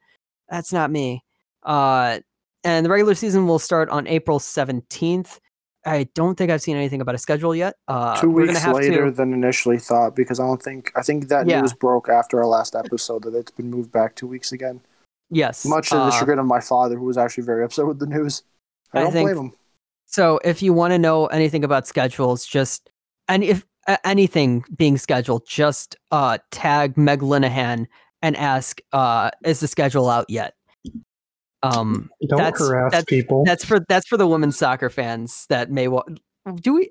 That's 0.49 0.73
not 0.73 0.91
me. 0.91 1.25
Uh, 1.65 2.21
and 2.65 2.85
the 2.85 2.91
regular 2.91 3.15
season 3.15 3.47
will 3.47 3.59
start 3.59 3.89
on 3.91 4.07
April 4.07 4.39
17th. 4.39 5.39
I 5.87 6.09
don't 6.15 6.35
think 6.37 6.51
I've 6.51 6.61
seen 6.63 6.77
anything 6.77 7.01
about 7.01 7.15
a 7.15 7.19
schedule 7.19 7.55
yet. 7.55 7.77
Uh, 7.89 8.21
Two 8.21 8.31
weeks 8.31 8.67
later 8.67 9.07
to. 9.07 9.11
than 9.13 9.33
initially 9.33 9.79
thought, 9.79 10.17
because 10.17 10.41
I 10.41 10.47
don't 10.47 10.63
think 10.63 10.93
I 10.97 11.03
think 11.03 11.29
that 11.29 11.47
Yeah. 11.47 11.61
news 11.61 11.73
broke 11.73 12.09
after 12.09 12.39
our 12.41 12.47
last 12.47 12.75
episode 12.75 13.23
that 13.23 13.35
it's 13.35 13.53
been 13.53 13.71
moved 13.71 13.93
back 13.93 14.17
two 14.17 14.27
weeks 14.27 14.53
again. 14.53 14.81
Yes, 15.31 15.65
Much 15.65 15.89
to 15.91 15.97
the 15.97 16.03
uh, 16.03 16.11
chagrin 16.11 16.39
of 16.39 16.47
my 16.47 16.61
father, 16.61 16.97
who 16.97 17.05
was 17.05 17.17
actually 17.17 17.45
very 17.45 17.65
upset 17.65 17.87
with 17.87 17.99
the 18.01 18.07
news. 18.07 18.43
I 18.93 18.99
I 18.99 19.03
don't 19.05 19.13
think- 19.13 19.29
blame 19.31 19.47
him. 19.47 19.53
So 20.09 20.39
if 20.45 20.63
you 20.63 20.73
want 20.73 20.93
to 20.93 20.99
know 20.99 21.27
anything 21.27 21.65
about 21.65 21.87
schedules, 21.87 22.47
just 22.47 22.91
and 23.29 23.43
if 23.45 23.65
uh, 23.89 23.97
anything 24.05 24.65
being 24.77 24.99
scheduled, 24.99 25.47
just 25.47 25.97
uh 26.11 26.39
tag 26.51 26.97
Meg 26.97 27.21
Linehan 27.21 27.87
and 28.23 28.37
ask, 28.37 28.81
uh, 28.93 29.31
is 29.45 29.61
the 29.61 29.69
schedule 29.69 30.09
out 30.11 30.27
yet? 30.29 30.55
Um, 31.67 32.11
Don't 32.29 32.39
That's- 32.39 32.61
harass 32.61 32.93
that's- 32.93 33.05
people. 33.07 33.45
that's 33.45 33.65
for 33.65 33.81
that's 33.89 34.07
for 34.07 34.17
the 34.17 34.27
women's 34.27 34.57
soccer 34.57 34.91
fans 34.91 35.47
that 35.49 35.71
may 35.71 35.89
want. 35.89 36.21
Do 36.57 36.75
we? 36.75 36.91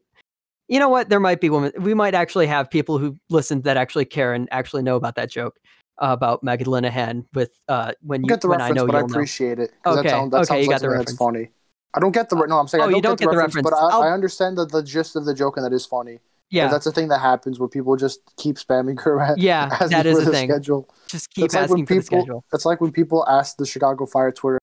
You 0.67 0.79
know 0.79 0.89
what? 0.89 1.09
There 1.09 1.19
might 1.19 1.39
be 1.41 1.49
women. 1.49 1.71
We 1.79 1.93
might 1.93 2.15
actually 2.15 2.47
have 2.47 2.69
people 2.69 2.97
who 2.97 3.17
listen 3.29 3.61
that 3.61 3.77
actually 3.77 4.05
care 4.05 4.33
and 4.33 4.47
actually 4.51 4.81
know 4.83 4.95
about 4.95 5.15
that 5.15 5.29
joke 5.29 5.57
uh, 5.99 6.07
about 6.11 6.43
Megan 6.43 6.67
Linehan 6.67 7.25
with 7.33 7.51
uh 7.67 7.93
when 8.01 8.21
I 8.21 8.23
you 8.23 8.27
get 8.29 8.41
the 8.41 8.47
when 8.49 8.61
I 8.61 8.69
know 8.71 8.85
but 8.88 8.95
I 8.95 8.99
you'll 8.99 9.07
know. 9.07 9.13
appreciate 9.13 9.59
it. 9.59 9.71
'cause 9.83 9.97
Okay, 9.97 10.07
That 10.07 10.09
sounds, 10.09 10.31
that 10.31 10.41
okay, 10.41 10.61
you 10.63 10.67
like 10.67 10.75
got 10.75 10.81
the 10.81 10.85
something 10.85 10.97
that's 10.97 11.11
reference. 11.13 11.17
funny. 11.19 11.51
I 11.93 11.99
don't 11.99 12.11
get 12.11 12.29
the 12.29 12.35
re- 12.35 12.47
no. 12.49 12.57
I'm 12.57 12.67
saying 12.67 12.81
Oh, 12.81 12.85
I 12.88 12.89
you 12.89 12.93
don't, 12.95 13.03
don't 13.03 13.11
get, 13.19 13.25
the 13.25 13.25
get 13.25 13.31
the 13.31 13.38
reference, 13.38 13.63
but 13.63 13.71
reference. 13.73 13.93
I, 13.93 13.97
I'll- 13.97 14.03
I 14.03 14.09
understand 14.11 14.57
the, 14.57 14.65
the 14.65 14.83
gist 14.83 15.15
of 15.15 15.23
the 15.25 15.33
joke 15.33 15.55
and 15.57 15.65
that 15.65 15.71
is 15.73 15.85
funny. 15.85 16.19
Yeah, 16.51 16.67
that's 16.67 16.85
a 16.85 16.91
thing 16.91 17.07
that 17.09 17.19
happens 17.21 17.59
where 17.59 17.69
people 17.69 17.95
just 17.95 18.19
keep 18.38 18.57
spamming 18.57 18.99
her. 19.01 19.17
a- 19.19 19.35
yeah, 19.38 19.69
that 19.88 20.05
is 20.05 20.19
a 20.27 20.31
thing. 20.31 20.49
Schedule. 20.49 20.89
Just 21.07 21.29
keep 21.33 21.45
It's 21.45 21.53
like 21.53 21.63
asking 21.63 21.77
when 21.77 21.85
for 21.85 21.93
the 21.93 22.01
people. 22.01 22.19
schedule. 22.21 22.43
It's 22.53 22.65
like 22.65 22.81
when 22.81 22.91
people 22.91 23.25
ask 23.27 23.55
the 23.57 23.65
Chicago 23.65 24.05
Fire 24.05 24.31
Twitter 24.31 24.59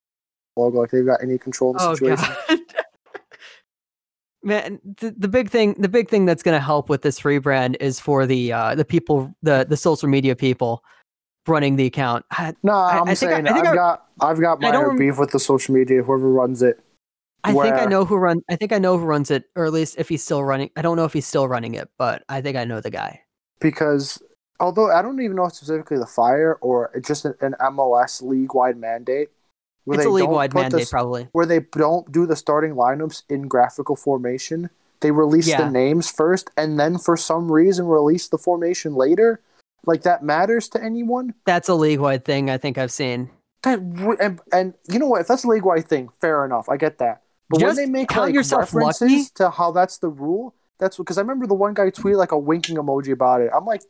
logo 0.57 0.81
like 0.81 0.91
they've 0.91 1.07
got 1.07 1.23
any 1.23 1.38
control 1.38 1.75
of 1.75 1.79
the 1.79 1.88
Oh 1.88 1.95
situation. 1.95 2.35
god. 2.49 2.59
Man, 4.45 4.81
the, 5.01 5.15
the 5.17 5.29
big 5.29 5.51
thing, 5.51 5.75
the 5.75 5.88
big 5.88 6.09
thing 6.09 6.27
that's 6.27 6.43
going 6.43 6.57
to 6.57 6.61
help 6.65 6.88
with 6.88 7.03
this 7.03 7.21
rebrand 7.21 7.77
is 7.79 8.01
for 8.01 8.27
the 8.27 8.53
uh, 8.53 8.75
the 8.75 8.85
people, 8.85 9.33
the 9.43 9.65
the 9.69 9.77
social 9.77 10.09
media 10.09 10.35
people 10.35 10.83
running 11.47 11.77
the 11.77 11.87
account. 11.87 12.25
I, 12.33 12.53
No, 12.65 12.75
I'm 12.75 13.09
I 13.09 13.15
saying 13.15 13.47
I, 13.47 13.53
I 13.53 13.65
have 13.65 13.75
got 13.75 14.07
I've 14.21 14.41
got 14.41 14.61
minor 14.61 14.97
beef 14.97 15.17
with 15.19 15.31
the 15.31 15.38
social 15.38 15.75
media 15.75 16.03
whoever 16.03 16.29
runs 16.29 16.61
it. 16.61 16.81
I 17.45 17.53
think 17.53 17.75
I 17.75 17.87
know 17.87 18.05
who 18.05 18.17
run. 18.17 18.43
I 18.51 18.57
think 18.57 18.73
I 18.73 18.79
know 18.79 18.99
who 18.99 19.05
runs 19.05 19.31
it, 19.31 19.45
or 19.55 19.65
at 19.65 19.73
least 19.73 19.97
if 19.99 20.09
he's 20.09 20.25
still 20.25 20.43
running. 20.43 20.71
I 20.77 20.83
don't 20.83 20.97
know 20.97 21.05
if 21.05 21.12
he's 21.12 21.27
still 21.27 21.47
running 21.47 21.75
it, 21.75 21.88
but 21.97 22.25
I 22.29 22.41
think 22.41 22.57
I 22.57 22.65
know 22.65 22.81
the 22.81 22.91
guy. 22.91 23.21
because 23.61 24.21
although 24.59 24.91
I 24.91 25.03
don't 25.03 25.21
even 25.21 25.37
know 25.37 25.49
specifically 25.49 25.99
the 25.99 26.07
fire 26.07 26.55
or 26.61 26.91
just 27.05 27.25
an, 27.25 27.35
an 27.41 27.55
MLS 27.61 28.23
league 28.23 28.55
wide 28.55 28.77
mandate. 28.77 29.29
Where 29.85 29.97
it's 29.99 30.05
they 30.05 30.09
a 30.09 30.12
don't 30.12 30.14
league 30.14 30.29
wide 30.31 30.51
put 30.51 30.59
the 30.59 30.77
mandate, 30.77 30.90
probably. 30.90 31.29
Where 31.33 31.47
they 31.47 31.61
don't 31.61 32.11
do 32.12 32.27
the 32.27 32.37
starting 32.37 32.75
lineups 32.75 33.23
in 33.29 33.49
graphical 33.49 33.97
formation. 33.97 34.71
They 35.01 35.11
release 35.11 35.49
Yeah. 35.49 35.62
the 35.64 35.71
names 35.71 36.11
first 36.11 36.51
and 36.57 36.79
then 36.79 36.99
for 36.99 37.16
some 37.16 37.51
reason 37.51 37.87
release 37.87 38.29
the 38.29 38.38
formation 38.38 38.95
later. 38.95 39.40
Like 39.85 40.03
that 40.03 40.23
matters 40.23 40.68
to 40.71 40.83
anyone? 40.83 41.35
That's 41.45 41.68
a 41.68 41.75
league 41.75 41.99
wide 41.99 42.25
thing. 42.25 42.49
I 42.51 42.57
think 42.59 42.79
I've 42.79 42.92
seen. 42.92 43.31
That 43.64 43.81
and, 44.21 44.40
and 44.53 44.75
you 44.88 44.99
know 45.01 45.09
what? 45.09 45.23
If 45.23 45.27
that's 45.29 45.42
a 45.45 45.49
league 45.49 45.64
wide 45.64 45.87
thing, 45.88 46.09
fair 46.21 46.45
enough. 46.45 46.68
I 46.68 46.77
get 46.77 46.99
that. 46.99 47.23
But 47.51 47.61
Just 47.61 47.77
when 47.77 47.87
they 47.87 47.90
make 47.90 48.14
like 48.14 48.35
references 48.35 49.01
lucky. 49.03 49.25
to 49.35 49.51
how 49.51 49.73
that's 49.73 49.99
the 49.99 50.09
rule, 50.09 50.55
that's 50.79 50.97
because 50.97 51.18
I 51.18 51.21
remember 51.21 51.47
the 51.47 51.55
one 51.55 51.75
guy 51.75 51.90
tweeted 51.90 52.16
like 52.16 52.33
a 52.33 52.38
winking 52.38 52.77
emoji 52.77 53.12
about 53.12 53.40
it. 53.40 53.51
I'm 53.55 53.64
like, 53.64 53.83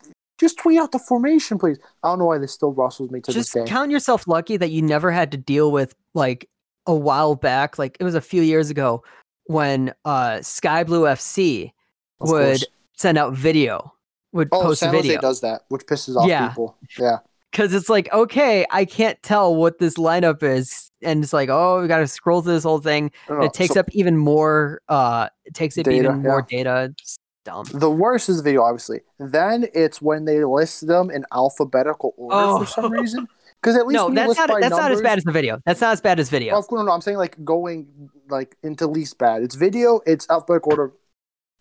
just 0.43 0.59
tweet 0.59 0.79
out 0.79 0.93
the 0.93 0.99
formation, 0.99 1.59
please. 1.59 1.79
I 2.03 2.09
don't 2.09 2.19
know 2.19 2.27
why 2.27 2.37
this 2.39 2.53
still 2.53 2.73
rustles 2.75 3.11
me 3.11 3.21
to 3.23 3.33
Just 3.33 3.55
this 3.55 3.65
day. 3.65 3.71
count 3.71 3.91
yourself 3.91 4.29
lucky 4.29 4.59
that 4.59 4.71
you 4.71 4.83
never 4.83 5.11
had 5.11 5.31
to 5.33 5.39
deal 5.39 5.73
with 5.73 5.95
like 6.13 6.49
a 6.87 6.95
while 6.95 7.35
back. 7.35 7.79
Like 7.79 7.97
it 8.01 8.05
was 8.05 8.15
a 8.15 8.21
few 8.21 8.43
years 8.43 8.69
ago 8.69 9.03
when 9.47 9.95
uh 10.05 10.43
Sky 10.43 10.85
Blue 10.85 11.05
FC 11.05 11.73
Of 12.21 12.29
would 12.31 12.45
course. 12.59 12.65
send 12.99 13.17
out 13.19 13.33
video, 13.35 13.93
would 14.33 14.49
Oh, 14.53 14.63
post 14.63 14.83
a 14.83 14.87
San 14.87 14.95
Jose 14.95 15.09
video. 15.09 15.21
does 15.21 15.41
that, 15.41 15.63
which 15.69 15.83
pisses 15.87 16.17
off 16.17 16.29
Yeah. 16.29 16.49
people. 16.49 16.77
Yeah. 16.99 17.19
because 17.51 17.75
it's 17.75 17.89
like 17.91 18.11
okay 18.15 18.65
i 18.71 18.83
can't 18.85 19.23
tell 19.23 19.55
what 19.55 19.79
this 19.79 19.97
lineup 19.99 20.43
is 20.43 20.91
and 21.03 21.23
it's 21.23 21.35
like 21.35 21.51
oh 21.51 21.83
we 21.83 21.87
gotta 21.89 22.07
scroll 22.07 22.41
through 22.41 22.55
this 22.55 22.63
whole 22.65 22.81
thing 22.81 23.11
it 23.29 23.53
takes 23.53 23.75
so 23.75 23.81
up 23.81 23.89
even 23.93 24.17
more 24.17 24.81
uh 24.89 25.29
it 25.45 25.53
takes 25.53 25.77
up 25.77 25.85
Data, 25.85 25.97
even 25.99 26.23
more 26.23 26.47
yeah. 26.49 26.57
data 26.65 26.95
it's 26.99 27.19
dumb 27.45 27.67
the 27.73 27.91
worst 27.91 28.29
is 28.29 28.39
the 28.39 28.43
video, 28.43 28.63
obviously. 28.63 29.01
Then 29.19 29.67
it's 29.75 30.01
when 30.01 30.25
they 30.25 30.45
list 30.45 30.87
them 30.87 31.11
in 31.11 31.25
alphabetical 31.33 32.15
order 32.17 32.37
Oh. 32.37 32.59
for 32.61 32.67
some 32.67 32.85
oh. 32.87 32.89
reason. 32.89 33.29
Because 33.61 33.77
at 33.77 33.87
least 33.89 33.97
no 33.97 34.11
that's 34.11 34.37
not 34.37 34.51
that's 34.61 34.71
not 34.71 34.93
as 34.93 35.01
bad 35.01 35.19
as 35.19 35.25
the 35.25 35.33
video 35.33 35.61
that's 35.65 35.81
not 35.81 35.93
as 35.93 36.01
bad 36.01 36.19
as 36.19 36.29
video 36.29 36.55
oh, 36.55 36.59
Of 36.59 36.67
course, 36.67 36.81
no, 36.81 36.87
no, 36.87 36.93
I'm 36.93 37.01
saying 37.01 37.19
like 37.19 37.43
going 37.45 38.11
like 38.29 38.57
into 38.63 38.87
least 38.87 39.19
bad. 39.19 39.43
It's 39.43 39.55
video, 39.55 40.01
it's 40.07 40.29
alphabetical 40.31 40.73
order, 40.73 40.93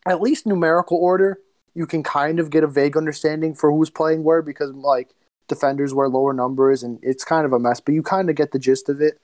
at 0.08 0.22
least 0.22 0.46
numerical 0.46 0.98
order. 0.98 1.39
You 1.74 1.86
can 1.86 2.04
kind 2.04 2.39
of 2.39 2.50
get 2.50 2.63
a 2.63 2.67
vague 2.67 2.98
understanding 2.98 3.54
for 3.56 3.72
who's 3.72 3.89
playing 3.89 4.24
where 4.24 4.41
because 4.41 4.72
like 4.74 5.13
defenders 5.48 5.94
wear 5.94 6.08
lower 6.08 6.34
numbers 6.34 6.82
and 6.82 7.00
it's 7.02 7.24
kind 7.24 7.46
of 7.46 7.54
a 7.54 7.60
mess. 7.60 7.80
But 7.80 7.94
you 7.94 8.04
kind 8.04 8.30
of 8.30 8.36
get 8.36 8.52
the 8.52 8.60
gist 8.60 8.89
of 8.89 9.02
it. 9.02 9.20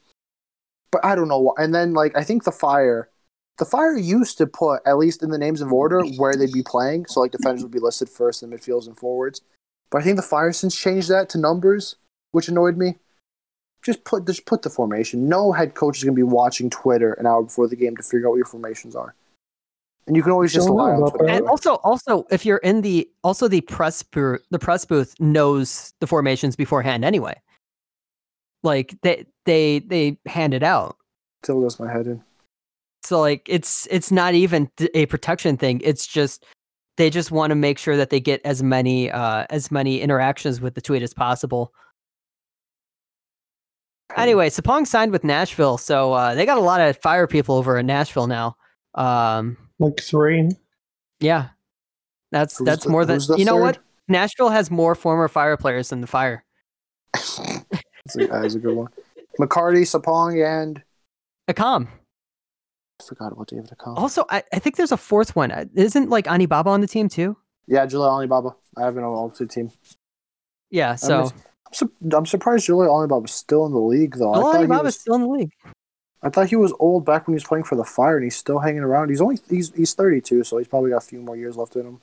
But 0.91 1.03
I 1.03 1.15
don't 1.15 1.27
know. 1.27 1.39
why. 1.39 1.53
And 1.57 1.73
then 1.73 1.93
like 1.93 2.15
I 2.15 2.23
think 2.23 2.43
the 2.43 2.51
fire, 2.51 3.09
the 3.57 3.65
fire 3.65 3.97
used 3.97 4.37
to 4.37 4.47
put 4.47 4.81
at 4.85 4.97
least 4.97 5.23
in 5.23 5.29
the 5.31 5.37
names 5.37 5.61
of 5.61 5.73
order 5.73 6.01
where 6.17 6.35
they'd 6.35 6.51
be 6.51 6.63
playing. 6.63 7.05
So 7.07 7.21
like 7.21 7.31
defenders 7.31 7.63
would 7.63 7.71
be 7.71 7.79
listed 7.79 8.09
first, 8.09 8.43
and 8.43 8.53
midfields 8.53 8.87
and 8.87 8.97
forwards. 8.97 9.41
But 9.89 10.01
I 10.01 10.03
think 10.03 10.15
the 10.17 10.21
fire 10.21 10.51
since 10.53 10.75
changed 10.75 11.09
that 11.09 11.29
to 11.29 11.37
numbers, 11.37 11.95
which 12.31 12.47
annoyed 12.47 12.77
me 12.77 12.95
just 13.83 14.03
put 14.03 14.25
just 14.25 14.45
put 14.45 14.61
the 14.63 14.69
formation. 14.69 15.29
No 15.29 15.51
head 15.53 15.73
coach 15.75 15.97
is 15.97 16.03
going 16.03 16.15
to 16.15 16.19
be 16.19 16.23
watching 16.23 16.69
Twitter 16.69 17.13
an 17.13 17.25
hour 17.25 17.43
before 17.43 17.67
the 17.67 17.75
game 17.75 17.95
to 17.95 18.03
figure 18.03 18.27
out 18.27 18.31
what 18.31 18.37
your 18.37 18.45
formations 18.45 18.95
are, 18.95 19.15
and 20.07 20.15
you 20.15 20.23
can 20.23 20.31
always 20.33 20.51
just 20.51 20.67
Don't 20.67 20.77
know 20.77 20.83
lie 20.83 20.91
on 20.91 21.09
Twitter. 21.11 21.29
and 21.29 21.47
also 21.47 21.75
also 21.75 22.25
if 22.29 22.45
you're 22.45 22.57
in 22.57 22.81
the 22.81 23.09
also 23.23 23.47
the 23.47 23.61
press 23.61 24.03
booth 24.03 24.41
the 24.51 24.59
press 24.59 24.83
booth 24.83 25.15
knows 25.19 25.93
the 26.01 26.07
formations 26.07 26.55
beforehand 26.55 27.05
anyway 27.05 27.39
like 28.63 28.97
they 29.03 29.25
they 29.45 29.79
they 29.79 30.17
hand 30.25 30.53
it 30.53 30.63
out 30.63 30.97
Still 31.43 31.61
goes 31.61 31.79
my 31.79 31.89
head 31.89 32.07
in. 32.07 32.21
So 33.07 33.21
like 33.21 33.45
it's 33.47 33.87
it's 33.89 34.11
not 34.11 34.33
even 34.33 34.69
a 34.93 35.05
protection 35.05 35.55
thing. 35.55 35.79
It's 35.83 36.05
just 36.05 36.45
they 36.97 37.09
just 37.09 37.31
want 37.31 37.51
to 37.51 37.55
make 37.55 37.77
sure 37.77 37.95
that 37.95 38.09
they 38.09 38.19
get 38.19 38.41
as 38.43 38.61
many 38.61 39.09
uh 39.09 39.45
as 39.49 39.71
many 39.71 40.01
interactions 40.01 40.59
with 40.59 40.75
the 40.75 40.81
tweet 40.81 41.01
as 41.01 41.13
possible. 41.13 41.73
Anyway, 44.17 44.49
Sapong 44.49 44.85
signed 44.85 45.11
with 45.11 45.23
Nashville, 45.23 45.77
so 45.77 46.13
uh, 46.13 46.33
they 46.33 46.45
got 46.45 46.57
a 46.57 46.61
lot 46.61 46.79
of 46.81 46.97
fire 46.97 47.27
people 47.27 47.55
over 47.55 47.77
in 47.77 47.85
Nashville 47.85 48.27
now. 48.27 48.55
Um, 48.95 49.57
Like 49.79 49.99
three. 50.01 50.49
yeah, 51.19 51.49
that's 52.31 52.57
Who's 52.57 52.65
that's 52.65 52.85
the- 52.85 52.89
more 52.89 53.05
than 53.05 53.19
you 53.37 53.45
know. 53.45 53.57
What? 53.57 53.79
Nashville 54.07 54.49
has 54.49 54.71
more 54.71 54.95
former 54.95 55.27
fire 55.27 55.57
players 55.57 55.89
than 55.89 55.99
the 56.01 56.07
fire. 56.07 56.43
That's 57.13 57.39
a, 58.15 58.27
that 58.27 58.45
is 58.45 58.55
a 58.55 58.59
good 58.59 58.73
one. 58.75 58.87
McCarty, 59.37 59.81
Sapong, 59.83 60.41
and 60.41 60.81
Accam. 61.49 61.89
I 62.99 63.03
forgot 63.03 63.31
about 63.31 63.47
David 63.47 63.69
Accam. 63.69 63.95
Also, 63.97 64.25
I, 64.29 64.43
I 64.53 64.59
think 64.59 64.75
there's 64.75 64.91
a 64.91 64.97
fourth 64.97 65.35
one. 65.35 65.51
Uh, 65.51 65.65
Isn't 65.75 66.09
like 66.09 66.25
Anibaba 66.27 66.69
on 66.69 66.81
the 66.81 66.87
team 66.87 67.09
too? 67.09 67.37
Yeah, 67.67 67.85
Jalil 67.85 68.09
Anibaba. 68.17 68.55
I 68.75 68.81
have 68.85 68.97
an 68.97 69.03
altitude 69.03 69.49
team. 69.49 69.71
Yeah. 70.71 70.95
So 70.95 71.23
I'm, 71.25 71.73
su- 71.73 71.91
I'm 72.11 72.25
surprised 72.25 72.67
Jalil 72.67 72.87
Anibaba's 72.89 73.31
still 73.31 73.65
in 73.65 73.71
the 73.73 73.79
league 73.79 74.15
though. 74.17 74.33
I 74.33 74.39
Well, 74.39 74.67
thought, 74.67 74.83
was, 74.83 74.99
still 74.99 75.15
in 75.15 75.21
the 75.21 75.27
league. 75.27 75.51
I 76.23 76.29
thought 76.29 76.49
he 76.49 76.55
was 76.55 76.73
old 76.79 77.05
back 77.05 77.27
when 77.27 77.33
he 77.33 77.35
was 77.35 77.43
playing 77.43 77.65
for 77.65 77.75
the 77.75 77.83
Fire, 77.83 78.15
and 78.17 78.23
he's 78.23 78.35
still 78.35 78.59
hanging 78.59 78.81
around. 78.81 79.09
He's 79.09 79.21
only 79.21 79.37
he's 79.49 79.71
he's 79.73 79.93
32, 79.93 80.43
so 80.43 80.57
he's 80.57 80.67
probably 80.67 80.89
got 80.91 81.03
a 81.03 81.07
few 81.07 81.21
more 81.21 81.37
years 81.37 81.55
left 81.55 81.75
in 81.75 81.85
him. 81.85 82.01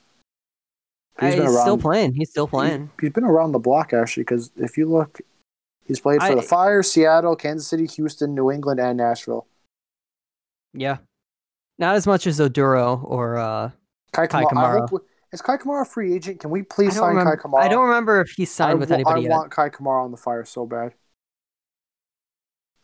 Uh, 1.17 1.31
He's, 1.31 1.59
still 1.61 1.77
playing. 1.77 2.13
He's 2.13 2.29
still 2.29 2.47
playing. 2.47 2.91
He's 2.99 3.11
been 3.11 3.23
around 3.23 3.53
the 3.53 3.59
block 3.59 3.93
actually, 3.93 4.23
because 4.23 4.51
if 4.57 4.77
you 4.77 4.85
look, 4.85 5.19
he's 5.85 5.99
played 5.99 6.19
for 6.19 6.27
I- 6.27 6.35
the 6.35 6.41
Fire, 6.41 6.83
Seattle, 6.83 7.35
Kansas 7.37 7.67
City, 7.67 7.85
Houston, 7.87 8.35
New 8.35 8.51
England, 8.51 8.79
and 8.81 8.97
Nashville. 8.97 9.47
Yeah. 10.75 10.97
Not 11.77 11.95
as 11.95 12.07
much 12.07 12.27
as 12.27 12.39
Oduro 12.39 13.03
or 13.03 13.37
uh 13.37 13.71
Kei, 14.13 14.27
Kei 14.27 14.43
Kamara. 14.43 14.87
Kamara. 14.87 15.01
is 15.33 15.41
Kei 15.41 15.57
Kamara 15.57 15.81
a 15.81 15.85
free 15.85 16.13
agent? 16.15 16.39
Can 16.39 16.49
we 16.49 16.63
please 16.63 16.95
sign 16.95 17.09
remember, 17.09 17.35
Kei 17.35 17.43
Kamara? 17.43 17.61
I 17.61 17.67
don't 17.67 17.85
remember 17.85 18.21
if 18.21 18.31
he's 18.31 18.51
signed 18.51 18.71
I 18.71 18.75
with 18.75 18.91
anybody 18.91 19.21
I 19.21 19.23
yet. 19.23 19.31
want 19.31 19.53
Kei 19.55 19.69
Kamara 19.69 20.03
on 20.03 20.11
the 20.11 20.17
Fire 20.17 20.45
so 20.45 20.65
bad. 20.65 20.93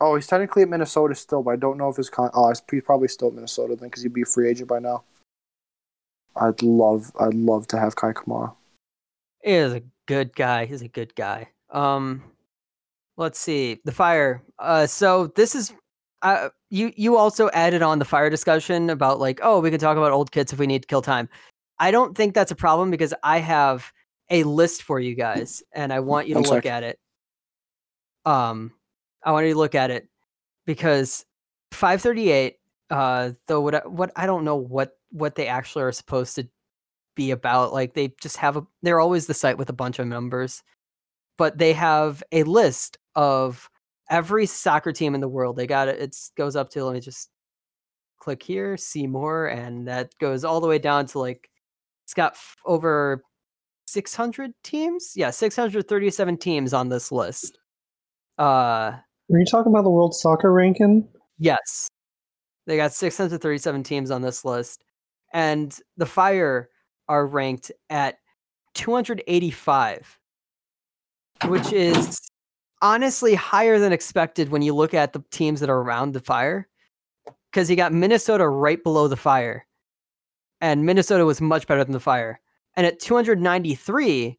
Oh, 0.00 0.16
he's 0.16 0.26
technically 0.26 0.62
at 0.62 0.68
Minnesota 0.68 1.14
still, 1.14 1.42
but 1.42 1.52
I 1.52 1.56
don't 1.56 1.78
know 1.78 1.88
if 1.88 1.96
his 1.96 2.10
con. 2.10 2.30
Oh, 2.34 2.48
he's 2.48 2.60
he's 2.70 2.82
probably 2.82 3.08
still 3.08 3.28
at 3.28 3.34
Minnesota 3.34 3.76
then, 3.76 3.88
because 3.88 4.02
he'd 4.02 4.12
be 4.12 4.22
a 4.22 4.26
free 4.26 4.50
agent 4.50 4.68
by 4.68 4.80
now. 4.80 5.04
I'd 6.34 6.62
love, 6.62 7.12
I'd 7.20 7.34
love 7.34 7.66
to 7.68 7.78
have 7.78 7.94
Kei 7.94 8.08
Kamara. 8.12 8.54
He 9.44 9.52
is 9.52 9.72
a 9.72 9.82
good 10.06 10.34
guy. 10.34 10.66
He's 10.66 10.82
a 10.82 10.88
good 10.88 11.14
guy. 11.14 11.48
Um 11.70 12.22
let's 13.16 13.38
see. 13.38 13.80
The 13.84 13.92
fire. 13.92 14.42
Uh 14.58 14.86
so 14.86 15.28
this 15.28 15.54
is 15.54 15.72
uh 16.22 16.48
you 16.72 16.90
you 16.96 17.18
also 17.18 17.50
added 17.50 17.82
on 17.82 17.98
the 17.98 18.04
fire 18.06 18.30
discussion 18.30 18.88
about 18.88 19.20
like, 19.20 19.40
oh, 19.42 19.60
we 19.60 19.70
can 19.70 19.78
talk 19.78 19.98
about 19.98 20.10
old 20.10 20.32
kids 20.32 20.54
if 20.54 20.58
we 20.58 20.66
need 20.66 20.80
to 20.82 20.88
kill 20.88 21.02
time. 21.02 21.28
I 21.78 21.90
don't 21.90 22.16
think 22.16 22.34
that's 22.34 22.50
a 22.50 22.56
problem 22.56 22.90
because 22.90 23.12
I 23.22 23.38
have 23.38 23.92
a 24.30 24.42
list 24.44 24.82
for 24.82 24.98
you 24.98 25.14
guys 25.14 25.62
and 25.72 25.92
I 25.92 26.00
want 26.00 26.28
you 26.28 26.34
to 26.34 26.40
One 26.40 26.48
look 26.48 26.64
sec. 26.64 26.72
at 26.72 26.82
it. 26.82 26.98
Um 28.24 28.72
I 29.22 29.32
want 29.32 29.46
you 29.46 29.52
to 29.52 29.58
look 29.58 29.74
at 29.74 29.90
it 29.90 30.08
because 30.64 31.26
538 31.72 32.56
uh 32.88 33.32
though 33.48 33.60
what 33.60 33.74
I, 33.74 33.78
what 33.86 34.10
I 34.16 34.24
don't 34.24 34.44
know 34.44 34.56
what 34.56 34.96
what 35.10 35.34
they 35.34 35.48
actually 35.48 35.82
are 35.84 35.92
supposed 35.92 36.36
to 36.36 36.48
be 37.16 37.32
about 37.32 37.74
like 37.74 37.92
they 37.92 38.14
just 38.22 38.38
have 38.38 38.56
a 38.56 38.66
they're 38.80 39.00
always 39.00 39.26
the 39.26 39.34
site 39.34 39.58
with 39.58 39.68
a 39.68 39.74
bunch 39.74 39.98
of 39.98 40.06
numbers 40.06 40.62
but 41.36 41.58
they 41.58 41.74
have 41.74 42.22
a 42.32 42.44
list 42.44 42.96
of 43.14 43.68
every 44.10 44.46
soccer 44.46 44.92
team 44.92 45.14
in 45.14 45.20
the 45.20 45.28
world 45.28 45.56
they 45.56 45.66
got 45.66 45.88
it 45.88 45.98
it 46.00 46.16
goes 46.36 46.56
up 46.56 46.70
to 46.70 46.84
let 46.84 46.94
me 46.94 47.00
just 47.00 47.30
click 48.22 48.42
here, 48.42 48.76
see 48.76 49.06
more, 49.08 49.46
and 49.46 49.88
that 49.88 50.12
goes 50.20 50.44
all 50.44 50.60
the 50.60 50.66
way 50.68 50.78
down 50.78 51.06
to 51.06 51.18
like 51.18 51.50
it's 52.04 52.14
got 52.14 52.34
f- 52.34 52.56
over 52.64 53.22
600 53.86 54.52
teams. 54.62 55.12
Yeah, 55.16 55.30
637 55.30 56.36
teams 56.38 56.72
on 56.72 56.88
this 56.88 57.10
list. 57.10 57.58
Uh, 58.38 58.42
Are 58.42 59.02
you 59.28 59.44
talking 59.44 59.72
about 59.72 59.82
the 59.82 59.90
World 59.90 60.14
Soccer 60.14 60.52
ranking? 60.52 61.08
yes, 61.38 61.88
they 62.66 62.76
got 62.76 62.92
637 62.92 63.82
teams 63.82 64.12
on 64.12 64.22
this 64.22 64.44
list, 64.44 64.84
and 65.32 65.76
the 65.96 66.06
Fire 66.06 66.68
are 67.08 67.26
ranked 67.26 67.72
at 67.90 68.18
285, 68.74 70.18
which 71.46 71.72
is 71.72 72.18
honestly 72.82 73.34
higher 73.34 73.78
than 73.78 73.92
expected 73.92 74.50
when 74.50 74.60
you 74.60 74.74
look 74.74 74.92
at 74.92 75.12
the 75.12 75.24
teams 75.30 75.60
that 75.60 75.70
are 75.70 75.80
around 75.80 76.12
the 76.12 76.20
Fire. 76.20 76.68
Because 77.50 77.70
you 77.70 77.76
got 77.76 77.92
Minnesota 77.92 78.48
right 78.48 78.82
below 78.82 79.08
the 79.08 79.16
Fire, 79.16 79.66
and 80.60 80.86
Minnesota 80.86 81.26
was 81.26 81.40
much 81.40 81.66
better 81.66 81.84
than 81.84 81.92
the 81.92 82.00
Fire. 82.00 82.40
And 82.76 82.86
at 82.86 82.98
293, 82.98 84.38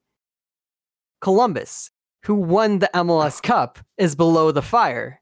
Columbus, 1.22 1.91
who 2.24 2.34
won 2.34 2.80
the 2.80 2.89
MLS 2.96 3.41
Cup, 3.44 3.80
is 3.98 4.16
below 4.16 4.52
the 4.52 4.64
Fire. 4.64 5.22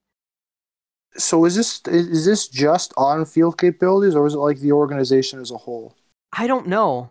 So 1.18 1.44
is 1.44 1.56
this 1.56 1.82
is 1.88 2.08
is 2.08 2.26
this 2.26 2.48
just 2.48 2.94
on 2.96 3.26
field 3.26 3.58
capabilities, 3.58 4.16
or 4.16 4.26
is 4.26 4.34
it 4.34 4.40
like 4.40 4.60
the 4.60 4.72
organization 4.72 5.42
as 5.42 5.52
a 5.52 5.58
whole? 5.58 5.94
I 6.32 6.48
don't 6.48 6.68
know. 6.68 7.10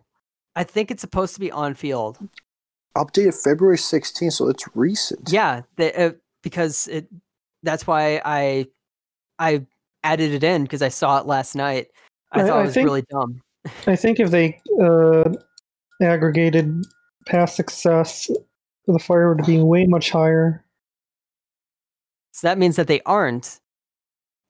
I 0.56 0.64
think 0.64 0.90
it's 0.90 1.02
supposed 1.02 1.34
to 1.34 1.40
be 1.40 1.52
on 1.52 1.74
field. 1.74 2.18
Updated 2.96 3.40
February 3.42 3.76
16th, 3.76 4.32
so 4.32 4.48
it's 4.48 4.64
recent. 4.74 5.30
Yeah, 5.32 5.62
they, 5.76 5.92
uh, 5.94 6.12
because 6.42 6.88
it. 6.88 7.06
That's 7.62 7.86
why 7.86 8.20
I, 8.24 8.66
I 9.38 9.66
added 10.02 10.32
it 10.32 10.42
in 10.42 10.62
because 10.62 10.82
I 10.82 10.88
saw 10.88 11.18
it 11.20 11.26
last 11.26 11.54
night. 11.54 11.88
I 12.32 12.40
I- 12.40 12.46
thought 12.46 12.56
I 12.56 12.60
it 12.60 12.64
was 12.64 12.74
think- 12.74 12.86
really 12.86 13.04
dumb. 13.10 13.40
I 13.86 13.94
think 13.94 14.18
if 14.18 14.30
they 14.30 14.58
uh, 14.82 15.30
aggregated 16.00 16.82
past 17.26 17.56
success, 17.56 18.30
the 18.86 18.98
fire 18.98 19.34
would 19.34 19.44
be 19.44 19.58
way 19.62 19.84
much 19.86 20.10
higher. 20.10 20.64
So 22.32 22.46
that 22.46 22.56
means 22.58 22.76
that 22.76 22.86
they 22.86 23.02
aren't. 23.04 23.60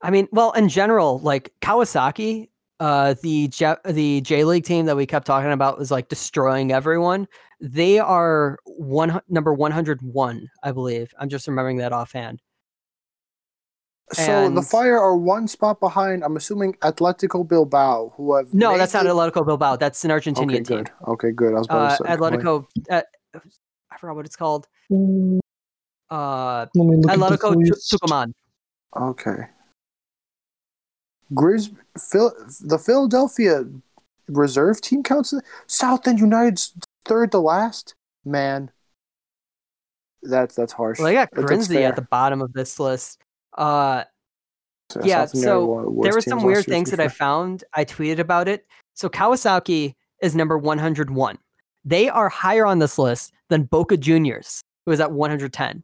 I 0.01 0.09
mean, 0.11 0.29
well, 0.31 0.51
in 0.53 0.69
general, 0.69 1.19
like 1.19 1.53
Kawasaki, 1.61 2.47
uh, 2.81 3.13
the 3.21 3.47
J- 3.47 3.75
the 3.85 4.21
J 4.21 4.43
League 4.43 4.65
team 4.65 4.87
that 4.87 4.97
we 4.97 5.05
kept 5.05 5.27
talking 5.27 5.51
about 5.51 5.77
was 5.77 5.91
like 5.91 6.09
destroying 6.09 6.71
everyone. 6.71 7.27
They 7.61 7.99
are 7.99 8.57
one 8.65 9.21
number 9.29 9.53
one 9.53 9.71
hundred 9.71 10.01
one, 10.01 10.49
I 10.63 10.71
believe. 10.71 11.13
I'm 11.19 11.29
just 11.29 11.47
remembering 11.47 11.77
that 11.77 11.93
offhand. 11.93 12.41
So 14.13 14.49
the 14.49 14.61
Fire 14.63 14.99
are 14.99 15.15
one 15.15 15.47
spot 15.47 15.79
behind. 15.79 16.23
I'm 16.23 16.35
assuming 16.35 16.73
Atletico 16.81 17.47
Bilbao, 17.47 18.13
who 18.17 18.35
have 18.35 18.51
No, 18.53 18.77
that's 18.77 18.93
not 18.93 19.05
it- 19.05 19.09
Atletico 19.09 19.45
Bilbao. 19.45 19.75
That's 19.77 20.03
an 20.03 20.11
Okay, 20.11 20.31
Argentinian 20.31 20.65
team. 20.67 20.77
good. 20.83 20.91
Okay, 21.07 21.31
good. 21.31 21.53
I 21.53 21.59
was 21.59 21.67
about 21.67 21.91
Uh, 21.91 21.97
to 21.97 22.03
say. 22.03 22.09
Atletico. 22.17 22.65
Uh, 22.89 23.01
I 23.91 23.97
forgot 23.97 24.15
what 24.15 24.25
it's 24.25 24.35
called. 24.35 24.67
Mm, 24.91 25.39
Uh, 26.09 26.65
Let 26.75 26.85
me 26.87 26.97
look 26.97 27.09
at 27.11 27.19
this 27.19 27.39
Atletico 27.39 27.53
Tu- 27.53 27.97
Tucumán. 27.97 28.33
Okay. 28.97 29.47
Grizz, 31.33 31.73
Phil, 31.97 32.33
the 32.61 32.77
Philadelphia 32.77 33.65
reserve 34.27 34.81
team 34.81 35.03
counts. 35.03 35.33
Southend 35.67 36.19
United's 36.19 36.73
third 37.05 37.31
to 37.31 37.39
last. 37.39 37.95
Man, 38.25 38.71
that's 40.23 40.55
that's 40.55 40.73
harsh. 40.73 40.99
Well, 40.99 41.07
they 41.07 41.13
got 41.15 41.29
But 41.33 41.49
at 41.51 41.95
the 41.95 42.07
bottom 42.09 42.41
of 42.41 42.53
this 42.53 42.79
list. 42.79 43.19
Uh, 43.57 44.03
So 44.89 45.01
yeah, 45.03 45.25
so 45.25 45.65
were 45.65 45.75
one 45.75 45.85
of 45.85 45.95
the 45.95 46.01
there 46.03 46.13
were 46.13 46.21
some 46.21 46.43
weird 46.43 46.65
things 46.65 46.91
that 46.91 46.99
I 46.99 47.07
found. 47.07 47.63
I 47.73 47.85
tweeted 47.85 48.19
about 48.19 48.47
it. 48.47 48.67
So 48.93 49.09
Kawasaki 49.09 49.95
is 50.21 50.35
number 50.35 50.57
101. 50.57 51.37
They 51.83 52.09
are 52.09 52.29
higher 52.29 52.65
on 52.65 52.79
this 52.79 52.99
list 52.99 53.33
than 53.49 53.63
Boca 53.63 53.97
Juniors, 53.97 54.61
who 54.85 54.91
is 54.91 54.99
at 54.99 55.11
110. 55.11 55.83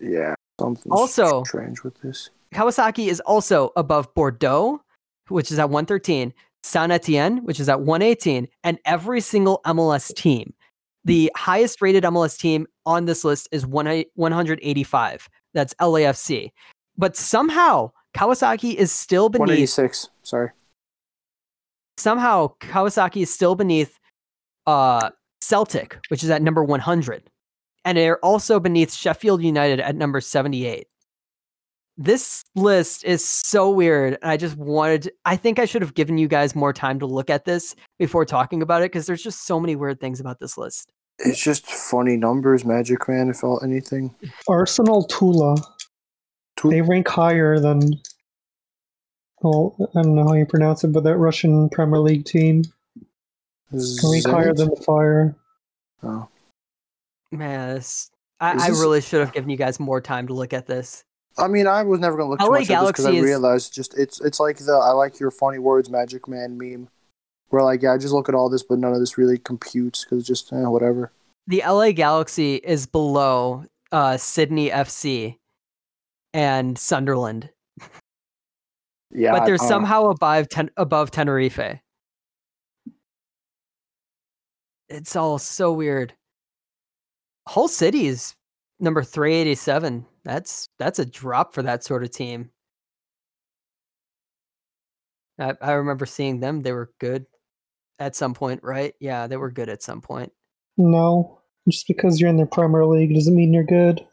Yeah, 0.00 0.34
something 0.60 0.92
Also- 0.92 1.44
strange 1.44 1.82
with 1.82 1.98
this. 2.02 2.30
Kawasaki 2.54 3.08
is 3.08 3.20
also 3.20 3.72
above 3.76 4.12
Bordeaux, 4.14 4.80
which 5.28 5.50
is 5.50 5.58
at 5.58 5.70
113, 5.70 6.32
Saint-Étienne, 6.62 7.42
which 7.42 7.60
is 7.60 7.68
at 7.68 7.80
118, 7.80 8.48
and 8.64 8.78
every 8.84 9.20
single 9.20 9.60
MLS 9.66 10.14
team. 10.14 10.54
The 11.04 11.30
highest 11.36 11.80
rated 11.80 12.04
MLS 12.04 12.38
team 12.38 12.66
on 12.84 13.04
this 13.04 13.24
list 13.24 13.48
is 13.52 13.64
1 13.66 14.04
185. 14.14 15.28
That's 15.54 15.74
LAFC. 15.74 16.50
But 16.98 17.16
somehow 17.16 17.92
Kawasaki 18.16 18.74
is 18.74 18.90
still 18.90 19.28
beneath 19.28 19.40
186. 19.40 20.08
Sorry. 20.22 20.50
somehow 21.98 22.54
Kawasaki 22.60 23.22
is 23.22 23.32
still 23.32 23.54
beneath 23.54 23.98
uh, 24.66 25.10
Celtic, 25.40 25.98
which 26.08 26.24
is 26.24 26.30
at 26.30 26.42
number 26.42 26.64
100. 26.64 27.30
And 27.84 27.96
they're 27.98 28.18
also 28.24 28.58
beneath 28.58 28.92
Sheffield 28.92 29.42
United 29.42 29.78
at 29.78 29.94
number 29.94 30.20
78. 30.20 30.88
This 31.98 32.44
list 32.54 33.04
is 33.04 33.24
so 33.24 33.70
weird. 33.70 34.18
And 34.20 34.30
I 34.30 34.36
just 34.36 34.56
wanted, 34.56 35.10
I 35.24 35.36
think 35.36 35.58
I 35.58 35.64
should 35.64 35.80
have 35.82 35.94
given 35.94 36.18
you 36.18 36.28
guys 36.28 36.54
more 36.54 36.72
time 36.72 36.98
to 36.98 37.06
look 37.06 37.30
at 37.30 37.44
this 37.46 37.74
before 37.98 38.24
talking 38.26 38.60
about 38.60 38.82
it 38.82 38.92
because 38.92 39.06
there's 39.06 39.22
just 39.22 39.46
so 39.46 39.58
many 39.58 39.76
weird 39.76 39.98
things 40.00 40.20
about 40.20 40.38
this 40.38 40.58
list. 40.58 40.92
It's 41.20 41.42
just 41.42 41.64
funny 41.66 42.18
numbers, 42.18 42.64
Magic 42.66 43.08
Man. 43.08 43.30
If 43.30 43.42
all 43.42 43.60
anything, 43.64 44.14
Arsenal 44.48 45.04
Tula. 45.04 45.56
Tu- 46.56 46.70
They 46.70 46.82
rank 46.82 47.08
higher 47.08 47.58
than. 47.58 47.80
Well, 49.40 49.74
I 49.94 50.02
don't 50.02 50.14
know 50.14 50.24
how 50.24 50.34
you 50.34 50.44
pronounce 50.44 50.84
it, 50.84 50.88
but 50.88 51.04
that 51.04 51.16
Russian 51.16 51.70
Premier 51.70 51.98
League 52.00 52.26
team 52.26 52.64
rank 53.72 54.26
higher 54.26 54.52
Zenit? 54.52 54.56
than 54.56 54.70
the 54.70 54.82
Fire. 54.84 55.34
Oh. 56.02 56.28
Man, 57.30 57.74
this, 57.74 58.10
I, 58.40 58.54
Is 58.56 58.62
I 58.62 58.68
really 58.68 59.00
should 59.00 59.20
have 59.20 59.32
given 59.32 59.48
you 59.50 59.56
guys 59.56 59.80
more 59.80 60.00
time 60.02 60.26
to 60.28 60.34
look 60.34 60.52
at 60.52 60.66
this. 60.66 61.02
I 61.38 61.48
mean, 61.48 61.66
I 61.66 61.82
was 61.82 62.00
never 62.00 62.16
gonna 62.16 62.30
look 62.30 62.38
too 62.40 62.46
LA 62.46 62.60
much 62.60 62.70
at 62.70 62.80
this 62.80 62.88
because 62.92 63.06
I 63.06 63.10
is- 63.12 63.24
realized 63.24 63.74
just 63.74 63.96
it's 63.98 64.20
it's 64.20 64.40
like 64.40 64.56
the 64.58 64.72
I 64.72 64.90
like 64.92 65.20
your 65.20 65.30
funny 65.30 65.58
words, 65.58 65.90
Magic 65.90 66.26
Man 66.28 66.56
meme, 66.58 66.88
where 67.48 67.62
like 67.62 67.82
yeah, 67.82 67.92
I 67.92 67.98
just 67.98 68.14
look 68.14 68.28
at 68.28 68.34
all 68.34 68.48
this, 68.48 68.62
but 68.62 68.78
none 68.78 68.92
of 68.92 69.00
this 69.00 69.18
really 69.18 69.38
computes 69.38 70.04
because 70.04 70.20
it's 70.20 70.28
just 70.28 70.52
eh, 70.52 70.66
whatever. 70.66 71.12
the 71.46 71.62
LA 71.66 71.92
Galaxy 71.92 72.56
is 72.56 72.86
below 72.86 73.64
uh, 73.92 74.16
Sydney 74.16 74.70
FC 74.70 75.36
and 76.32 76.78
Sunderland, 76.78 77.50
Yeah, 79.10 79.32
but 79.32 79.44
they're 79.46 79.58
somehow 79.58 80.06
above 80.10 80.48
ten- 80.48 80.70
above 80.76 81.10
Tenerife. 81.10 81.80
It's 84.88 85.16
all 85.16 85.38
so 85.38 85.72
weird. 85.72 86.14
Hull 87.48 87.68
City 87.68 88.06
is 88.06 88.34
number 88.80 89.02
three 89.02 89.34
eighty 89.34 89.54
seven. 89.54 90.06
That's 90.26 90.68
that's 90.80 90.98
a 90.98 91.06
drop 91.06 91.54
for 91.54 91.62
that 91.62 91.84
sort 91.84 92.02
of 92.02 92.10
team. 92.10 92.50
I, 95.38 95.54
I 95.60 95.72
remember 95.72 96.04
seeing 96.04 96.40
them; 96.40 96.62
they 96.62 96.72
were 96.72 96.90
good 96.98 97.26
at 98.00 98.16
some 98.16 98.34
point, 98.34 98.60
right? 98.64 98.92
Yeah, 98.98 99.28
they 99.28 99.36
were 99.36 99.52
good 99.52 99.68
at 99.68 99.84
some 99.84 100.00
point. 100.00 100.32
No, 100.76 101.38
just 101.68 101.86
because 101.86 102.20
you're 102.20 102.28
in 102.28 102.38
the 102.38 102.44
Premier 102.46 102.84
League 102.84 103.14
doesn't 103.14 103.36
mean 103.36 103.54
you're 103.54 103.62
good. 103.62 104.04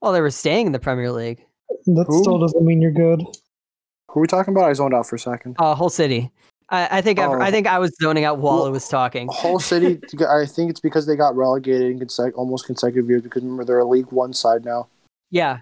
Well, 0.00 0.12
they 0.12 0.20
were 0.20 0.30
staying 0.30 0.66
in 0.66 0.72
the 0.72 0.78
Premier 0.78 1.10
League. 1.10 1.44
That 1.86 2.04
Who? 2.06 2.22
still 2.22 2.38
doesn't 2.38 2.64
mean 2.64 2.80
you're 2.80 2.92
good. 2.92 3.20
Who 3.20 4.20
are 4.20 4.22
we 4.22 4.28
talking 4.28 4.54
about? 4.54 4.70
I 4.70 4.72
zoned 4.72 4.94
out 4.94 5.06
for 5.08 5.16
a 5.16 5.18
second. 5.18 5.56
Uh, 5.58 5.74
Hull 5.74 5.90
City. 5.90 6.30
I, 6.68 6.98
I 6.98 7.00
think 7.02 7.18
I've- 7.18 7.34
I 7.42 7.48
Oh. 7.48 7.50
think 7.50 7.66
I 7.66 7.78
was 7.80 7.92
zoning 8.00 8.22
out 8.24 8.38
while 8.38 8.58
Well, 8.58 8.66
I 8.66 8.70
was 8.70 8.88
talking. 8.88 9.28
Hull 9.32 9.58
City. 9.58 10.00
I 10.28 10.46
think 10.46 10.70
it's 10.70 10.80
because 10.80 11.06
they 11.06 11.16
got 11.16 11.34
relegated 11.36 11.90
in 11.90 11.98
consec- 11.98 12.34
almost 12.36 12.66
consecutive 12.66 13.10
years. 13.10 13.22
Because 13.22 13.42
remember, 13.42 13.64
they're 13.64 13.78
a 13.80 13.84
League 13.84 14.10
One 14.12 14.32
side 14.32 14.64
now. 14.64 14.88
Yeah. 15.30 15.60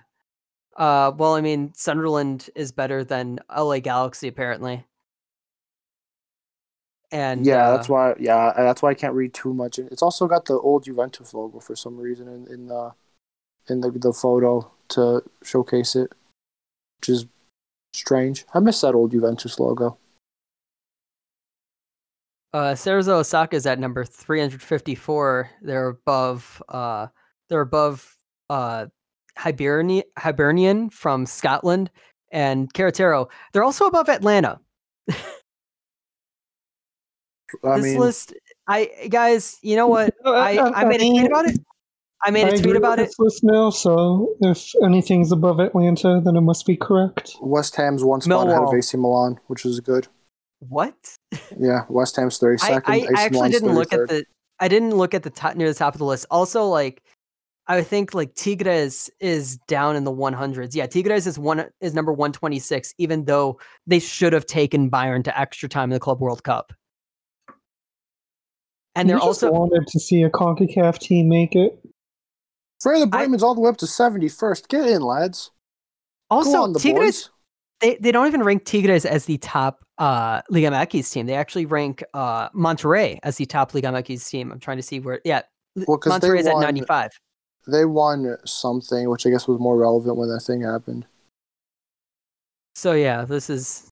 Uh, 0.77 1.13
well, 1.17 1.35
I 1.35 1.41
mean, 1.41 1.73
Sunderland 1.75 2.51
is 2.55 2.73
better 2.73 3.05
than 3.05 3.41
LA 3.55 3.81
Galaxy 3.81 4.29
apparently. 4.29 4.85
And 7.11 7.47
yeah, 7.47 7.69
uh, 7.69 7.77
that's 7.77 7.89
why. 7.89 8.15
Yeah, 8.19 8.53
that's 8.57 8.83
why 8.83 8.91
I 8.91 8.95
can't 8.95 9.15
read 9.15 9.33
too 9.35 9.55
much. 9.55 9.79
It's 9.79 10.03
also 10.03 10.27
got 10.29 10.45
the 10.45 10.55
old 10.59 10.85
Juventus 10.85 11.33
logo 11.35 11.59
for 11.61 11.75
some 11.75 11.97
reason 11.97 12.29
in, 12.29 12.47
in 12.53 12.67
the 12.69 12.93
in 13.69 13.81
the 13.81 13.91
the 13.91 14.13
photo 14.13 14.71
to 14.91 15.23
showcase 15.43 15.97
it, 15.97 16.13
which 17.01 17.09
is 17.09 17.27
strange. 17.95 18.45
I 18.55 18.61
miss 18.61 18.81
that 18.83 18.95
old 18.95 19.13
Juventus 19.13 19.59
logo. 19.59 19.99
uh, 22.53 22.73
Cerezo 22.75 23.21
Osaka 23.21 23.57
is 23.57 23.67
at 23.67 23.79
number 23.79 24.05
354. 24.05 25.51
They're 25.63 25.89
above. 25.89 26.63
Uh, 26.69 27.09
they're 27.49 27.61
above 27.61 28.17
uh, 28.51 28.87
Hibernian 29.39 30.05
Hibernian 30.19 30.91
from 30.91 31.25
Scotland 31.25 31.91
and 32.33 32.73
Querétaro. 32.75 33.31
They're 33.53 33.65
also 33.65 33.87
above 33.87 34.09
Atlanta. 34.09 34.59
I 37.65 37.77
this 37.77 37.85
mean, 37.85 37.99
list, 37.99 38.35
I 38.67 38.91
guys, 39.09 39.59
you 39.63 39.77
know 39.77 39.87
what? 39.87 40.13
I, 40.25 40.59
uh, 40.59 40.73
I 40.75 40.85
made 40.85 41.01
a 41.01 41.09
tweet 41.09 41.27
about 41.27 41.49
it. 41.49 41.59
I 42.23 42.31
made 42.31 42.49
a 42.49 42.51
tweet 42.51 42.61
agree 42.61 42.77
about 42.77 42.99
with 42.99 43.07
it. 43.07 43.07
this 43.07 43.19
list 43.19 43.45
now, 43.45 43.71
so 43.71 44.35
if 44.41 44.73
anything's 44.85 45.31
above 45.31 45.61
Atlanta, 45.61 46.21
then 46.23 46.37
it 46.37 46.41
must 46.41 46.67
be 46.67 46.77
correct. 46.77 47.37
West 47.41 47.77
Ham's 47.77 48.03
one 48.03 48.21
spot 48.21 48.49
ahead 48.49 48.61
of 48.61 48.75
AC 48.75 48.97
Milan, 48.97 49.39
which 49.47 49.65
is 49.65 49.79
good. 49.81 50.09
What? 50.59 50.97
Yeah, 51.57 51.85
West 51.89 52.17
Ham's 52.17 52.39
thirty 52.39 52.61
I. 52.63 52.81
I, 52.85 53.07
I 53.17 53.23
actually 53.23 53.51
didn't 53.51 53.75
look 53.75 53.93
at 53.93 54.09
the 54.09 54.25
I 54.59 54.67
didn't 54.67 54.97
look 54.97 55.15
at 55.15 55.23
the 55.23 55.31
top 55.31 55.55
near 55.55 55.69
the 55.69 55.79
top 55.79 55.95
of 55.95 55.99
the 56.01 56.05
list. 56.05 56.27
Also, 56.31 56.65
like 56.67 57.03
I 57.71 57.83
think 57.83 58.15
like 58.15 58.35
Tigres 58.35 59.11
is 59.21 59.59
down 59.69 59.95
in 59.95 60.05
the 60.05 60.11
100s. 60.13 60.75
Yeah, 60.75 60.87
Tigres 60.87 61.27
is 61.27 61.39
one 61.39 61.67
is 61.81 61.93
number 61.95 62.13
126, 62.13 62.95
even 62.99 63.27
though 63.27 63.61
they 63.87 63.99
should 63.99 64.33
have 64.33 64.47
taken 64.47 64.91
Bayern 64.91 65.23
to 65.25 65.39
extra 65.39 65.69
time 65.69 65.91
in 65.91 65.95
the 65.95 66.01
Club 66.01 66.21
World 66.21 66.43
Cup. 66.45 66.73
And 68.95 69.09
they're 69.09 69.17
You 69.17 69.21
just 69.21 69.43
also 69.45 69.53
wanted 69.53 69.87
to 69.87 70.01
see 70.01 70.23
a 70.23 70.31
Concacaf 70.31 70.99
team 70.99 71.29
make 71.29 71.55
it. 71.55 71.79
Werder 72.85 73.03
I- 73.03 73.07
Bremen's 73.07 73.43
all 73.43 73.55
the 73.55 73.61
way 73.61 73.69
up 73.69 73.77
to 73.79 73.87
seventy 73.87 74.29
first. 74.29 74.69
Get 74.69 74.87
in, 74.87 75.03
lads. 75.03 75.51
Also 76.31 76.63
on, 76.63 76.73
the 76.73 76.81
Tigres. 76.81 77.01
boys. 77.25 77.31
They 77.81 77.97
they 78.01 78.13
don't 78.13 78.27
even 78.27 78.43
rank 78.43 78.65
Tigres 78.65 79.05
as 79.05 79.27
the 79.27 79.39
top 79.39 79.85
uh, 79.99 80.41
Liga 80.51 80.69
MX 80.69 81.13
team. 81.13 81.27
They 81.27 81.35
actually 81.35 81.67
rank 81.67 82.03
uh, 82.15 82.49
Monterrey 82.51 83.19
as 83.23 83.37
the 83.37 83.47
top 83.47 83.73
Liga 83.75 83.89
MX 83.89 84.29
team. 84.31 84.51
I'm 84.53 84.59
trying 84.59 84.79
to 84.79 84.83
see 84.83 85.01
where. 85.01 85.21
Yeah, 85.25 85.43
Well, 85.87 85.99
'cause 85.99 86.19
they 86.21 86.29
Monterrey's 86.29 86.47
at 86.47 86.59
95. 86.59 87.11
They 87.69 87.85
won 87.85 88.39
something, 88.47 89.11
which 89.11 89.27
I 89.27 89.31
guess 89.31 89.47
was 89.47 89.61
more 89.61 89.77
relevant 89.77 90.17
when 90.17 90.31
that 90.31 90.41
thing 90.41 90.63
happened. 90.63 91.07
So 92.75 92.93
yeah, 92.93 93.25
this 93.27 93.51
is 93.51 93.91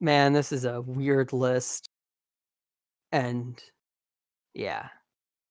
man, 0.00 0.32
this 0.32 0.50
is 0.50 0.64
a 0.64 0.80
weird 0.80 1.32
list. 1.32 1.88
And 3.12 3.62
yeah. 4.54 4.88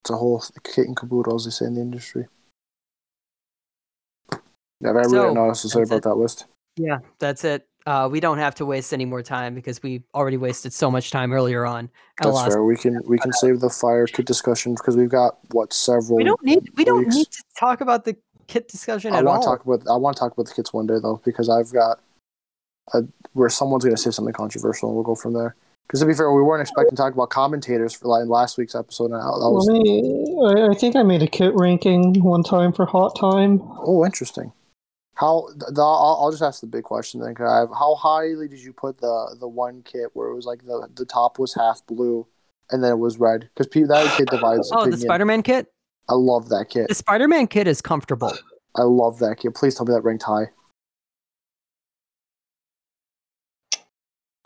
It's 0.04 0.10
a 0.10 0.16
whole 0.16 0.44
kit 0.62 0.86
and 0.86 0.96
caboodle, 0.96 1.34
as 1.36 1.44
they 1.46 1.50
say 1.50 1.64
in 1.66 1.74
the 1.74 1.80
industry. 1.80 2.26
Yeah, 4.80 4.88
I 4.88 4.90
really 4.90 5.08
So, 5.08 5.22
don't 5.22 5.34
know 5.34 5.42
what 5.42 5.48
else 5.48 5.62
to 5.62 5.68
say 5.70 5.82
about 5.82 5.96
it. 5.96 6.02
that 6.02 6.14
list. 6.16 6.44
Yeah, 6.76 6.98
that's 7.18 7.44
it. 7.44 7.66
Uh, 7.86 8.08
we 8.10 8.18
don't 8.18 8.38
have 8.38 8.54
to 8.56 8.66
waste 8.66 8.92
any 8.92 9.04
more 9.04 9.22
time 9.22 9.54
because 9.54 9.80
we 9.80 10.02
already 10.12 10.36
wasted 10.36 10.72
so 10.72 10.90
much 10.90 11.10
time 11.10 11.32
earlier 11.32 11.64
on. 11.64 11.88
That's 12.20 12.34
lost- 12.34 12.52
fair. 12.52 12.64
We 12.64 12.76
can 12.76 13.00
we 13.06 13.16
can 13.18 13.32
save 13.32 13.60
the 13.60 13.70
fire 13.70 14.06
kit 14.06 14.26
discussion 14.26 14.74
because 14.74 14.96
we've 14.96 15.08
got 15.08 15.38
what 15.52 15.72
several. 15.72 16.16
We 16.16 16.24
don't 16.24 16.42
need 16.42 16.68
we 16.74 16.84
don't 16.84 17.04
weeks. 17.04 17.14
need 17.14 17.30
to 17.30 17.44
talk 17.58 17.80
about 17.80 18.04
the 18.04 18.16
kit 18.48 18.68
discussion 18.68 19.12
I 19.12 19.18
at 19.18 19.24
want 19.24 19.36
all. 19.38 19.42
to 19.42 19.46
talk 19.46 19.64
about 19.66 19.92
I 19.92 19.96
want 19.96 20.16
to 20.16 20.20
talk 20.20 20.32
about 20.32 20.46
the 20.46 20.54
kits 20.54 20.72
one 20.72 20.86
day 20.86 20.98
though 21.00 21.20
because 21.24 21.48
I've 21.48 21.72
got 21.72 22.00
a, 22.94 23.02
where 23.34 23.48
someone's 23.48 23.84
going 23.84 23.94
to 23.96 24.02
say 24.02 24.10
something 24.10 24.34
controversial 24.34 24.88
and 24.88 24.96
we'll 24.96 25.04
go 25.04 25.14
from 25.14 25.32
there. 25.32 25.54
Because 25.86 26.00
to 26.00 26.06
be 26.06 26.14
fair, 26.14 26.32
we 26.32 26.42
weren't 26.42 26.62
expecting 26.62 26.90
to 26.90 26.96
talk 26.96 27.14
about 27.14 27.30
commentators 27.30 27.94
for 27.94 28.08
like 28.08 28.26
last 28.26 28.58
week's 28.58 28.74
episode. 28.74 29.12
And 29.12 29.14
that 29.14 29.20
was 29.20 29.68
Let 29.68 30.58
I, 30.58 30.72
I 30.72 30.74
think 30.74 30.96
I 30.96 31.04
made 31.04 31.22
a 31.22 31.28
kit 31.28 31.52
ranking 31.54 32.20
one 32.24 32.42
time 32.42 32.72
for 32.72 32.84
Hot 32.86 33.14
Time. 33.14 33.60
oh 33.62 34.04
interesting. 34.04 34.52
How 35.16 35.48
the, 35.56 35.80
I'll, 35.80 36.18
I'll 36.20 36.30
just 36.30 36.42
ask 36.42 36.60
the 36.60 36.66
big 36.66 36.84
question 36.84 37.20
then. 37.20 37.34
I 37.40 37.60
have, 37.60 37.70
how 37.70 37.94
highly 37.94 38.48
did 38.48 38.60
you 38.60 38.72
put 38.72 38.98
the 38.98 39.36
the 39.40 39.48
one 39.48 39.82
kit 39.82 40.10
where 40.12 40.28
it 40.28 40.34
was 40.34 40.44
like 40.44 40.64
the 40.64 40.88
the 40.94 41.06
top 41.06 41.38
was 41.38 41.54
half 41.54 41.84
blue 41.86 42.26
and 42.70 42.84
then 42.84 42.92
it 42.92 42.98
was 42.98 43.18
red? 43.18 43.48
Because 43.56 43.88
that 43.88 44.14
kit 44.16 44.28
divides. 44.28 44.70
oh, 44.74 44.88
the. 44.88 44.96
Spider-Man 44.96 45.42
kit? 45.42 45.72
I 46.08 46.14
love 46.14 46.50
that 46.50 46.66
kit. 46.68 46.88
The 46.88 46.94
Spider-Man 46.94 47.46
kit 47.46 47.66
is 47.66 47.80
comfortable. 47.80 48.32
I 48.76 48.82
love 48.82 49.18
that 49.20 49.38
kit. 49.38 49.54
Please 49.54 49.74
tell 49.74 49.86
me 49.86 49.94
that 49.94 50.02
ranked 50.02 50.22
high. 50.22 50.50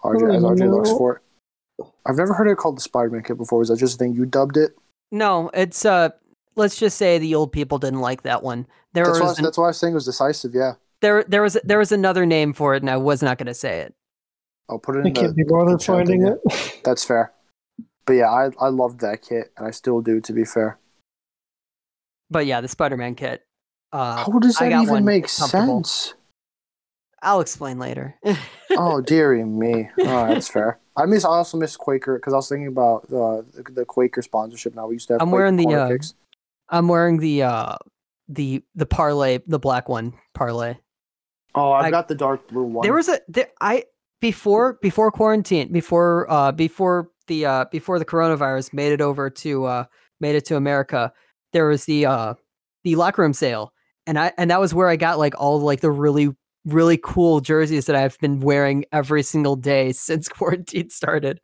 RJ, 0.04 0.36
as 0.36 0.42
RJ 0.42 0.70
looks 0.70 0.90
for 0.90 1.16
it. 1.16 1.86
I've 2.06 2.16
never 2.16 2.32
heard 2.32 2.48
it 2.48 2.56
called 2.56 2.76
the 2.76 2.82
Spider-Man 2.82 3.24
kit 3.24 3.36
before. 3.36 3.58
Was 3.58 3.68
that 3.68 3.78
just 3.78 3.96
a 3.96 3.98
thing 3.98 4.14
you 4.14 4.24
dubbed 4.24 4.56
it? 4.56 4.76
No, 5.10 5.50
it's 5.52 5.84
uh 5.84 6.10
let's 6.60 6.76
just 6.76 6.96
say 6.96 7.18
the 7.18 7.34
old 7.34 7.50
people 7.52 7.78
didn't 7.78 8.00
like 8.00 8.22
that 8.22 8.42
one. 8.42 8.66
There 8.92 9.04
That's 9.04 9.18
why, 9.18 9.24
I 9.24 9.28
was 9.28 9.30
was, 9.32 9.38
an- 9.38 9.44
that's 9.44 9.58
why 9.58 9.64
I 9.64 9.66
was 9.68 9.78
saying 9.78 9.92
it 9.92 9.94
was 9.94 10.04
decisive. 10.04 10.54
Yeah, 10.54 10.74
there 11.00 11.24
there 11.24 11.42
was 11.42 11.58
there 11.64 11.78
was 11.78 11.90
another 11.92 12.24
name 12.26 12.52
for 12.52 12.74
it 12.74 12.82
and 12.82 12.90
I 12.90 12.96
was 12.96 13.22
not 13.22 13.38
going 13.38 13.46
to 13.46 13.54
say 13.54 13.80
it. 13.80 13.94
I'll 14.68 14.78
put 14.78 14.96
it 14.96 15.04
I 15.04 15.08
in 15.08 15.14
the. 15.14 15.20
can't 15.20 15.36
be 15.36 15.42
bothered 15.44 15.82
finding 15.82 16.22
thing, 16.22 16.38
it. 16.44 16.80
That's 16.84 17.04
fair. 17.04 17.32
But 18.06 18.12
yeah, 18.14 18.30
I 18.30 18.50
I 18.60 18.68
loved 18.68 19.00
that 19.00 19.22
kit, 19.22 19.52
and 19.56 19.66
I 19.66 19.72
still 19.72 20.00
do. 20.00 20.20
To 20.20 20.32
be 20.32 20.44
fair, 20.44 20.78
But 22.30 22.46
yeah, 22.46 22.60
the 22.60 22.68
Spider-Man 22.68 23.14
kit. 23.16 23.42
Uh 23.92 24.24
how 24.24 24.38
does 24.38 24.56
that 24.56 24.70
even 24.70 25.04
make 25.04 25.28
sense? 25.28 26.14
I'll 27.22 27.40
explain 27.40 27.78
later. 27.78 28.16
oh 28.70 29.00
dearie 29.00 29.44
me. 29.44 29.90
Oh, 30.00 30.26
that's 30.28 30.48
fair. 30.48 30.78
I 30.96 31.06
miss. 31.06 31.24
I 31.24 31.28
also 31.28 31.58
miss 31.58 31.76
Quaker 31.76 32.16
because 32.16 32.32
I 32.32 32.36
was 32.36 32.48
thinking 32.48 32.68
about 32.68 33.08
the 33.10 33.44
the 33.74 33.84
Quaker 33.84 34.22
sponsorship. 34.22 34.74
Now 34.74 34.86
we 34.86 34.94
used 34.94 35.08
to 35.08 35.14
have. 35.14 35.22
I'm 35.22 35.28
Quaker 35.28 35.38
wearing 35.38 35.56
the, 35.56 35.66
uh, 35.74 35.88
kicks. 35.88 36.14
I'm 36.70 36.88
wearing 36.88 37.18
the 37.18 37.42
uh 37.42 37.76
the 38.28 38.62
the 38.74 38.86
parlay, 38.86 39.38
the 39.46 39.58
black 39.58 39.88
one 39.88 40.14
parlay. 40.34 40.76
Oh, 41.54 41.72
I've 41.72 41.86
I- 41.86 41.90
got 41.90 42.08
the 42.08 42.14
dark 42.14 42.48
blue 42.48 42.64
one. 42.64 42.84
There 42.84 42.94
was 42.94 43.08
a 43.08 43.20
there, 43.28 43.48
I 43.60 43.84
before 44.20 44.78
before 44.80 45.10
quarantine, 45.10 45.72
before 45.72 46.30
uh 46.30 46.52
before 46.52 47.10
the 47.26 47.46
uh 47.46 47.64
before 47.70 47.98
the 47.98 48.04
coronavirus 48.04 48.72
made 48.72 48.92
it 48.92 49.00
over 49.00 49.30
to 49.30 49.64
uh 49.64 49.84
made 50.20 50.36
it 50.36 50.44
to 50.46 50.56
America, 50.56 51.12
there 51.52 51.66
was 51.66 51.84
the 51.84 52.06
uh 52.06 52.34
the 52.84 52.96
locker 52.96 53.22
room 53.22 53.32
sale. 53.32 53.72
And 54.06 54.18
I 54.18 54.32
and 54.38 54.50
that 54.50 54.60
was 54.60 54.74
where 54.74 54.88
I 54.88 54.96
got 54.96 55.18
like 55.18 55.34
all 55.38 55.60
like 55.60 55.80
the 55.80 55.90
really 55.90 56.30
really 56.66 56.98
cool 57.02 57.40
jerseys 57.40 57.86
that 57.86 57.96
I've 57.96 58.18
been 58.18 58.40
wearing 58.40 58.84
every 58.92 59.22
single 59.22 59.56
day 59.56 59.92
since 59.92 60.28
quarantine 60.28 60.90
started. 60.90 61.40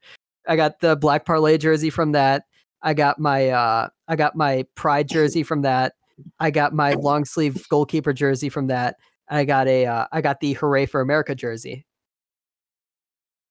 I 0.47 0.55
got 0.57 0.79
the 0.81 0.95
black 0.95 1.27
parlay 1.27 1.59
jersey 1.59 1.91
from 1.91 2.13
that. 2.13 2.45
I 2.87 2.95
got 2.95 3.19
my 3.19 3.49
uh 3.49 3.89
I 4.09 4.17
got 4.17 4.37
my 4.37 4.65
pride 4.77 5.09
jersey 5.11 5.43
from 5.43 5.63
that. 5.63 5.95
I 6.41 6.51
got 6.51 6.73
my 6.73 6.95
long 6.95 7.27
sleeve 7.27 7.69
goalkeeper 7.69 8.15
jersey 8.15 8.49
from 8.49 8.69
that. 8.69 8.97
I 9.29 9.45
got 9.45 9.67
a 9.67 9.87
uh, 9.87 10.07
I 10.13 10.21
got 10.21 10.41
the 10.41 10.53
Hooray 10.55 10.87
for 10.87 11.01
America 11.01 11.35
jersey. 11.35 11.85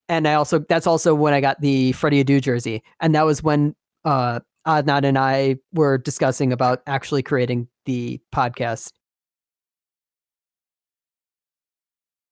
And 0.08 0.28
I 0.28 0.36
also 0.36 0.60
that's 0.60 0.88
also 0.88 1.14
when 1.14 1.34
I 1.34 1.42
got 1.42 1.60
the 1.60 1.92
Freddie 1.92 2.24
Adu 2.24 2.42
jersey. 2.42 2.82
And 3.02 3.14
that 3.14 3.26
was 3.26 3.44
when 3.44 3.76
uh 4.06 4.40
Adnan 4.66 5.04
and 5.04 5.18
I 5.18 5.58
were 5.74 5.98
discussing 5.98 6.54
about 6.54 6.82
actually 6.88 7.22
creating 7.22 7.68
the 7.86 8.22
podcast. 8.34 8.94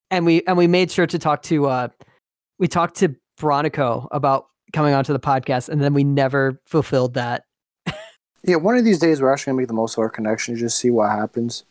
And 0.09 0.25
we 0.25 0.41
and 0.47 0.57
we 0.57 0.67
made 0.67 0.89
sure 0.89 1.07
to 1.07 1.19
talk 1.19 1.41
to 1.43 1.65
uh 1.65 1.87
we 2.59 2.69
talked 2.69 2.95
to 2.97 3.13
Veronico 3.41 4.07
about 4.11 4.45
coming 4.73 4.93
onto 4.93 5.13
the 5.13 5.19
podcast 5.19 5.69
and 5.69 5.81
then 5.81 5.93
we 5.93 6.03
never 6.03 6.59
fulfilled 6.65 7.13
that. 7.15 7.45
Yeah, 8.45 8.57
one 8.57 8.75
of 8.77 8.83
these 8.83 8.99
days 8.99 9.21
we're 9.21 9.31
actually 9.31 9.51
gonna 9.51 9.61
make 9.61 9.67
the 9.69 9.73
most 9.73 9.93
of 9.93 9.99
our 9.99 10.09
connection. 10.09 10.57
Just 10.57 10.77
see 10.77 10.89
what 10.89 11.09
happens. 11.09 11.63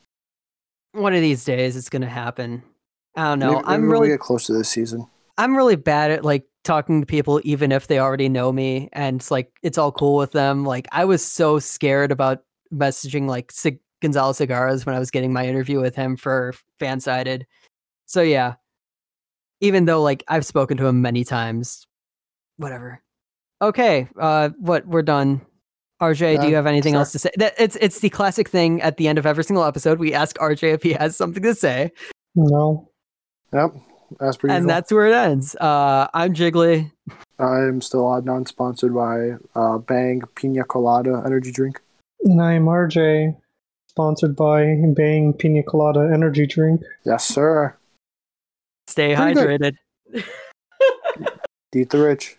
One 0.92 1.12
of 1.12 1.20
these 1.20 1.44
days 1.44 1.76
it's 1.76 1.90
gonna 1.90 2.08
happen. 2.08 2.62
I 3.14 3.24
don't 3.24 3.40
know. 3.40 3.56
Maybe- 3.56 3.64
I'm 3.66 3.70
maybe 3.72 3.80
when 3.80 3.88
we 3.88 3.92
really 3.92 4.08
get 4.08 4.20
close 4.20 4.46
to 4.46 4.54
this 4.54 4.70
season. 4.70 5.06
I'm 5.36 5.54
really 5.54 5.76
bad 5.76 6.10
at 6.10 6.24
like 6.24 6.46
talking 6.64 7.00
to 7.02 7.06
people 7.06 7.42
even 7.44 7.72
if 7.72 7.88
they 7.88 7.98
already 7.98 8.30
know 8.30 8.50
me 8.52 8.88
and 8.94 9.16
it's 9.20 9.30
like 9.30 9.52
it's 9.62 9.76
all 9.76 9.92
cool 9.92 10.16
with 10.16 10.32
them. 10.32 10.64
Like 10.64 10.88
I 10.92 11.04
was 11.04 11.22
so 11.22 11.58
scared 11.58 12.10
about 12.10 12.38
messaging 12.72 13.26
like 13.28 13.52
Sig- 13.52 13.80
Gonzalo 14.00 14.32
Cigaras 14.32 14.86
when 14.86 14.94
I 14.94 14.98
was 14.98 15.10
getting 15.10 15.30
my 15.32 15.46
interview 15.46 15.78
with 15.78 15.94
him 15.94 16.16
for 16.16 16.54
Fansided. 16.80 17.42
So 18.06 18.22
yeah. 18.22 18.54
Even 19.60 19.84
though 19.84 20.00
like 20.02 20.24
I've 20.26 20.46
spoken 20.46 20.78
to 20.78 20.86
him 20.86 21.02
many 21.02 21.22
times. 21.24 21.86
Whatever. 22.62 23.00
Okay, 23.60 24.08
uh 24.18 24.50
what 24.58 24.86
we're 24.86 25.02
done. 25.02 25.40
RJ, 26.00 26.40
do 26.40 26.48
you 26.48 26.56
have 26.56 26.66
anything 26.66 26.94
sure. 26.94 27.00
else 27.00 27.12
to 27.12 27.18
say? 27.18 27.30
That 27.36 27.54
it's 27.58 27.76
it's 27.76 28.00
the 28.00 28.10
classic 28.10 28.48
thing 28.48 28.82
at 28.82 28.96
the 28.96 29.06
end 29.06 29.18
of 29.18 29.26
every 29.26 29.44
single 29.44 29.64
episode. 29.64 29.98
We 29.98 30.14
ask 30.14 30.36
RJ 30.38 30.74
if 30.74 30.82
he 30.82 30.92
has 30.94 31.16
something 31.16 31.42
to 31.42 31.54
say. 31.54 31.92
No. 32.34 32.88
Yep, 33.52 33.74
as 34.20 34.36
per 34.36 34.48
and 34.48 34.54
usual. 34.54 34.68
that's 34.68 34.92
where 34.92 35.06
it 35.06 35.14
ends. 35.14 35.54
Uh 35.56 36.08
I'm 36.12 36.34
Jiggly. 36.34 36.90
I'm 37.38 37.80
still 37.80 38.04
Adnan, 38.04 38.46
sponsored 38.48 38.94
by 38.94 39.32
uh, 39.56 39.78
Bang 39.78 40.22
Pina 40.36 40.64
Colada 40.64 41.22
energy 41.26 41.50
drink. 41.50 41.80
And 42.22 42.40
I'm 42.40 42.66
RJ, 42.66 43.36
sponsored 43.88 44.36
by 44.36 44.76
Bang 44.94 45.32
Pina 45.34 45.62
Colada 45.62 46.08
Energy 46.12 46.46
Drink. 46.46 46.82
Yes, 47.04 47.26
sir. 47.26 47.76
Stay 48.86 49.14
Pretty 49.14 49.40
hydrated. 49.40 49.74
Eat 51.74 51.90
the 51.90 51.98
rich. 51.98 52.36